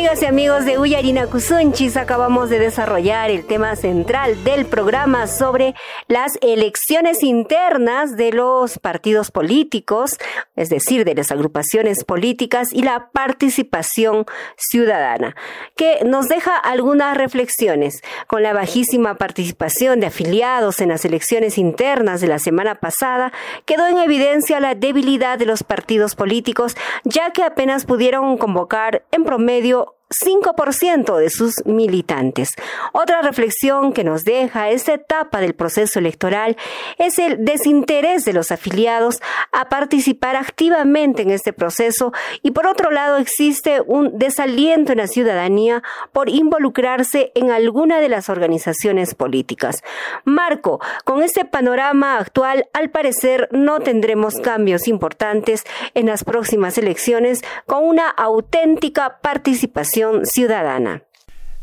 Amigas 0.06 0.22
y 0.22 0.26
amigos 0.26 0.64
de 0.64 0.78
Uyarina 0.78 1.26
Kusunchis, 1.26 1.96
acabamos 1.96 2.48
de 2.48 2.60
desarrollar 2.60 3.28
el 3.28 3.44
tema 3.44 3.74
central 3.74 4.44
del 4.44 4.64
programa 4.64 5.26
sobre 5.26 5.74
las 6.06 6.38
elecciones 6.42 7.24
internas 7.24 8.16
de 8.16 8.30
los 8.30 8.78
partidos 8.78 9.32
políticos, 9.32 10.16
es 10.54 10.68
decir, 10.68 11.04
de 11.04 11.16
las 11.16 11.32
agrupaciones 11.32 12.04
políticas 12.04 12.72
y 12.72 12.82
la 12.82 13.10
participación 13.10 14.26
ciudadana, 14.56 15.34
que 15.74 15.98
nos 16.04 16.28
deja 16.28 16.56
algunas 16.56 17.16
reflexiones. 17.16 18.00
Con 18.28 18.44
la 18.44 18.52
bajísima 18.52 19.16
participación 19.16 19.98
de 19.98 20.06
afiliados 20.06 20.80
en 20.80 20.90
las 20.90 21.04
elecciones 21.04 21.58
internas 21.58 22.20
de 22.20 22.28
la 22.28 22.38
semana 22.38 22.76
pasada, 22.76 23.32
quedó 23.64 23.88
en 23.88 23.98
evidencia 23.98 24.60
la 24.60 24.76
debilidad 24.76 25.36
de 25.36 25.46
los 25.46 25.64
partidos 25.64 26.14
políticos, 26.14 26.76
ya 27.02 27.32
que 27.32 27.42
apenas 27.42 27.86
pudieron 27.86 28.38
convocar 28.38 29.04
en 29.10 29.24
promedio 29.24 29.94
5% 30.08 31.16
de 31.18 31.30
sus 31.30 31.66
militantes. 31.66 32.50
Otra 32.92 33.22
reflexión 33.22 33.92
que 33.92 34.04
nos 34.04 34.24
deja 34.24 34.70
esta 34.70 34.94
etapa 34.94 35.40
del 35.40 35.54
proceso 35.54 35.98
electoral 35.98 36.56
es 36.98 37.18
el 37.18 37.44
desinterés 37.44 38.24
de 38.24 38.32
los 38.32 38.52
afiliados 38.52 39.20
a 39.50 39.68
participar 39.68 40.36
activamente 40.36 41.22
en 41.22 41.30
este 41.30 41.52
proceso 41.52 42.12
y 42.42 42.52
por 42.52 42.68
otro 42.68 42.92
lado 42.92 43.16
existe 43.16 43.80
un 43.80 44.16
desaliento 44.16 44.92
en 44.92 44.98
la 44.98 45.08
ciudadanía 45.08 45.82
por 46.12 46.28
involucrarse 46.28 47.32
en 47.34 47.50
alguna 47.50 47.98
de 47.98 48.08
las 48.08 48.28
organizaciones 48.28 49.16
políticas. 49.16 49.82
Marco, 50.24 50.80
con 51.04 51.22
este 51.22 51.44
panorama 51.44 52.18
actual 52.18 52.68
al 52.72 52.90
parecer 52.90 53.48
no 53.50 53.80
tendremos 53.80 54.36
cambios 54.36 54.86
importantes 54.86 55.64
en 55.94 56.06
las 56.06 56.22
próximas 56.22 56.78
elecciones 56.78 57.42
con 57.66 57.84
una 57.84 58.08
auténtica 58.08 59.18
participación 59.20 59.95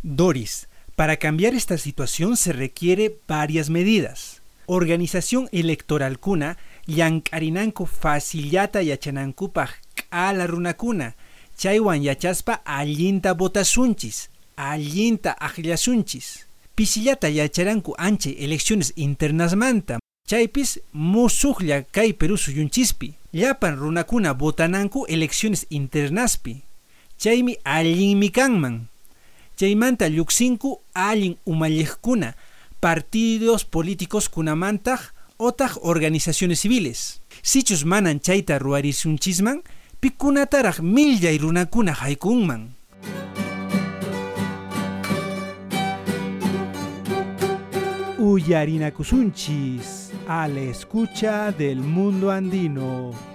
Doris, 0.02 0.68
Para 0.96 1.18
cambiar 1.18 1.54
esta 1.56 1.78
situación 1.78 2.38
se 2.38 2.54
requiere 2.54 3.20
varias 3.28 3.70
medidas. 3.70 4.42
Organización 4.66 5.50
electoral 5.52 6.20
kuna 6.20 6.58
llank'arinanku 6.88 7.86
facillata 7.86 8.82
yachanankupaj 8.82 9.70
k'ala 9.96 10.48
runakuna 10.48 11.16
chaywan 11.58 12.04
yachaspa 12.04 12.62
allinta 12.66 13.34
votasunchis 13.34 14.30
allinta 14.56 15.32
aqllasunchis 15.40 16.46
pisillata 16.76 17.30
yacharanku 17.30 17.94
anche 17.98 18.32
elecciones 18.46 18.94
internasmanta. 18.96 20.00
Chaypis 20.28 20.80
musuqlla 20.94 21.84
kay 21.84 22.14
Perú 22.14 22.38
suyunchispi 22.38 23.16
llapan 23.34 23.76
runakuna 23.78 24.34
votananku 24.34 25.06
elecciones 25.10 25.66
internaspi 25.70 26.64
chaymi 27.18 27.58
allinmi 27.64 28.30
kanman. 28.30 28.88
Chaymanta 29.56 30.10
lluksinku 30.10 30.82
allin 30.94 31.38
umalliqkuna 31.46 32.36
partidos 32.80 33.66
políticos 33.66 34.30
kunamantaq 34.30 35.14
otaq 35.38 35.78
organizaciones 35.82 36.60
civiles. 36.62 37.22
Sichus 37.42 37.86
manan 37.86 38.20
chayta 38.20 38.60
ruwarisunchisman 38.60 39.64
pikunataraq 40.00 40.80
millay 40.82 41.38
runakuna 41.38 41.94
haykunman. 41.94 42.76
Uyarinakusunchis 48.18 50.12
a 50.28 50.48
la 50.48 50.62
escucha 50.62 51.52
del 51.52 51.78
mundo 51.78 52.32
andino. 52.32 53.33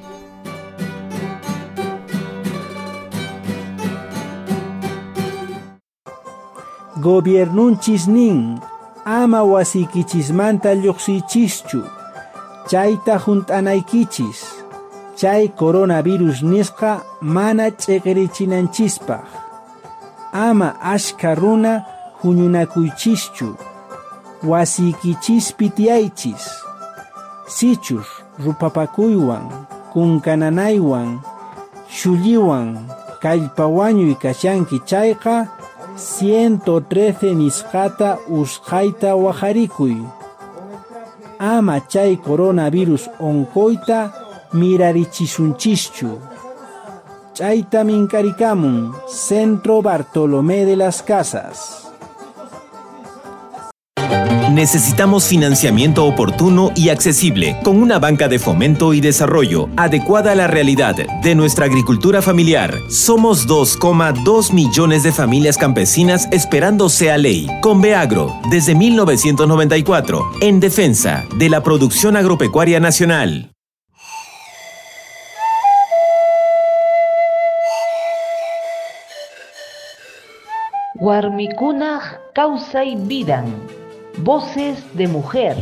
Gobiernunchis 7.02 8.06
nin, 8.08 8.58
ama 9.04 9.42
wasikichismanta 9.42 10.74
lluqsichischu, 10.74 11.80
chayta 12.70 13.18
juntanaykichis, 13.24 14.38
chay 15.16 15.48
coronavirus 15.58 16.42
nisqa 16.42 16.90
mana 17.20 17.70
ch'eqrichinanchispaq. 17.70 19.26
Ama 20.32 20.68
ashka 20.94 21.34
runa 21.34 21.84
huñunakuychischu, 22.22 23.48
wasiykichis 24.50 25.54
tiyaychis 25.76 26.44
sichus 27.46 28.06
rupapakuywan 28.44 29.44
kunkananaywan 29.92 31.18
shulliwan 31.90 32.68
kallpawañuy 33.22 34.14
kashanki 34.14 34.78
chayqa 34.86 35.57
113 35.98 37.34
nisqata 37.34 38.18
usqayta 38.28 39.16
wajarikuy 39.16 39.96
ama 41.38 41.80
chay 41.80 42.16
coronavirus 42.16 43.10
onkoyta 43.20 44.10
mirarichisunchishchu. 44.52 46.10
Chayta 47.34 47.84
minkarikamun 47.84 48.94
Centro 49.28 49.82
Bartolomé 49.82 50.64
de 50.64 50.76
las 50.76 51.02
Casas 51.02 51.87
Necesitamos 54.58 55.28
financiamiento 55.28 56.04
oportuno 56.04 56.72
y 56.74 56.88
accesible, 56.88 57.56
con 57.62 57.80
una 57.80 58.00
banca 58.00 58.26
de 58.26 58.40
fomento 58.40 58.92
y 58.92 59.00
desarrollo 59.00 59.68
adecuada 59.76 60.32
a 60.32 60.34
la 60.34 60.48
realidad 60.48 60.96
de 61.22 61.34
nuestra 61.36 61.66
agricultura 61.66 62.22
familiar. 62.22 62.76
Somos 62.90 63.46
2,2 63.46 64.52
millones 64.52 65.04
de 65.04 65.12
familias 65.12 65.56
campesinas 65.56 66.26
esperando 66.32 66.88
sea 66.88 67.18
ley. 67.18 67.46
Con 67.62 67.80
Beagro, 67.80 68.34
desde 68.50 68.74
1994, 68.74 70.28
en 70.40 70.58
defensa 70.58 71.24
de 71.36 71.50
la 71.50 71.62
producción 71.62 72.16
agropecuaria 72.16 72.80
nacional. 72.80 73.52
causa 82.34 82.82
y 82.82 82.96
vidan 82.96 83.54
Voces 84.20 84.82
de 84.94 85.06
Mujer. 85.06 85.56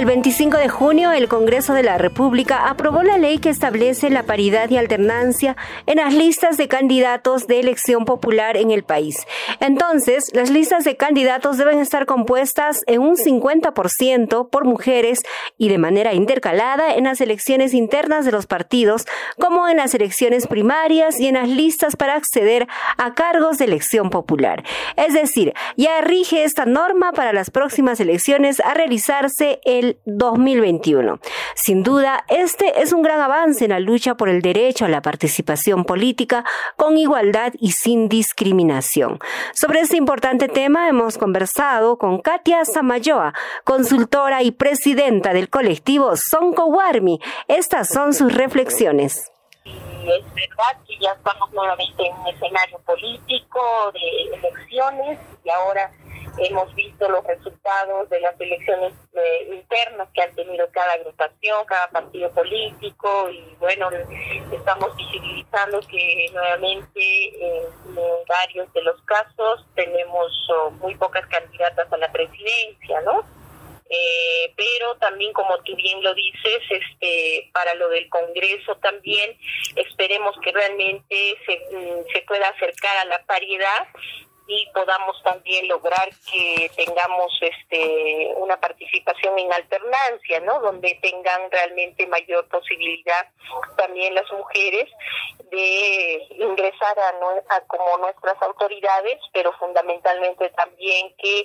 El 0.00 0.06
25 0.06 0.56
de 0.56 0.70
junio, 0.70 1.12
el 1.12 1.28
Congreso 1.28 1.74
de 1.74 1.82
la 1.82 1.98
República 1.98 2.70
aprobó 2.70 3.02
la 3.02 3.18
ley 3.18 3.36
que 3.36 3.50
establece 3.50 4.08
la 4.08 4.22
paridad 4.22 4.70
y 4.70 4.78
alternancia 4.78 5.58
en 5.84 5.98
las 5.98 6.14
listas 6.14 6.56
de 6.56 6.68
candidatos 6.68 7.46
de 7.46 7.60
elección 7.60 8.06
popular 8.06 8.56
en 8.56 8.70
el 8.70 8.82
país. 8.82 9.26
Entonces, 9.60 10.30
las 10.32 10.48
listas 10.48 10.84
de 10.84 10.96
candidatos 10.96 11.58
deben 11.58 11.80
estar 11.80 12.06
compuestas 12.06 12.80
en 12.86 13.02
un 13.02 13.16
50% 13.16 14.48
por 14.48 14.64
mujeres 14.64 15.20
y 15.58 15.68
de 15.68 15.76
manera 15.76 16.14
intercalada 16.14 16.94
en 16.94 17.04
las 17.04 17.20
elecciones 17.20 17.74
internas 17.74 18.24
de 18.24 18.32
los 18.32 18.46
partidos, 18.46 19.04
como 19.38 19.68
en 19.68 19.76
las 19.76 19.94
elecciones 19.94 20.46
primarias 20.46 21.20
y 21.20 21.26
en 21.26 21.34
las 21.34 21.50
listas 21.50 21.96
para 21.96 22.14
acceder 22.14 22.68
a 22.96 23.12
cargos 23.12 23.58
de 23.58 23.66
elección 23.66 24.08
popular. 24.08 24.64
Es 24.96 25.12
decir, 25.12 25.52
ya 25.76 26.00
rige 26.00 26.44
esta 26.44 26.64
norma 26.64 27.12
para 27.12 27.34
las 27.34 27.50
próximas 27.50 28.00
elecciones 28.00 28.60
a 28.60 28.72
realizarse 28.72 29.60
el 29.66 29.89
2021. 30.04 31.20
Sin 31.54 31.82
duda, 31.82 32.24
este 32.28 32.82
es 32.82 32.92
un 32.92 33.02
gran 33.02 33.20
avance 33.20 33.64
en 33.64 33.70
la 33.70 33.80
lucha 33.80 34.16
por 34.16 34.28
el 34.28 34.42
derecho 34.42 34.84
a 34.84 34.88
la 34.88 35.02
participación 35.02 35.84
política 35.84 36.44
con 36.76 36.96
igualdad 36.96 37.52
y 37.58 37.72
sin 37.72 38.08
discriminación. 38.08 39.18
Sobre 39.54 39.80
este 39.80 39.96
importante 39.96 40.48
tema 40.48 40.88
hemos 40.88 41.18
conversado 41.18 41.98
con 41.98 42.20
Katia 42.20 42.64
Samayoa, 42.64 43.34
consultora 43.64 44.42
y 44.42 44.50
presidenta 44.50 45.32
del 45.32 45.48
colectivo 45.48 46.16
Sonco 46.16 46.66
Warmi. 46.66 47.20
Estas 47.48 47.88
son 47.88 48.14
sus 48.14 48.32
reflexiones 48.34 49.30
es 49.64 50.34
verdad 50.34 50.82
que 50.86 50.96
ya 50.98 51.12
estamos 51.12 51.50
nuevamente 51.52 52.06
en 52.06 52.16
un 52.16 52.26
escenario 52.28 52.78
político 52.80 53.60
de 53.92 54.36
elecciones 54.36 55.18
y 55.44 55.50
ahora 55.50 55.90
hemos 56.40 56.74
visto 56.74 57.08
los 57.08 57.24
resultados 57.24 58.08
de 58.08 58.20
las 58.20 58.40
elecciones 58.40 58.92
eh, 59.14 59.48
internas 59.52 60.08
que 60.14 60.22
han 60.22 60.34
tenido 60.34 60.68
cada 60.72 60.94
agrupación, 60.94 61.64
cada 61.66 61.88
partido 61.90 62.30
político 62.32 63.28
y 63.30 63.54
bueno, 63.58 63.90
estamos 64.52 64.96
visibilizando 64.96 65.80
que 65.80 66.30
nuevamente 66.32 67.46
en 67.46 67.94
varios 68.26 68.72
de 68.72 68.82
los 68.82 69.00
casos 69.02 69.66
tenemos 69.74 70.48
oh, 70.54 70.70
muy 70.72 70.94
pocas 70.94 71.26
candidatas 71.26 71.92
a 71.92 71.96
la 71.98 72.10
presidencia, 72.10 73.00
¿no? 73.02 73.22
Eh, 73.92 74.54
pero 74.56 74.94
también 74.98 75.32
como 75.32 75.58
tú 75.64 75.74
bien 75.74 76.00
lo 76.02 76.14
dices, 76.14 76.62
este, 76.70 77.50
para 77.52 77.74
lo 77.74 77.88
del 77.88 78.08
Congreso 78.08 78.76
también 78.76 79.36
esperemos 79.74 80.36
que 80.42 80.52
realmente 80.52 81.36
se, 81.44 81.76
mm, 81.76 82.04
se 82.12 82.22
pueda 82.22 82.48
acercar 82.50 82.96
a 82.98 83.04
la 83.06 83.26
paridad 83.26 83.88
y 84.52 84.66
podamos 84.74 85.16
también 85.22 85.68
lograr 85.68 86.08
que 86.28 86.68
tengamos 86.74 87.32
este 87.40 88.32
una 88.34 88.58
participación 88.58 89.38
en 89.38 89.52
alternancia, 89.52 90.40
¿no? 90.40 90.60
Donde 90.60 90.98
tengan 91.00 91.48
realmente 91.52 92.04
mayor 92.08 92.48
posibilidad 92.48 93.28
también 93.76 94.12
las 94.12 94.30
mujeres 94.32 94.88
de 95.52 96.26
ingresar 96.30 96.96
a, 96.98 97.60
como 97.66 97.98
nuestras 97.98 98.40
autoridades, 98.42 99.18
pero 99.32 99.52
fundamentalmente 99.52 100.48
también 100.50 101.14
que 101.16 101.44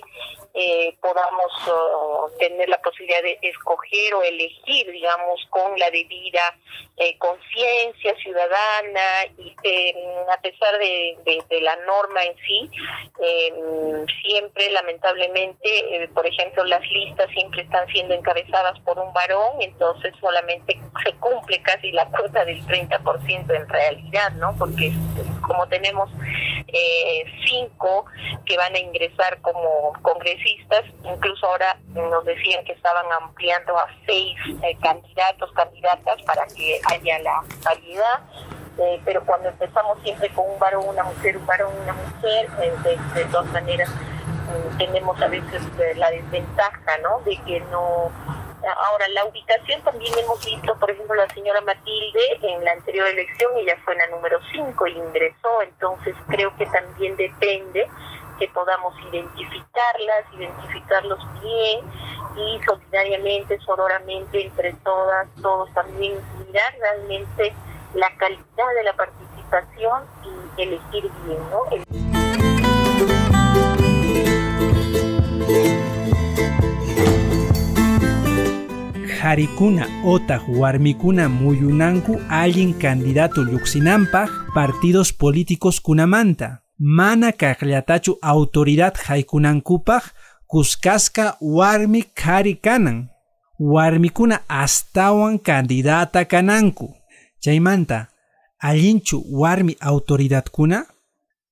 eh, 0.54 0.96
podamos 1.00 1.52
oh, 1.68 2.30
tener 2.38 2.68
la 2.68 2.80
posibilidad 2.82 3.22
de 3.22 3.38
escoger 3.42 4.14
o 4.14 4.22
elegir, 4.22 4.90
digamos, 4.90 5.46
con 5.50 5.78
la 5.78 5.90
debida 5.90 6.56
eh, 6.96 7.16
conciencia 7.18 8.16
ciudadana 8.16 9.26
y 9.38 9.54
a 10.28 10.40
pesar 10.40 10.78
de 10.78 11.60
la 11.60 11.76
norma 11.76 12.24
en 12.24 12.36
sí, 12.38 12.70
eh, 13.20 13.52
siempre 14.22 14.70
lamentablemente, 14.70 15.58
eh, 15.64 16.08
por 16.08 16.26
ejemplo, 16.26 16.64
las 16.64 16.82
listas 16.90 17.28
siempre 17.30 17.62
están 17.62 17.86
siendo 17.88 18.14
encabezadas 18.14 18.78
por 18.80 18.98
un 18.98 19.12
varón, 19.12 19.60
entonces 19.60 20.14
solamente 20.20 20.78
se 21.04 21.12
cumple 21.14 21.60
casi 21.62 21.92
la 21.92 22.06
cuota 22.06 22.44
del 22.44 22.64
30% 22.66 23.54
en 23.54 23.68
realidad, 23.68 24.32
¿no? 24.32 24.54
Porque 24.58 24.92
como 25.46 25.66
tenemos 25.68 26.10
eh, 26.68 27.24
cinco 27.46 28.06
que 28.44 28.56
van 28.56 28.74
a 28.74 28.78
ingresar 28.78 29.40
como 29.40 29.92
congresistas, 30.02 30.84
incluso 31.04 31.46
ahora 31.46 31.78
nos 31.88 32.24
decían 32.24 32.64
que 32.64 32.72
estaban 32.72 33.06
ampliando 33.12 33.78
a 33.78 33.86
seis 34.06 34.36
eh, 34.62 34.76
candidatos, 34.82 35.50
candidatas 35.52 36.22
para 36.22 36.46
que 36.46 36.80
haya 36.90 37.18
la 37.20 37.42
variedad 37.64 38.20
eh, 38.78 39.00
pero 39.04 39.24
cuando 39.24 39.48
empezamos 39.48 39.98
siempre 40.02 40.28
con 40.30 40.50
un 40.50 40.58
varón, 40.58 40.88
una 40.88 41.04
mujer, 41.04 41.36
un 41.36 41.46
varón, 41.46 41.72
una 41.82 41.92
mujer, 41.92 42.48
eh, 42.60 42.72
de, 43.14 43.24
todas 43.26 43.50
maneras 43.52 43.88
mm, 43.90 44.78
tenemos 44.78 45.20
a 45.20 45.28
veces 45.28 45.62
eh, 45.78 45.94
la 45.96 46.10
desventaja, 46.10 46.98
¿no? 47.02 47.20
De 47.20 47.36
que 47.38 47.60
no 47.70 48.10
Ahora, 48.66 49.06
la 49.10 49.24
ubicación 49.26 49.80
también 49.82 50.12
hemos 50.18 50.44
visto, 50.44 50.76
por 50.80 50.90
ejemplo, 50.90 51.14
la 51.14 51.28
señora 51.28 51.60
Matilde 51.60 52.38
en 52.42 52.64
la 52.64 52.72
anterior 52.72 53.06
elección, 53.06 53.56
ella 53.56 53.76
fue 53.84 53.94
la 53.94 54.08
número 54.08 54.40
5 54.50 54.86
y 54.88 54.92
ingresó, 54.92 55.62
entonces 55.62 56.16
creo 56.26 56.52
que 56.56 56.66
también 56.66 57.16
depende 57.16 57.86
que 58.40 58.48
podamos 58.48 58.94
identificarlas, 59.12 60.24
identificarlos 60.32 61.20
bien 61.40 61.80
y 62.36 62.60
solidariamente, 62.64 63.58
sororamente, 63.60 64.46
entre 64.46 64.72
todas, 64.84 65.28
todos 65.40 65.72
también 65.72 66.18
mirar 66.44 66.74
realmente 66.80 67.54
la 67.96 68.14
calidad 68.18 68.70
de 68.76 68.84
la 68.84 68.92
participación 68.92 70.02
y 70.56 70.62
elegir 70.62 71.10
bien, 71.24 71.38
¿no? 71.50 71.60
Harikuna 79.22 79.88
ota 80.04 80.40
warmikuna 80.46 81.28
muyunanku 81.28 82.20
alguien 82.28 82.74
candidato 82.74 83.42
lluqsinampaj 83.42 84.28
partidos 84.54 85.12
políticos 85.12 85.80
kunamanta. 85.80 86.62
Mana 86.78 87.32
kaqllatachu 87.32 88.18
autoridad 88.22 88.94
haykunankupaj 89.06 90.02
kuskaska 90.46 91.36
warmi 91.40 92.02
kari 92.02 92.56
kanan. 92.56 93.10
Warmikuna 93.58 94.42
astawan 94.48 95.38
candidata 95.38 96.24
kananku. 96.26 96.94
Chaymanta, 97.40 98.08
allinchu 98.58 99.24
warmi 99.30 99.76
autoridad 99.80 100.50
kuna? 100.50 100.86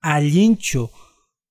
Allinchu 0.02 0.90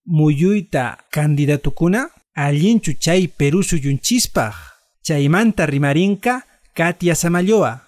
muyuita 0.06 0.98
candidatukuna? 1.10 2.10
Allinchu 2.36 2.94
chay 2.94 3.28
perusu 3.28 3.78
yunchispaj? 3.78 4.54
Chaymanta 5.02 5.66
rimarinka 5.66 6.44
Katia 6.74 7.16
Samayoa. 7.16 7.80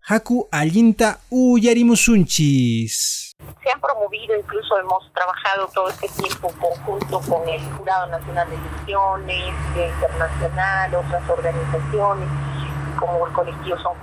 Haku 0.00 0.48
allinta 0.52 1.18
uyarimusunchis. 1.30 3.34
Se 3.62 3.70
han 3.70 3.80
promovido, 3.80 4.36
incluso 4.38 4.78
hemos 4.78 5.12
trabajado 5.12 5.68
todo 5.74 5.88
este 5.88 6.08
tiempo 6.08 6.52
conjunto 6.60 7.20
con 7.20 7.48
el 7.48 7.60
Jurado 7.72 8.06
Nacional 8.06 8.48
de 8.50 8.56
Elecciones, 8.56 9.54
Internacional, 9.74 10.94
otras 10.94 11.28
organizaciones 11.28 12.28
como 12.96 13.26
el 13.26 13.32
colectivo 13.32 13.76
Son 13.78 13.96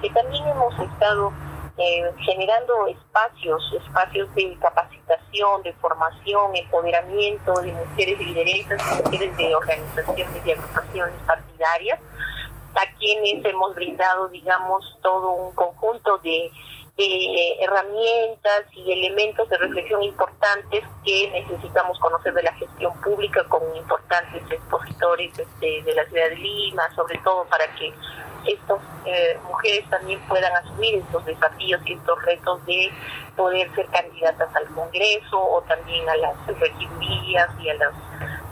que 0.00 0.10
también 0.10 0.46
hemos 0.48 0.78
estado 0.78 1.32
eh, 1.78 2.10
generando 2.18 2.86
espacios, 2.86 3.62
espacios 3.84 4.34
de 4.34 4.56
capacitación, 4.60 5.62
de 5.62 5.72
formación, 5.74 6.56
empoderamiento 6.56 7.52
de 7.60 7.72
mujeres 7.72 8.18
lideresas, 8.18 8.80
mujeres 9.04 9.36
de 9.36 9.54
organizaciones 9.54 10.46
y 10.46 10.50
agrupaciones 10.52 11.14
partidarias, 11.26 12.00
a 12.74 12.98
quienes 12.98 13.44
hemos 13.44 13.74
brindado, 13.74 14.28
digamos, 14.28 14.98
todo 15.02 15.32
un 15.32 15.54
conjunto 15.54 16.18
de 16.18 16.50
herramientas 17.60 18.64
y 18.72 18.90
elementos 18.90 19.48
de 19.50 19.58
reflexión 19.58 20.02
importantes 20.02 20.82
que 21.04 21.30
necesitamos 21.30 21.98
conocer 21.98 22.32
de 22.32 22.42
la 22.42 22.52
gestión 22.54 22.98
pública 23.02 23.44
con 23.48 23.60
importantes 23.76 24.42
expositores 24.50 25.38
este, 25.38 25.82
de 25.82 25.94
la 25.94 26.06
ciudad 26.06 26.30
de 26.30 26.36
Lima, 26.36 26.82
sobre 26.94 27.18
todo 27.18 27.44
para 27.44 27.66
que 27.74 27.92
estas 28.46 28.80
eh, 29.04 29.38
mujeres 29.46 29.88
también 29.90 30.20
puedan 30.28 30.54
asumir 30.56 30.96
estos 30.96 31.24
desafíos 31.24 31.80
y 31.84 31.94
estos 31.94 32.22
retos 32.24 32.64
de 32.66 32.90
poder 33.36 33.72
ser 33.74 33.86
candidatas 33.86 34.54
al 34.56 34.66
Congreso 34.74 35.38
o 35.38 35.62
también 35.62 36.08
a 36.08 36.16
las 36.16 36.46
regidurías 36.46 37.48
y 37.60 37.68
a 37.68 37.74
las 37.74 37.92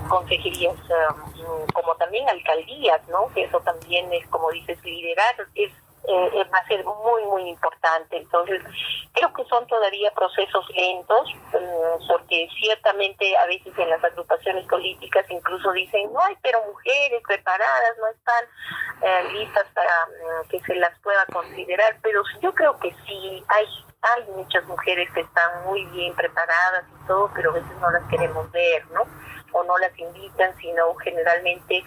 consejerías 0.08 0.74
um, 0.90 1.66
como 1.72 1.94
también 1.96 2.28
alcaldías, 2.28 3.00
¿no? 3.08 3.32
Que 3.34 3.44
eso 3.44 3.60
también 3.60 4.12
es, 4.12 4.26
como 4.28 4.50
dices, 4.50 4.78
liderar, 4.84 5.34
es 5.54 5.70
eh, 6.06 6.44
va 6.52 6.58
a 6.58 6.66
ser 6.66 6.84
muy, 6.84 7.24
muy 7.24 7.48
importante. 7.48 8.16
Entonces, 8.16 8.62
creo 9.12 9.32
que 9.32 9.44
son 9.44 9.66
todavía 9.66 10.10
procesos 10.12 10.68
lentos, 10.70 11.30
eh, 11.52 11.96
porque 12.08 12.48
ciertamente 12.58 13.36
a 13.36 13.46
veces 13.46 13.72
en 13.78 13.90
las 13.90 14.02
agrupaciones 14.04 14.66
políticas 14.66 15.24
incluso 15.30 15.72
dicen, 15.72 16.12
no 16.12 16.20
hay, 16.20 16.36
pero 16.42 16.60
mujeres 16.66 17.22
preparadas 17.26 17.98
no 17.98 18.08
están 18.08 18.44
eh, 19.02 19.32
listas 19.32 19.66
para 19.74 20.06
mm, 20.06 20.48
que 20.48 20.60
se 20.60 20.74
las 20.76 20.98
pueda 21.00 21.24
considerar, 21.26 21.96
pero 22.02 22.22
yo 22.40 22.52
creo 22.54 22.78
que 22.78 22.94
sí, 23.06 23.44
hay 23.48 23.66
hay 24.06 24.22
muchas 24.36 24.62
mujeres 24.66 25.10
que 25.14 25.20
están 25.20 25.64
muy 25.64 25.82
bien 25.86 26.14
preparadas 26.14 26.84
y 26.92 27.06
todo, 27.06 27.30
pero 27.34 27.52
a 27.52 27.54
veces 27.54 27.70
no 27.80 27.90
las 27.90 28.02
queremos 28.10 28.52
ver, 28.52 28.84
¿no? 28.90 29.00
o 29.54 29.64
no 29.64 29.78
las 29.78 29.96
invitan, 29.98 30.54
sino 30.58 30.94
generalmente 30.96 31.84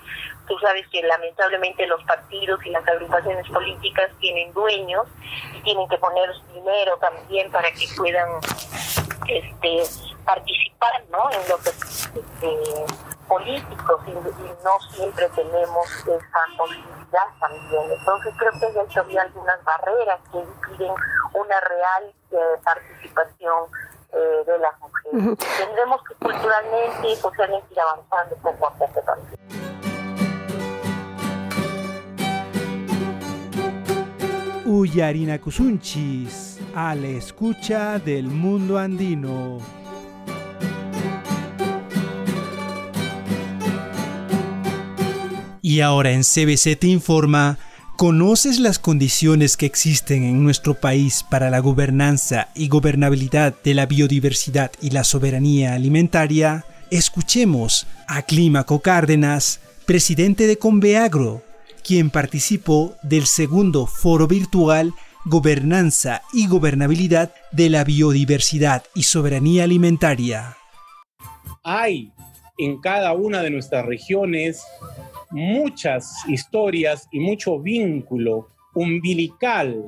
tú 0.48 0.58
sabes 0.60 0.88
que 0.89 1.02
lamentablemente 1.04 1.86
los 1.88 2.04
partidos 2.04 2.66
y 2.66 2.70
las 2.70 2.88
agrupaciones 2.88 3.48
políticas 3.50 4.10
tienen 4.20 4.52
dueños 4.54 5.08
y 5.54 5.62
tienen 5.62 5.88
que 5.89 5.98
poner 5.98 6.30
dinero 6.54 6.98
también 6.98 7.52
para 7.52 7.72
que 7.72 7.88
puedan 7.95 8.30
este 9.28 9.84
participar 10.26 11.04
¿no? 11.10 11.30
en 11.32 11.50
lo 11.50 11.58
que 11.60 11.70
este, 11.70 12.86
políticos 13.28 14.02
y, 14.08 14.12
no 14.12 14.80
siempre 14.91 15.30
tenemos 15.30 15.88
esa 16.00 16.39
posibilidad 16.58 17.28
también. 17.39 17.91
Entonces 17.91 18.34
creo 18.38 18.52
que 18.60 18.80
hay 18.80 18.88
todavía 18.88 19.22
algunas 19.22 19.64
barreras 19.64 20.20
que 20.32 20.39
impiden 20.39 20.93
una 21.34 21.60
real 21.62 22.14
eh, 22.32 22.38
participación 22.64 23.66
eh, 24.14 24.43
de 24.45 24.58
las 24.60 24.80
mujeres. 24.80 25.38
Tendremos 25.58 26.02
que 26.04 26.16
culturalmente 26.16 27.08
y 27.08 27.16
socialmente 27.16 27.68
ir 27.74 27.80
avanzando 27.80 28.36
poco 28.38 28.68
a 28.68 28.74
poco 28.74 29.02
también. 29.02 29.66
Uyarina 34.78 35.39
Kusunchis, 35.39 36.59
a 36.75 36.93
la 36.93 37.07
escucha 37.07 37.97
del 37.97 38.25
mundo 38.25 38.78
andino. 38.78 39.57
Y 45.63 45.82
ahora 45.82 46.11
en 46.11 46.21
CBC 46.21 46.78
te 46.80 46.88
informa 46.88 47.57
¿Conoces 47.95 48.59
las 48.59 48.78
condiciones 48.78 49.57
que 49.57 49.65
existen 49.65 50.23
en 50.23 50.43
nuestro 50.43 50.75
país 50.75 51.25
para 51.28 51.49
la 51.49 51.57
gobernanza 51.57 52.49
y 52.53 52.67
gobernabilidad 52.67 53.55
de 53.63 53.73
la 53.73 53.88
biodiversidad 53.88 54.71
y 54.80 54.91
la 54.91 55.03
soberanía 55.03 55.73
alimentaria? 55.73 56.65
Escuchemos 56.91 57.88
a 58.07 58.21
Clímaco 58.21 58.82
Cárdenas, 58.82 59.59
presidente 59.88 60.45
de 60.45 60.59
Conveagro, 60.59 61.47
quien 61.88 62.10
participó 62.10 62.98
del 63.02 63.26
segundo 63.26 63.86
foro 63.86 64.28
virtual 64.28 64.94
Gobernanza 65.24 66.22
y 66.34 66.48
Gobernabilidad 66.48 67.34
de 67.54 67.70
la 67.70 67.86
Biodiversidad 67.86 68.84
y 68.94 69.04
Soberanía 69.04 69.64
Alimentaria. 69.64 70.58
Hay 71.64 72.12
en 72.58 72.82
cada 72.82 73.14
una 73.14 73.42
de 73.42 73.52
nuestras 73.52 73.86
regiones 73.86 74.66
muchas 75.32 76.12
historias 76.28 77.08
y 77.10 77.22
mucho 77.22 77.58
vínculo 77.58 78.50
umbilical 78.74 79.82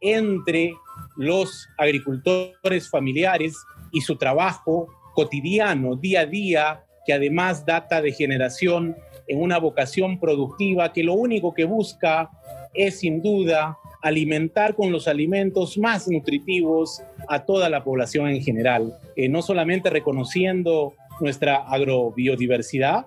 entre 0.00 0.74
los 1.16 1.68
agricultores 1.78 2.88
familiares 2.88 3.56
y 3.90 4.02
su 4.02 4.14
trabajo 4.14 4.86
cotidiano, 5.14 5.96
día 5.96 6.20
a 6.20 6.26
día, 6.26 6.84
que 7.04 7.12
además 7.12 7.66
data 7.66 8.00
de 8.00 8.12
generación 8.12 8.96
en 9.26 9.40
una 9.40 9.58
vocación 9.58 10.18
productiva 10.18 10.92
que 10.92 11.02
lo 11.02 11.14
único 11.14 11.54
que 11.54 11.64
busca 11.64 12.30
es 12.72 13.00
sin 13.00 13.22
duda 13.22 13.78
alimentar 14.02 14.74
con 14.74 14.92
los 14.92 15.08
alimentos 15.08 15.78
más 15.78 16.08
nutritivos 16.08 17.02
a 17.26 17.44
toda 17.44 17.70
la 17.70 17.82
población 17.82 18.28
en 18.28 18.42
general, 18.42 18.98
eh, 19.16 19.30
no 19.30 19.40
solamente 19.40 19.88
reconociendo 19.88 20.92
nuestra 21.20 21.56
agrobiodiversidad, 21.56 23.06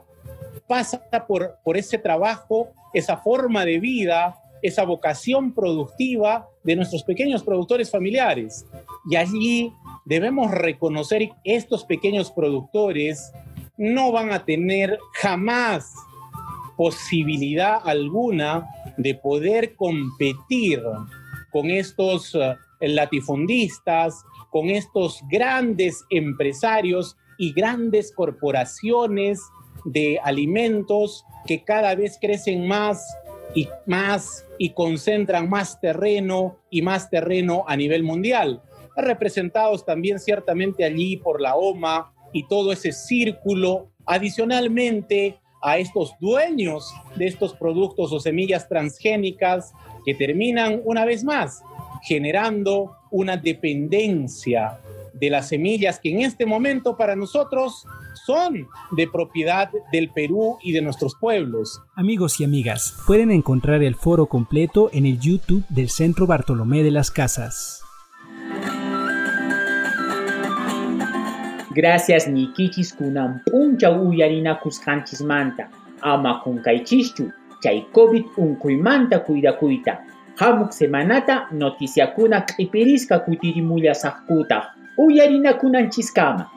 pasa 0.66 1.00
por, 1.28 1.60
por 1.64 1.78
ese 1.78 2.00
trabajo, 2.00 2.70
esa 2.94 3.18
forma 3.18 3.64
de 3.64 3.80
vida, 3.80 4.38
esa 4.64 4.84
vocación 4.86 5.54
productiva 5.54 6.48
de 6.64 6.76
nuestros 6.76 7.04
pequeños 7.04 7.44
productores 7.44 7.92
familiares. 7.92 8.66
Y 9.10 9.18
allí 9.18 9.72
debemos 10.06 10.50
reconocer 10.50 11.30
estos 11.44 11.86
pequeños 11.86 12.32
productores 12.32 13.32
no 13.78 14.12
van 14.12 14.32
a 14.32 14.44
tener 14.44 15.00
jamás 15.14 15.94
posibilidad 16.76 17.80
alguna 17.84 18.68
de 18.98 19.16
poder 19.16 19.76
competir 19.76 20.82
con 21.52 21.70
estos 21.70 22.36
eh, 22.36 22.56
latifundistas, 22.88 24.24
con 24.52 24.70
estos 24.70 25.22
grandes 25.30 26.06
empresarios 26.10 27.18
y 27.38 27.54
grandes 27.54 28.12
corporaciones 28.12 29.42
de 29.86 30.20
alimentos 30.24 31.26
que 31.46 31.64
cada 31.64 31.96
vez 31.96 32.18
crecen 32.20 32.68
más 32.68 33.04
y 33.56 33.68
más 33.86 34.46
y 34.58 34.72
concentran 34.72 35.50
más 35.50 35.80
terreno 35.80 36.58
y 36.70 36.82
más 36.82 37.10
terreno 37.10 37.64
a 37.68 37.76
nivel 37.76 38.04
mundial. 38.04 38.62
Representados 38.96 39.86
también 39.86 40.20
ciertamente 40.20 40.84
allí 40.84 41.18
por 41.18 41.42
la 41.42 41.56
OMA 41.56 42.14
y 42.34 42.48
todo 42.48 42.72
ese 42.72 42.92
círculo, 42.92 43.92
adicionalmente 44.06 45.40
a 45.62 45.78
estos 45.78 46.14
dueños 46.20 46.94
de 47.16 47.28
estos 47.28 47.54
productos 47.54 48.12
o 48.14 48.20
semillas 48.20 48.70
transgénicas 48.70 49.74
que 50.06 50.14
terminan 50.14 50.82
una 50.86 51.04
vez 51.04 51.24
más 51.24 51.62
generando 52.04 52.96
una 53.12 53.38
dependencia 53.38 54.80
de 55.14 55.30
las 55.30 55.50
semillas 55.50 56.00
que 56.00 56.12
en 56.12 56.22
este 56.22 56.46
momento 56.46 56.96
para 56.96 57.16
nosotros 57.16 57.86
son 58.26 58.68
de 58.92 59.08
propiedad 59.08 59.70
del 59.92 60.10
Perú 60.12 60.58
y 60.62 60.74
de 60.74 60.82
nuestros 60.82 61.16
pueblos. 61.20 61.82
Amigos 61.96 62.40
y 62.40 62.44
amigas, 62.44 62.96
pueden 63.08 63.32
encontrar 63.32 63.84
el 63.84 63.96
foro 63.96 64.28
completo 64.28 64.90
en 64.94 65.06
el 65.06 65.20
YouTube 65.20 65.66
del 65.70 65.90
Centro 65.90 66.28
Bartolomé 66.28 66.84
de 66.84 66.92
las 66.92 67.10
Casas. 67.10 67.77
Gracias 71.78 72.28
nikichis 72.28 72.96
kunan 72.98 73.42
puncha 73.46 73.90
manta. 75.22 75.70
ama 76.02 76.42
kunkaychischu 76.44 77.32
chay 77.62 77.82
COVID 77.94 78.26
unkuymanta 78.38 79.20
kuita. 79.54 79.98
Hamuk 80.36 80.72
semanata 80.72 81.48
noticiakuna 81.52 82.42
q'ipiriska 82.42 83.20
kutirimulla 83.20 83.94
saqkutaq 83.94 84.64
uyarinakunanchiskama. 84.98 86.50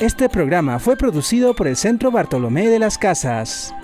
Este 0.00 0.28
programa 0.28 0.78
fue 0.78 0.96
producido 0.96 1.54
por 1.54 1.66
el 1.68 1.76
Centro 1.76 2.10
Bartolomé 2.10 2.68
de 2.68 2.78
las 2.78 2.96
Casas. 2.96 3.74